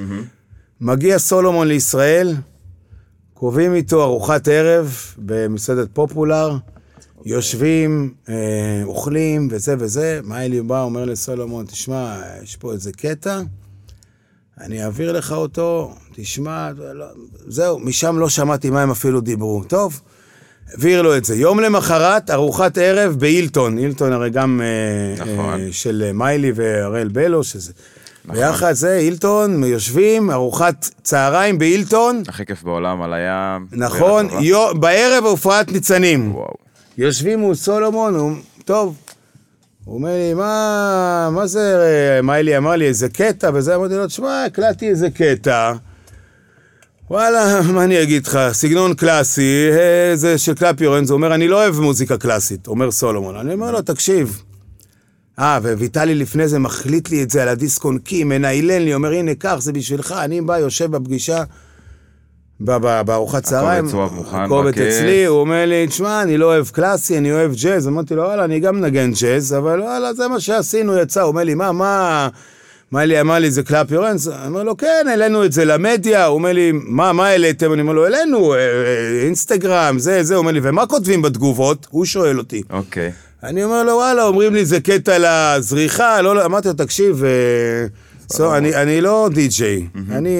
[0.80, 2.34] מגיע סולומון לישראל,
[3.34, 6.56] קובעים איתו ארוחת ערב במסעדת פופולר,
[7.24, 8.34] יושבים, אה,
[8.84, 13.40] אוכלים וזה וזה, מיילי בא, אומר לסולומון, תשמע, יש פה איזה קטע,
[14.60, 17.06] אני אעביר לך אותו, תשמע, לא,
[17.46, 19.64] זהו, משם לא שמעתי מה הם אפילו דיברו.
[19.64, 20.00] טוב,
[20.70, 21.36] העביר לו את זה.
[21.36, 23.78] יום למחרת, ארוחת ערב בהילטון.
[23.78, 25.60] הילטון הרי גם אה, נכון.
[25.60, 27.72] אה, של מיילי והראל בלו, שזה...
[28.24, 32.22] ביחד זה, הילטון, יושבים, ארוחת צהריים בהילטון.
[32.28, 33.66] הכי כיף בעולם על הים.
[33.72, 34.28] נכון.
[34.40, 36.34] יו, בערב הופעת ניצנים.
[36.34, 36.69] וואו.
[37.00, 38.32] יושבים מול סולומון, הוא,
[38.64, 38.96] טוב.
[39.84, 44.44] הוא אומר לי, מה, מה זה, מיילי אמר לי, איזה קטע, וזה, אמרתי לו, תשמע,
[44.44, 45.72] הקלטתי איזה קטע.
[47.10, 51.34] וואלה, מה אני אגיד לך, סגנון קלאסי, אה, זה של clap your hands, הוא אומר,
[51.34, 53.36] אני לא אוהב מוזיקה קלאסית, אומר סולומון.
[53.36, 54.42] אני אומר לו, תקשיב.
[55.38, 59.12] אה, וויטלי לפני זה מחליט לי את זה על הדיסק און קי, מנהילן לי, אומר,
[59.12, 61.42] הנה, קח, זה בשבילך, אני בא, יושב בפגישה,
[62.60, 63.86] בארוחת צהריים.
[64.32, 64.78] הקובץ.
[64.78, 67.88] אצלי, הוא אומר לי, תשמע, אני לא אוהב קלאסי, אני אוהב ג'אז.
[67.88, 71.20] אמרתי לו, וואלה, אני גם מנגן ג'אז, אבל וואלה, זה מה שעשינו, יצא.
[71.20, 72.28] הוא אומר לי, מה, מה...
[72.90, 74.28] מה לי, אמר לי, זה clap your hands?
[74.28, 76.26] אני אומר לו, כן, העלינו את זה למדיה.
[76.26, 77.72] הוא אומר לי, מה, מה העליתם?
[77.72, 80.34] אני אומר לו, העלינו, אה, אה, אינסטגרם, זה, זה.
[80.34, 81.86] הוא אומר לי, ומה כותבים בתגובות?
[81.90, 82.62] הוא שואל אותי.
[82.70, 83.12] אוקיי.
[83.42, 87.30] אני אומר לו, וואלה, אומרים לי, זה קטע לזריחה, לא, לא, אמרתי לו, תקשיב, אה,
[88.32, 90.38] so, אני, אני לא די-ג'יי, אני,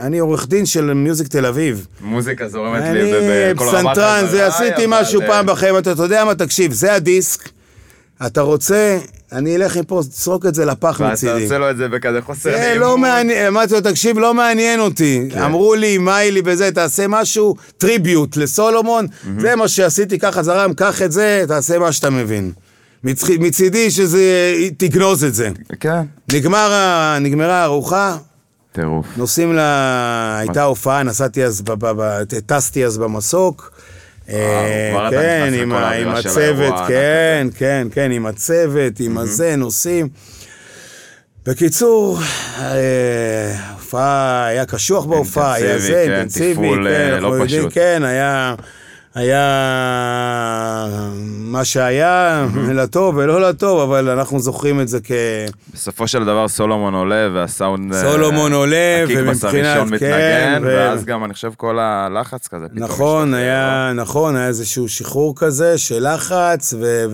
[0.00, 1.86] אני עורך דין של מיוזיק תל אביב.
[2.00, 6.02] מוזיקה זורמת לי אני בכל רמת פסנתרן, חזרה, זה עשיתי משהו פעם בחיים, אתה אתה
[6.02, 7.48] יודע מה, תקשיב, זה הדיסק,
[8.26, 8.98] אתה רוצה,
[9.32, 11.42] אני אלך מפה, תזרוק את זה לפח ואתה מצידי.
[11.42, 12.80] עושה לו את זה בכזה חוסר נעימות.
[12.80, 15.28] לא מעניין, אמרתי לו, תקשיב, לא מעניין אותי.
[15.30, 15.42] כן.
[15.42, 19.06] אמרו לי, מיילי וזה, תעשה משהו, טריביוט לסולומון,
[19.38, 22.52] זה מה שעשיתי, ככה זרם, קח את זה, תעשה מה שאתה מבין.
[23.04, 24.22] מצח- מצידי שזה,
[24.76, 25.48] תגנוז את זה.
[25.80, 26.00] כן.
[26.32, 26.70] נגמר,
[27.20, 28.16] נגמרה הארוחה,
[28.72, 29.06] טירוף.
[29.16, 29.58] נוסעים ל...
[30.38, 33.72] הייתה הופעה, נסעתי אז, ב- ב- ב- טסתי אז במסוק.
[34.28, 40.08] אה, אתה כן, עם עם הצוות, כן, כן, כן, עם הצוות, עם הזה, נוסעים.
[41.46, 42.18] בקיצור,
[42.60, 47.72] אה, ההופעה, היה קשוח בהופעה, היה זה, כן, אינטנסיבי, כן, אה, לא פשוט.
[47.74, 48.54] כן, היה...
[49.16, 50.86] היה
[51.38, 55.10] מה שהיה, לטוב ולא לטוב, אבל אנחנו זוכרים את זה כ...
[55.74, 57.94] בסופו של דבר סולומון עולה והסאונד...
[57.94, 62.84] אה, סולומון עולה, ומבחינת- הראשון כן, מתנגן, ואז גם אני חושב כל הלחץ כזה פתאום
[62.84, 63.34] נכון.
[63.34, 67.06] היה, נכון, היה איזשהו שחרור כזה של לחץ, ו...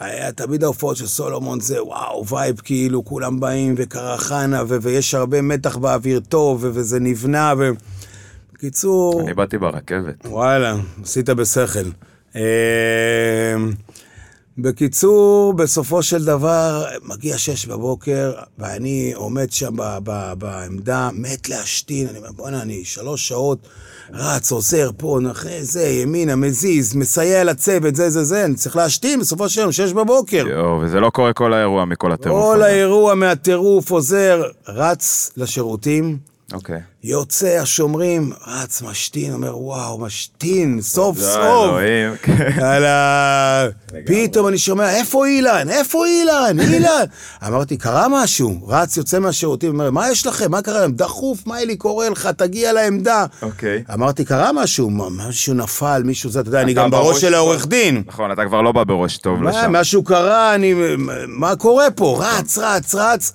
[0.00, 4.62] היה תמיד ההופעות של סולומון זה וואו, vibe כאילו, כולם באים וקרחנה.
[4.82, 6.64] ויש הרבה מתח באוויר טוב.
[6.72, 7.70] וזה נבנה, ו...
[8.56, 10.26] בקיצור, אני באתי ברכבת.
[10.26, 11.88] וואלה, עשית בשכל.
[12.36, 12.42] אה,
[14.58, 22.08] בקיצור, בסופו של דבר, מגיע שש בבוקר, ואני עומד שם ב- ב- בעמדה, מת להשתין,
[22.08, 23.68] אני אומר, בואנה, אני שלוש שעות
[24.12, 29.20] רץ, עוזר פה, אחרי זה, ימינה, מזיז, מסייע לצוות, זה, זה, זה, אני צריך להשתין
[29.20, 30.44] בסופו של יום, שש בבוקר.
[30.50, 32.62] יואו, וזה לא קורה כל האירוע מכל הטירוף כל.
[32.62, 36.35] האירוע מהטירוף עוזר, רץ לשירותים.
[36.52, 36.80] אוקיי.
[37.04, 41.76] יוצא השומרים, רץ, משתין, אומר, וואו, משתין, סוף לא, סוף.
[42.22, 42.48] כן.
[42.60, 43.66] יאללה,
[44.06, 45.68] פתאום אני שומע, איפה אילן?
[45.70, 46.60] איפה אילן?
[46.60, 47.04] אילן!
[47.46, 48.68] אמרתי, קרה משהו.
[48.68, 50.50] רץ, יוצא מהשירותים, אומר, מה יש לכם?
[50.50, 50.92] מה קרה להם?
[50.92, 52.26] דחוף, מה לי קורא לך?
[52.26, 53.26] תגיע לעמדה.
[53.42, 53.84] אוקיי.
[53.94, 57.34] אמרתי, קרה משהו, משהו נפל, מישהו זה, אתה יודע, אני גם בראש בראש של.
[57.34, 58.02] העורך דין.
[58.06, 59.72] נכון, אתה כבר לא בא בראש טוב לשם.
[59.72, 60.74] משהו קרה, אני...
[61.28, 62.20] מה קורה פה?
[62.24, 63.32] רץ, רץ, רץ.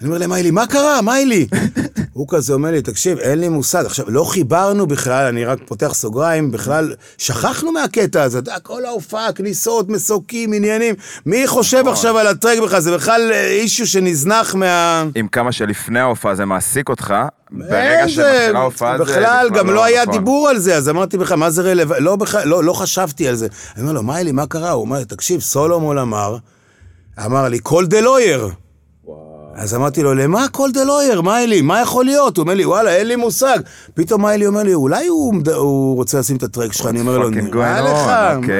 [0.00, 1.46] אני אומר למיילי, מה קרה, מיילי?
[2.12, 3.86] הוא כזה אומר לי, תקשיב, אין לי מושג.
[3.86, 8.84] עכשיו, לא חיברנו בכלל, אני רק פותח סוגריים, בכלל, שכחנו מהקטע הזה, אתה יודע, כל
[8.84, 10.94] ההופעה, כניסות, מסוקים, עניינים.
[11.26, 12.80] מי חושב עכשיו על הטרק בכלל?
[12.80, 15.04] זה בכלל אישיו שנזנח מה...
[15.14, 17.14] עם כמה שלפני ההופעה זה מעסיק אותך,
[17.50, 20.14] ברגע שמתחילה ההופעה זה בכלל, גם לא היה נכון.
[20.14, 22.04] דיבור על זה, אז אמרתי בכלל, מה זה רלוונטי?
[22.04, 23.46] לא, לא, לא חשבתי על זה.
[23.76, 24.70] אני אומר לו, מיילי, מה קרה?
[24.70, 26.36] הוא אומר, תקשיב, סולומון אמר,
[27.24, 28.67] אמר לי, call the lawyer.
[29.58, 31.20] אז אמרתי לו, למה כל דלויר?
[31.20, 31.60] מה אלי?
[31.60, 32.36] מה יכול להיות?
[32.36, 33.58] הוא אומר לי, וואלה, אין לי מושג.
[33.94, 36.86] פתאום אלי אומר לי, אולי הוא, הוא רוצה לשים את הטרק שלך?
[36.86, 38.06] אני אומר לו, נראה לך.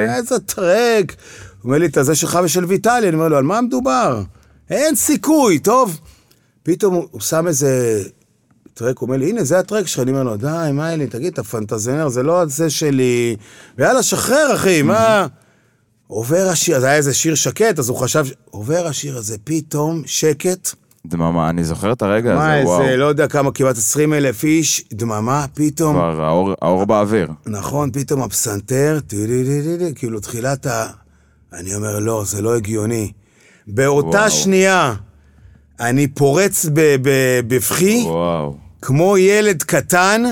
[0.06, 1.14] מה, איזה טרק?
[1.62, 3.08] הוא אומר לי, את הזה שלך ושל ויטלי.
[3.08, 4.22] אני אומר לו, על מה מדובר?
[4.70, 6.00] אין סיכוי, טוב.
[6.62, 8.02] פתאום הוא- שם איזה
[8.74, 10.00] טרק, הוא אומר לי, הנה, זה הטרק שלך.
[10.02, 13.36] אני אומר לו, די, מה אלי, תגיד, אתה פנטזיונר, זה לא זה שלי.
[13.78, 15.26] ויאללה, שחרר, אחי, מה...
[16.06, 20.68] עובר השיר, אז היה איזה שיר שקט, אז הוא חשב, עובר השיר הזה, פתאום שקט.
[21.08, 22.82] דממה, אני זוכר את הרגע מה, הזה, וואו.
[22.82, 27.28] איזה, לא יודע כמה, כמעט 20 אלף איש, דממה, פתאום, כבר האור- האור באוויר.
[27.46, 30.86] נכון, פתאום הפסנתר, טי-די-די-די-די, כאילו תחילת ה...
[31.52, 33.12] אני אומר, לא, זה לא הגיוני.
[33.66, 34.30] באותה וואו.
[34.30, 34.94] שנייה,
[35.80, 36.66] אני פורץ
[37.02, 38.06] בבכי.
[38.82, 40.22] כמו ילד קטן,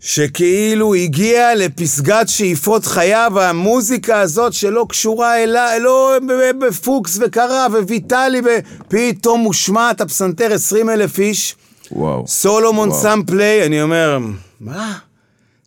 [0.00, 6.16] שכאילו הגיע לפסגת שאיפות חייו, המוזיקה הזאת שלא קשורה אליי, לא
[6.60, 11.56] בפוקס וקרה וויטלי, ופתאום מושמעת הפסנתר 20 אלף איש,
[11.92, 12.24] וואו.
[12.26, 13.02] סולומון וואו.
[13.02, 14.18] שם פליי, אני אומר,
[14.60, 14.98] מה?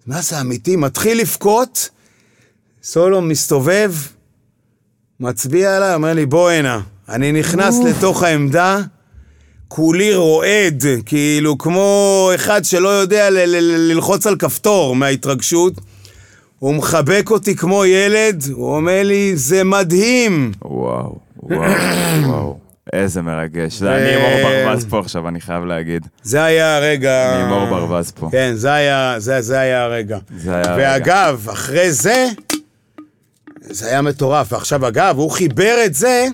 [0.08, 0.76] מה זה אמיתי?
[0.76, 1.90] מתחיל לבכות,
[2.84, 3.94] סולומון מסתובב,
[5.20, 6.80] מצביע עליי, אומר לי, בוא הנה.
[7.10, 8.82] אני נכנס לתוך העמדה,
[9.76, 15.74] כולי רועד, כאילו כמו אחד שלא יודע ל- ל- ל- ללחוץ על כפתור מההתרגשות.
[16.60, 20.52] הוא מחבק אותי כמו ילד, הוא אומר לי, זה מדהים.
[20.62, 21.16] וואו.
[21.44, 21.72] וואו.
[22.28, 22.58] וואו.
[22.94, 23.74] איזה מרגש.
[23.80, 26.08] זה אני עם אור ברווז פה עכשיו, אני חייב להגיד.
[26.24, 27.36] זה היה הרגע...
[27.36, 28.30] אני עם אור ברווז פה.
[28.32, 30.18] כן, זה היה, זה, זה היה הרגע.
[30.38, 30.76] זה היה הרגע.
[30.78, 32.26] ואגב, אחרי זה,
[33.62, 34.54] זה היה מטורף.
[34.54, 36.28] ועכשיו, אגב, הוא חיבר את זה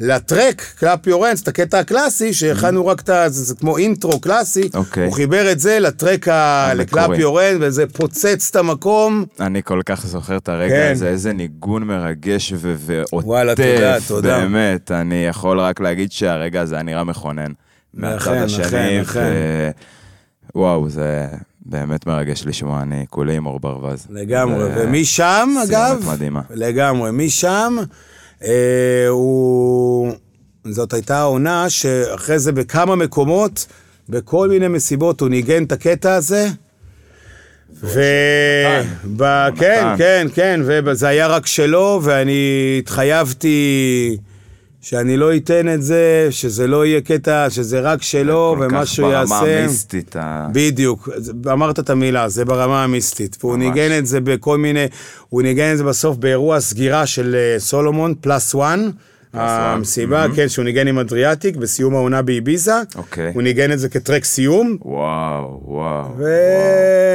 [0.00, 3.28] ל track, Clap Your Hands, את הקטע הקלאסי, שהכנו רק את ה...
[3.28, 4.68] זה, זה כמו אינטרו קלאסי.
[4.74, 5.04] אוקיי.
[5.04, 6.74] הוא חיבר את זה ל track ה...
[6.74, 9.24] ל Clap Your Hands, וזה פוצץ את המקום.
[9.40, 10.92] אני כל כך זוכר את הרגע כן.
[10.92, 13.26] הזה, איזה ניגון מרגש ו- ועוטף.
[13.26, 14.38] וואלה, תודה, תודה.
[14.38, 17.52] באמת, אני יכול רק להגיד שהרגע הזה היה נראה מכונן.
[17.94, 19.00] מהצד השני.
[19.12, 19.70] ו-
[20.54, 21.26] וואו, זה
[21.66, 24.06] באמת מרגש לשמוע, אני כולי עם עור ברווז.
[24.10, 24.64] לגמרי.
[24.76, 26.08] ומשם, אגב.
[26.50, 27.76] לגמרי, משם,
[29.08, 30.12] הוא...
[30.64, 33.66] זאת הייתה העונה שאחרי זה בכמה מקומות,
[34.08, 36.48] בכל מיני מסיבות, הוא ניגן את הקטע הזה.
[37.82, 38.00] ו...
[39.16, 39.22] ב...
[39.22, 39.94] הוא כן, נתן.
[39.98, 44.16] כן, כן, וזה היה רק שלו, ואני התחייבתי
[44.82, 48.86] שאני לא אתן את זה, שזה לא יהיה קטע, שזה רק שלו, כל כך ומה
[48.86, 49.58] שהוא ברמה יעשה...
[49.62, 50.16] המיסטית.
[50.16, 53.36] ה- בדיוק, אז אמרת את המילה, זה ברמה המיסטית.
[53.40, 53.56] והוא.
[53.56, 54.84] ניגן את זה בכל מיני,
[55.28, 58.90] הוא ניגן את זה בסוף באירוע הסגירה של אה, סולומון, Plus One.
[59.32, 62.74] המסיבה, כן, שהוא ניגן עם Adriatique בסיום העונה באיביזה.
[62.96, 63.30] אוקיי.
[63.34, 66.14] הוא ניגן את זה כ track סיום, וואו, וואו.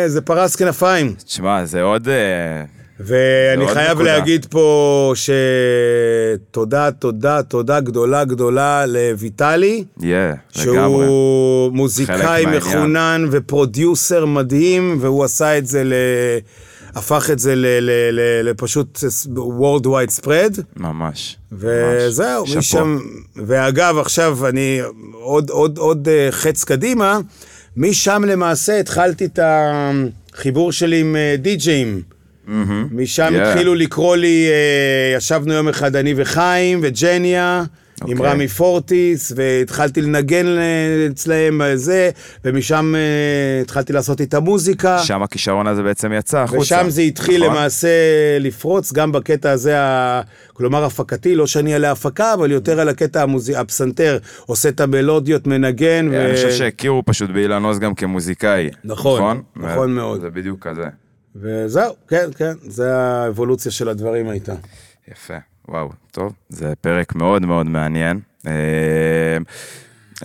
[0.05, 1.13] וזה פרס כנפיים.
[1.25, 2.09] תשמע, זה עוד...
[2.09, 2.63] אה,
[2.99, 4.03] ואני חייב נקודה.
[4.17, 9.83] להגיד פה שתודה, תודה, תודה גדולה גדולה לויטלי.
[10.01, 10.63] יהיה, לגמרי.
[10.63, 12.57] שהוא חלק מוזיקאי מהעניין.
[12.57, 15.93] מחונן ו producer מדהים, והוא עשה את זה ל...
[16.95, 17.65] הפך את זה ל...
[17.65, 17.91] ל...
[18.11, 18.49] ל...
[18.49, 19.03] לפשוט
[19.35, 21.37] World Wide Spread, ממש.
[21.51, 22.49] וזהו, ממש.
[22.49, 22.59] שאפו.
[22.59, 22.97] משם...
[23.35, 24.81] ואגב, עכשיו אני
[25.13, 27.19] עוד, עוד, עוד אה, חץ קדימה,
[27.77, 32.14] משם למעשה התחלתי את החיבור שלי עם אה, די-ג'אים.
[32.47, 32.87] מהמם.
[32.91, 33.47] משם Yeah.
[33.47, 37.63] התחילו לקרוא לי, אה, ישבנו יום אחד אני וחיים וג'ניה.
[38.07, 38.31] עם אוקיי.
[38.31, 42.09] רמי פורטיס, והתחלתי לנגן אה, אצלהם בזה,
[42.45, 44.99] ומשם אה, התחלתי לעשות איתה מוזיקה.
[44.99, 46.61] שם הכישרון הזה בעצם יצא החוצה.
[46.61, 47.57] ושם זה התחיל נכון?
[47.57, 47.87] למעשה
[48.39, 50.21] לפרוץ, גם בקטע הזה, ה...
[50.53, 53.55] כלומר הפקתי, לא שאני על ההפקה, אבל יותר על הקטע המוזי...
[53.55, 56.13] הפסנתר, עושה את המלודיות, מנגן.
[56.13, 58.69] אני חושב שהכירו פשוט באילן עוז גם כמוזיקאי.
[58.83, 60.21] נכון, נכון ו- מאוד.
[60.21, 61.04] זה בדיוק כזה.
[61.35, 64.53] וזהו, כן, כן, זה האבולוציה של הדברים הייתה.
[65.07, 68.19] יפה, וואו, טוב, זה פרק מאוד מאוד מעניין.
[68.47, 69.37] אה,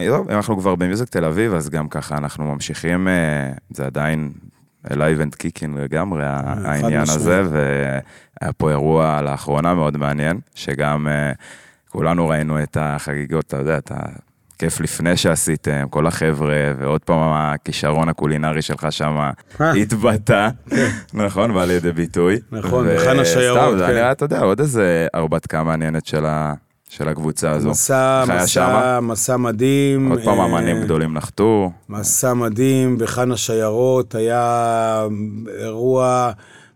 [0.07, 4.33] טוב, אנחנו כבר ב Music תל אביב, אז גם ככה אנחנו ממשיכים, אה, זה עדיין
[4.91, 7.21] alive and kicking לגמרי, העניין משמעית.
[7.21, 11.33] הזה, והיה פה אירוע לאחרונה מאוד מעניין, שגם אה,
[11.89, 13.93] כולנו ראינו את החגיגות, אתה יודע, את
[14.61, 19.17] הכיף לפני שעשיתם, כל החבר'ה, ועוד פעם הכישרון הקולינרי שלך שם
[19.61, 19.73] אה.
[19.73, 20.49] התבטא,
[21.15, 22.37] נכון, בא לידי ביטוי.
[22.53, 23.93] נכון, ו- בח'אן השיירות, סתם, זה כן.
[23.93, 26.55] נראה, אתה יודע, עוד איזה הרפתקה מעניינת של ה-
[26.89, 27.71] של הקבוצה הזו.
[27.71, 29.01] מסע, מסע, שמה?
[29.01, 30.11] מסע מדהים.
[30.11, 31.71] עוד פעם אה, אמנים גדולים נחתו.
[31.89, 35.07] מסע מדהים בח'אן השיירות, היה
[35.61, 36.31] אירוע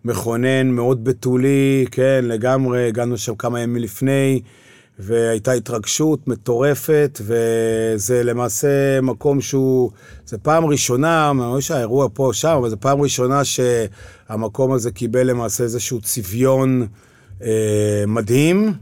[0.05, 4.41] מכונן, מאוד בתולי, כן, לגמרי, הגענו שם כמה ימים לפני,
[4.99, 9.91] והייתה התרגשות מטורפת, וזה למעשה מקום שהוא,
[10.27, 15.27] זה פעם ראשונה, אני רואה שהאירוע פה שם, אבל זו פעם ראשונה שהמקום הזה קיבל
[15.27, 16.87] למעשה איזשהו צביון
[17.43, 18.73] אה, מדהים.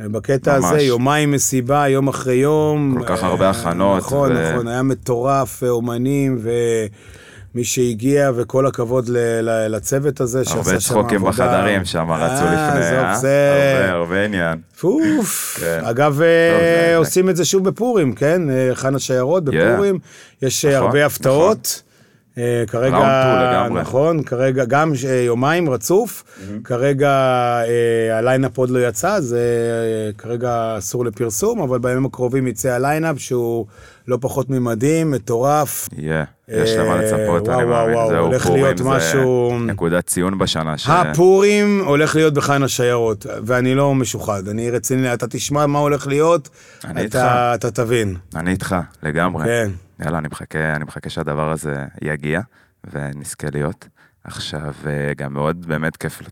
[0.00, 0.70] בקטע ממש.
[0.72, 2.96] הזה, יומיים מסיבה, יום אחרי יום.
[2.98, 6.38] כל כך אה, הרבה הכנות נכון, ו- נכון, היה מטורף, אה, אומנים
[7.54, 10.70] ומי שהגיע, וכל הכבוד ל- ל- לצוות הזה, שעשה שם עבודה.
[10.70, 13.16] הרבה צחוקים בחדרים שם רצו אה, לפני, אה?
[13.16, 13.52] זה...
[13.80, 14.58] הרבה, הרבה עניין.
[14.80, 15.56] פוף.
[15.60, 15.80] כן.
[15.84, 18.50] אגב, זה- עושים את זה שוב בפורים, כן?
[18.50, 19.98] אה, חאן השיירות בפורים.
[20.42, 21.82] יש אה, נכון, הרבה הפתעות.
[22.38, 23.68] אה, כרגע.
[23.70, 24.92] נכון, כרגע גם
[25.26, 26.24] יומיים רצוף,
[26.64, 27.08] כרגע
[27.68, 29.40] אה, ה lineup עוד לא יצא, זה
[30.18, 33.66] כרגע אסור לפרסום, אבל בימים הקרובים יצא ה lineup שהוא
[34.08, 35.88] לא פחות ממדהים, מטורף.
[35.96, 38.08] יהיה, יש למה אה, לצפות, וואו, אני מאמין.
[38.08, 39.22] זהו, פורים להיות זה
[39.72, 40.78] נקודת ציון בשנה.
[40.78, 46.06] ש- הפורים הולך להיות בחאן השיירות, ואני לא משוחד, אני רציני, אתה תשמע מה הולך
[46.06, 46.48] להיות,
[46.96, 47.16] איתך.
[47.16, 48.16] אתה, אתה תבין.
[48.36, 49.44] אני איתך, לגמרי.
[49.44, 49.70] כן.
[50.04, 52.40] יאללה, אני מחכה, אני מחכה שהדבר הזה יגיע
[52.92, 53.88] ונזכה להיות.
[54.24, 56.22] עכשיו, אה, גם מאוד באמת כיף,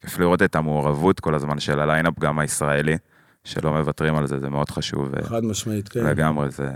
[0.00, 2.96] כיף לראות את המעורבות כל הזמן של הליינאפ, גם הישראלי,
[3.44, 5.14] שלא מוותרים על זה, זה מאוד חשוב.
[5.14, 6.04] אה, חד משמעית, כן.
[6.06, 6.68] לגמרי, זה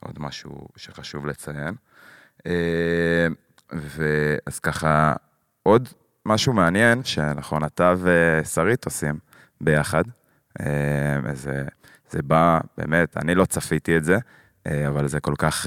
[0.00, 1.74] עוד משהו שחשוב לציין.
[2.46, 3.26] אה,
[3.72, 5.12] ואז ככה,
[5.62, 5.88] עוד
[6.26, 9.18] משהו מעניין, שנכון, אתה ושרית עושים
[9.60, 10.04] ביחד.
[10.60, 10.66] אה,
[11.34, 11.64] זה,
[12.10, 14.18] זה בא, באמת, אני לא צפיתי את זה,
[14.66, 15.66] אה, אבל זה כל כך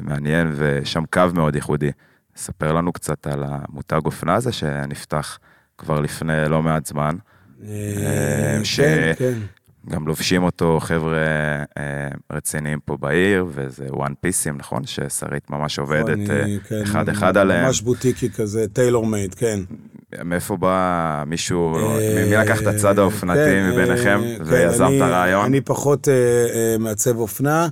[0.00, 1.90] מעניין ושם קו מאוד ייחודי.
[2.36, 5.38] ספר לנו קצת על המותג אופנה הזה שנפתח
[5.78, 7.16] כבר לפני לא מעט זמן.
[8.64, 9.38] ש- כן, כן.
[9.88, 11.18] גם לובשים אותו חבר'ה
[11.78, 14.82] אה, רציניים פה בעיר, וזה וואן פיסים, נכון?
[14.86, 17.64] ששרית ממש עובדת אני, אה, כן, אחד-אחד עליהם.
[17.64, 19.60] ממש בוטיקי כזה, טיילור מייד, כן.
[20.24, 25.02] מאיפה בא מישהו, אה, מי לקח את הצד האופנתי כן, מביניכם אה, ויזם כן, את
[25.02, 25.44] הרעיון?
[25.44, 26.08] אני פחות
[26.78, 27.68] מעצב אופנה.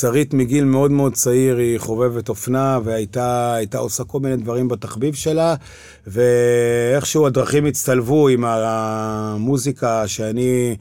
[0.00, 5.14] שרית מגיל מאוד מאוד צעיר היא חובבת אופנה, והייתה הייתה עושה כל מיני דברים בתחביב
[5.14, 5.54] שלה,
[6.06, 10.76] ואיכשהו הדרכים הצטלבו עם המוזיקה שאני...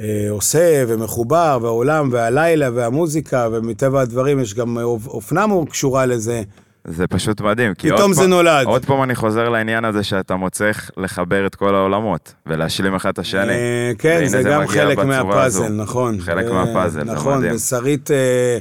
[0.00, 6.42] אה, עושה ומחובר, והעולם והלילה והמוזיקה, ומטבע הדברים יש גם אופ- אופנה קשורה לזה.
[6.84, 7.74] זה פשוט מדהים.
[7.74, 8.66] כי פתאום זה פעם- נולד.
[8.66, 13.18] עוד פעם אני חוזר לעניין הזה שאתה מוצא לחבר את כל העולמות, ולהשלים אחד את
[13.18, 13.52] השני.
[13.52, 15.68] אה, כן, זה גם חלק מהפאזל.
[15.68, 16.20] נכון.
[16.20, 17.54] חלק אה, מהפאזל, זה נכון, מדהים.
[17.54, 18.58] ושרית אה,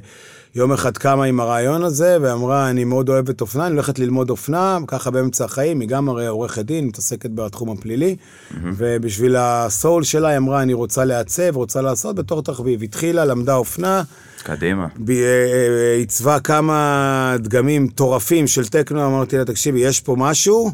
[0.58, 4.78] יום אחד קמה עם הרעיון הזה, ואמרה, אני מאוד אוהבת אופנה, אני הולכת ללמוד אופנה,
[4.88, 8.16] ככה באמצע החיים, היא גם הרי עורכת דין, מתעסקת בתחום הפלילי,
[8.64, 12.84] ובשביל הסול שלה היא אמרה, אני רוצה לעצב, רוצה לעשות בתור תחביב.
[12.84, 14.04] התחילה, למדה אופנה,
[14.44, 14.88] קדימה.
[14.98, 20.72] ב- אה, אה, עיצבה כמה דגמים מטורפים של טכנו, אמרתי לה, תקשיבי, יש פה משהו,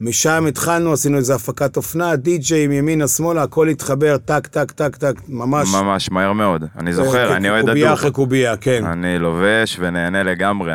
[0.00, 5.14] משם התחלנו, עשינו איזה הפקת אופנה, די-ג'יי מימינה שמאלה, הכל התחבר, טק, טק, טק, טק,
[5.28, 5.68] ממש.
[5.74, 6.64] ממש מהר מאוד.
[6.78, 7.98] אני זוכר, אני אוהד קובייה הדוק.
[7.98, 8.84] אחרי קובייה, כן.
[8.84, 10.74] אני לובש ונהנה לגמרי.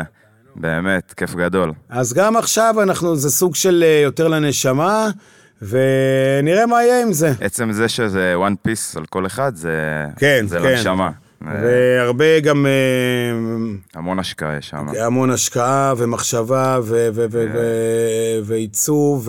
[0.56, 1.72] באמת, כיף גדול.
[1.90, 5.10] אז גם עכשיו אנחנו, זה סוג של אה, יותר לנשמה,
[5.62, 7.32] ונראה מה יהיה עם זה.
[7.40, 10.64] עצם זה שזה one piece על כל אחד, זה, כן, זה כן.
[10.64, 11.10] לנשמה.
[11.46, 12.70] והרבה גם, אה,
[13.94, 14.86] המון השקעה יש שם.
[15.00, 17.08] המון השקעה ומחשבה ו-
[18.44, 19.28] ועיצוב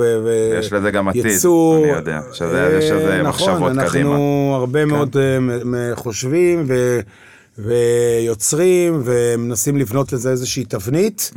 [0.59, 1.25] יש לזה גם עתיד.
[1.25, 4.15] אני יודע, שזה- יש לזה אה, מחשבות נכון, אנחנו קדימה.
[4.15, 4.51] כן.
[4.53, 6.65] הרבה מאוד אה, חושבים
[7.57, 11.31] ויוצרים ומנסים לבנות לזה איזושהי תבנית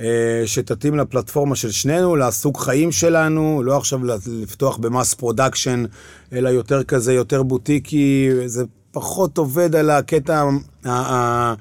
[0.00, 0.06] אה,
[0.46, 5.84] שתתאים לפלטפורמה של שנינו, לסוג חיים שלנו, לא עכשיו לפתוח ב mass production,
[6.32, 10.44] אלא יותר כזה, יותר בוטיקי, זה פחות עובד על הקטע
[10.86, 11.54] אה,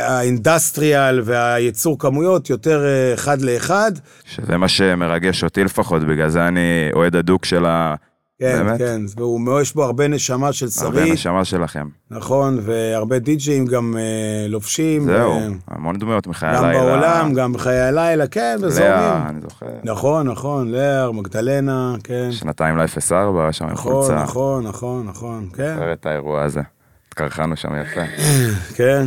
[0.00, 3.92] ה industrial והייצור כמויות, יותר אה, אחד לאחד.
[4.24, 7.94] שזה מה שמרגש אותי לפחות, בגלל זה אני אוהד הדוק של ה...
[8.38, 8.78] כן, באמת?
[8.78, 11.88] כן, והוא, יש בו הרבה נשמה של הרבה שרית, נשמה שלכם.
[12.10, 15.04] נכון, והרבה די-ג'אים גם אה, לובשים.
[15.04, 16.80] זהו, ו- המון דמויות מחיי גם הלילה.
[16.84, 19.26] בעולם, גם בחיי הלילה, כן, לאה, וזורמים.
[19.28, 19.66] אני זוכר.
[19.84, 22.32] נכון, נכון, לאר, מגדלנה, כן.
[22.32, 24.22] שנתיים ל-04, שם עם נכון, חולצה.
[24.22, 26.60] נכון, נכון, נכון, כן, זוכר את האירוע הזה.
[27.08, 28.00] התקרחנו שם יפה.
[28.76, 29.06] כן.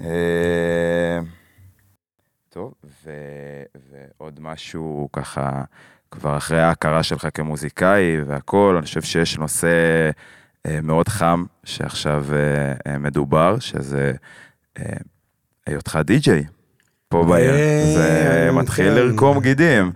[0.00, 1.18] אה,
[2.48, 2.72] טוב,
[3.04, 3.62] ו-
[4.20, 5.62] ועוד משהו ככה,
[6.10, 9.68] כבר אחרי ההכרה שלך כמוזיקאי והכול, אני חושב שיש נושא
[10.66, 14.12] אה, מאוד חם שעכשיו אה, אה, מדובר, שזה
[15.66, 16.44] היותך די-ג'יי
[17.08, 17.52] פה בעיר.
[17.94, 18.94] זה מתחיל כן.
[18.94, 19.92] לרקום גידים.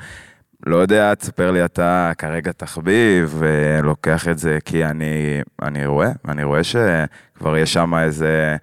[0.66, 6.44] לא יודע, תספר לי אתה כרגע תחביב, ולוקח את זה כי אני, אני רואה, אני
[6.44, 8.56] רואה שכבר יש שם איזה,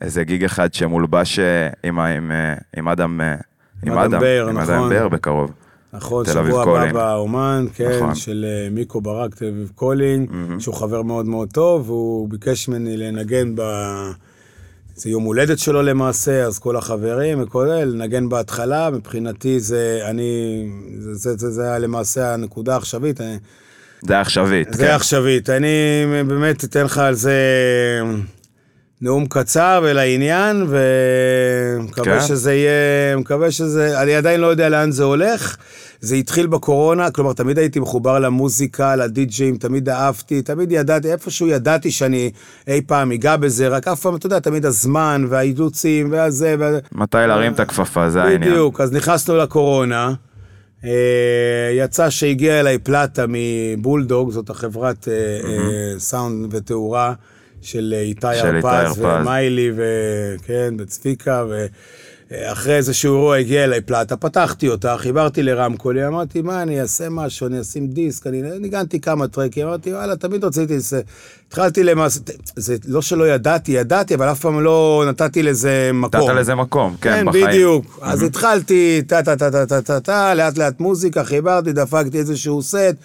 [0.00, 1.38] איזה גיג אחד שמולבש
[1.84, 2.32] עם, עם,
[2.76, 3.20] עם אדם,
[3.82, 4.74] עם אדם אדם, באר, עם נכון.
[4.74, 5.52] אדם באר בקרוב.
[5.94, 6.92] נכון, שבוע הבא.
[6.92, 8.14] באומן, כן, נכון.
[8.14, 12.96] של אה, מיקו ברק, Tel Aviv Calling, שהוא חבר מאוד מאוד טוב, והוא ביקש ממני
[12.96, 13.62] לנגן ב...
[14.96, 20.64] זה יום הולדת שלו למעשה, אז כל החברים וכל לנגן בהתחלה, מבחינתי זה, אני,
[20.98, 23.20] זה, זה, זה, זה היה למעשה הנקודה העכשווית.
[23.20, 23.36] אני-
[24.06, 24.68] זה עכשווית.
[24.74, 24.90] זה כן.
[24.92, 25.50] עכשווית.
[25.50, 25.68] אני
[26.26, 27.38] באמת אתן לך על זה
[29.04, 32.26] נאום קצר ולעניין, ומקווה כן.
[32.26, 35.56] שזה יהיה, מקווה שזה, אני עדיין לא יודע לאן זה הולך.
[36.00, 41.90] זה התחיל בקורונה, כלומר, תמיד הייתי מחובר למוזיקה, לדי-ג'ים, תמיד אהבתי, תמיד ידעתי, איפשהו ידעתי
[41.90, 42.30] שאני
[42.68, 46.70] אי פעם אגע בזה, רק אף פעם, אתה יודע, תמיד הזמן, והאילוצים, והזה, וה...
[46.92, 48.40] מתי להרים את הכפפה, זה העניין.
[48.40, 50.14] בדיוק, אז נכנסנו לקורונה.
[50.84, 57.14] אה, יצא שהגיע אליי פלטה מבולדוג, זאת החברת אה, אה, סאונד ותאורה
[57.64, 58.98] של אה, איתי הרפז.
[58.98, 61.44] ומיילי וכן, וצביקה,
[62.30, 67.46] ואחרי איזשהו אירוע הגיע אליי פלטה, פתחתי אותה, חיברתי לרמקולי, אמרתי, מה, אני אעשה משהו,
[67.46, 71.00] אני אשים דיסק, אני ניגנתי כמה טרקים, אמרתי, וואלה, תמיד רציתי לזה.
[71.48, 72.20] התחלתי למעשה,
[72.56, 76.30] זה לא שלא ידעתי, ידעתי, אבל אף פעם לא נתתי לזה מקום.
[76.30, 77.46] נתת לזה מקום, כן, כן, בחיים.
[77.46, 77.98] בדיוק.
[78.02, 82.96] אז התחלתי, טה-טה-טה-טה-טה, לאט לאט מוזיקה, חיברתי, דפקתי איזשהו סט.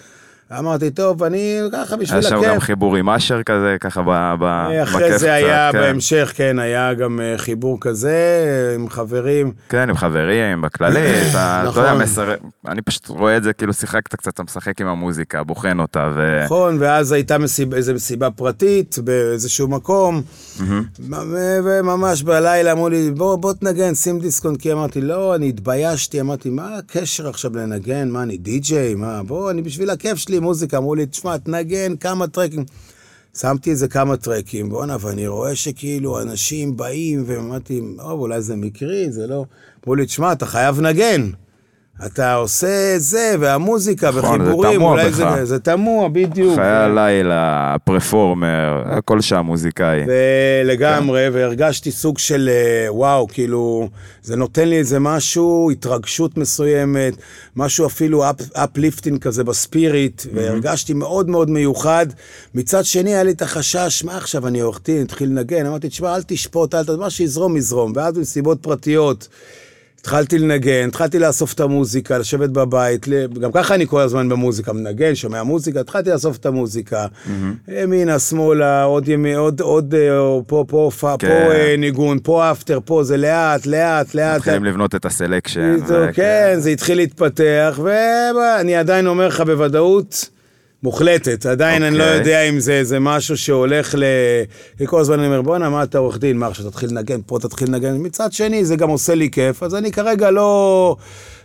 [0.58, 2.48] אמרתי, טוב, אני ככה בשביל היה שם הכיף.
[2.48, 5.84] גם חיבור עם אשר כזה, ככה ב- ב- אחרי בכיף זה היה, קצת, כן.
[5.84, 8.16] בהמשך, כן, היה גם אה, חיבור כזה
[8.74, 9.52] עם חברים.
[9.68, 11.00] כן, עם חברים, בכללי,
[11.30, 12.02] אתה אתה יודע, נכון.
[12.02, 12.34] מסר...
[12.68, 16.44] אני פשוט רואה את זה, כאילו שיחקת קצת, אתה משחק עם המוזיקה, בוחן אותה, ו...
[16.44, 20.22] נכון, ואז הייתה מסיב, איזו מסיבה פרטית באיזשהו מקום,
[21.64, 26.50] וממש בלילה אמרו לי, בוא, בוא תנגן, שים דיסקונט, כי אמרתי, לא, אני התביישתי, אמרתי,
[26.50, 28.08] מה הקשר עכשיו לנגן?
[28.08, 28.94] מה, אני די-ג'יי?
[28.94, 30.76] מה, בוא, אני בשביל הכיף שלי, מוזיקה.
[30.76, 32.64] אמרו לי, תשמע, תנגן כמה טרקים.
[33.36, 39.26] שמתי איזה כמה טרקים, בואנה, ואני רואה שכאילו אנשים באים, ואמרתי, אולי זה מקרי, זה
[39.26, 39.44] לא...
[39.84, 41.30] אמרו לי, תשמע, אתה חייב לנגן.
[42.06, 45.16] אתה עושה זה, והמוזיקה, נכון, זה וחיבורים, אולי בך.
[45.16, 46.54] זה, זה תמוה, בדיוק.
[46.54, 50.00] חיי הלילה, פרפורמר, הכל שם מוזיקאי.
[50.06, 51.36] ולגמרי, כן.
[51.36, 53.88] והרגשתי סוג של אה, וואו, כאילו,
[54.22, 57.14] זה נותן לי איזה משהו, התרגשות מסוימת,
[57.56, 62.06] משהו אפילו uplifting כזה ב spirit, והרגשתי מאוד מאוד מיוחד.
[62.54, 66.14] מצד שני, היה לי את החשש, מה עכשיו, אני עורך דין, התחיל לנגן, אמרתי, תשמע,
[66.14, 66.90] אל תשפוט, אל ת...
[66.90, 67.92] מה שיזרום, יזרום.
[67.96, 69.28] ואז מסיבות פרטיות.
[70.00, 73.06] התחלתי לנגן, התחלתי לאסוף את המוזיקה, לשבת בבית,
[73.40, 77.06] גם ככה אני כל הזמן במוזיקה, מנגן, שומע מוזיקה, התחלתי לאסוף את המוזיקה,
[77.68, 81.28] ימינה, שמאלה, עוד ימי, עוד, עוד, אה, פה, פה, פה, כן.
[81.28, 84.36] פה אה, ניגון, פה after, פה זה לאט, לאט, לאט.
[84.36, 85.76] מתחילים לבנות את הסלקשן.
[85.86, 87.80] זה, ו- כן, זה התחיל להתפתח,
[88.34, 90.30] ואני עדיין אומר לך בוודאות
[90.82, 92.18] מוחלטת, עדיין אני לא אוקיי.
[92.18, 94.04] יודע אם זה, זה משהו שהולך ל...
[94.86, 96.38] כל הזמן אני אומר, בואנה, מה אתה עורך דין?
[96.38, 97.96] מה עכשיו תתחיל לנגן, פה תתחיל לנגן.
[97.98, 100.96] מצד שני, זה גם עושה לי כיף, אז אני כרגע לא,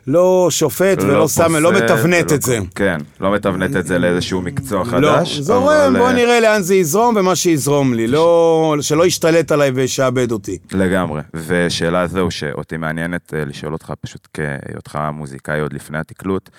[0.08, 2.60] לא שופט ולא שם, לא מתבנת ולא- את זה.
[2.76, 5.40] כן, לא מתבנת את זה לאיזשהו מקצוע לא, חדש.
[5.40, 9.70] זורם, אבל, בוא אה, נראה לאן זה יזרום ומה שיזרום לי, לא, שלא ישתלט עליי
[9.70, 10.58] וישעבד אותי.
[10.72, 11.22] לגמרי.
[11.34, 16.50] ושאלה זהו שאותי מעניינת אה, לשאול אותך פשוט כהיותך מוזיקאי עוד לפני התקלוט,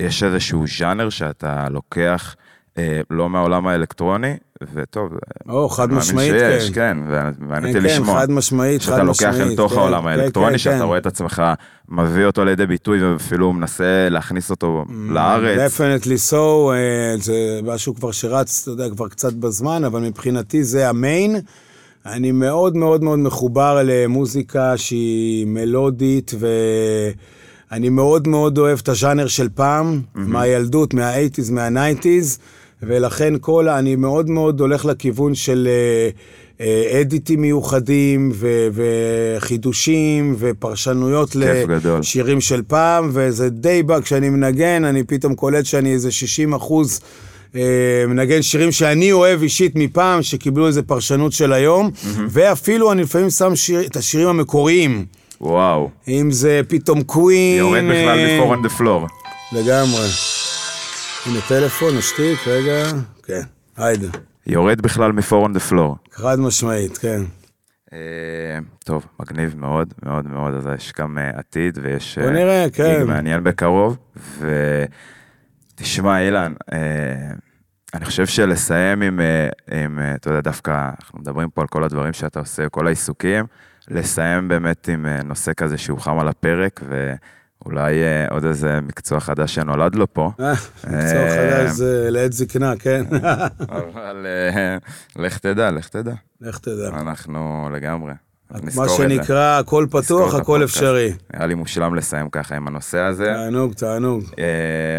[0.00, 2.36] יש איזשהו ז'אנר שאתה לוקח
[2.78, 4.36] אה, לא מהעולם האלקטרוני,
[4.74, 5.12] וטוב,
[5.48, 6.74] או, חד משמעית, שיש, כן.
[6.74, 6.98] כן,
[7.40, 8.20] ומעניין כן, אותי כן, לשמוע.
[8.20, 10.82] חד משמעית, חד שאתה לוקח משמעית, אל תוך כן, העולם כן, האלקטרוני, כן, שאתה כן.
[10.82, 11.42] רואה את עצמך
[11.88, 15.72] מביא אותו לידי ביטוי ואפילו מנסה להכניס אותו לארץ.
[15.72, 20.88] definitely so, אה, זה משהו כבר שרץ, אתה יודע, כבר קצת בזמן, אבל מבחינתי זה
[20.88, 21.36] המיין.
[22.06, 26.34] אני מאוד מאוד מאוד מחובר למוזיקה שהיא מלודית,
[27.74, 32.38] ואני מאוד מאוד אוהב את הז'אנר של פעם, מהילדות, מה-80's, מה-90's,
[32.82, 35.68] ולכן כל, אני מאוד מאוד הולך לכיוון של...
[35.70, 36.10] אה,
[36.60, 42.02] אה, אדיטים מיוחדים ו- וחידושים ופרשנויות כיף גדול.
[42.02, 47.00] שירים של פעם, וזה די בא, כשאני מנגן, אני פתאום קולט שאני איזה 60 אחוז
[47.56, 47.60] אה,
[48.08, 51.90] מנגן שירים שאני אוהב אישית מפעם, שקיבלו איזה פרשנות של היום,
[52.28, 55.04] ואפילו אני לפעמים שם שיר, את השירים המקוריים.
[55.40, 57.58] וואו, אם זה פתאום קווין...
[57.58, 59.12] יורד בכלל אה, מפור on the floor.
[59.52, 60.08] לגמרי.
[61.26, 62.84] הנה טלפון, נשתיק, רגע.
[63.22, 63.42] כן,
[63.76, 64.08] היידה.
[64.46, 66.12] יורד בכלל מפור on the floor.
[66.12, 67.22] חד משמעית, כן.
[67.92, 72.18] אה, טוב, מגניב מאוד, מאוד מאוד, אז יש גם אה, עתיד ויש...
[72.18, 72.96] בוא אה, נראה, כן.
[72.98, 73.96] גיג מעניין בקרוב.
[75.76, 76.78] ותשמע, אילן, אה,
[77.94, 79.48] אני חושב שלסיים עם, אה,
[79.84, 83.44] עם, אה, אתה יודע, דווקא, אנחנו מדברים פה על כל הדברים שאתה עושה, כל העיסוקים,
[83.88, 89.20] לסיים באמת עם אה, נושא כזה שהוא חם על הפרק, ואולי אה, עוד איזה מקצוע
[89.20, 90.30] חדש שנולד לו פה.
[90.40, 90.52] אה,
[90.84, 93.04] מקצוע חדש זה לעת זקנה, כן.
[93.68, 94.26] אבל
[95.16, 96.14] לך תדע, לך תדע.
[96.40, 96.88] לך תדע.
[96.88, 98.12] אנחנו לגמרי.
[98.50, 98.88] מה.
[98.88, 100.64] שנקרא, הכל פתוח, הכל.
[100.64, 101.12] אפשרי.
[101.32, 103.24] היה לי מושלם לסיים ככה עם הנושא הזה.
[103.24, 104.24] תענוג, תענוג.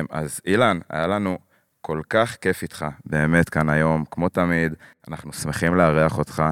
[0.10, 1.38] אז אילן, היה לנו
[1.82, 4.74] כל כך כיף איתך, באמת כאן היום, כמו תמיד,
[5.08, 6.44] אנחנו שמחים לארח אותך,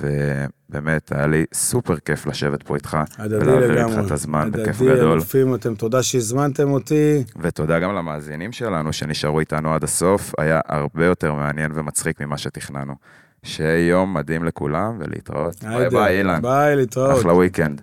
[0.00, 3.96] ובאמת, היה לי סופר כיף לשבת פה איתך, הדדי ולהעביר לגמרי.
[3.96, 5.12] איתך את הזמן בכיף הדדי, גדול.
[5.12, 7.24] אלופים אתם, תודה שהזמנתם אותי.
[7.40, 12.94] ותודה גם למאזינים שלנו שנשארו איתנו עד הסוף, היה הרבה יותר מעניין ומצחיק ממה שתכננו.
[13.42, 15.64] שיהיה יום מדהים לכולם, ולהתראות.
[15.64, 16.42] ביי ביי, אילן.
[16.42, 17.20] ביי, להתראות.
[17.20, 17.82] אחלה weekend.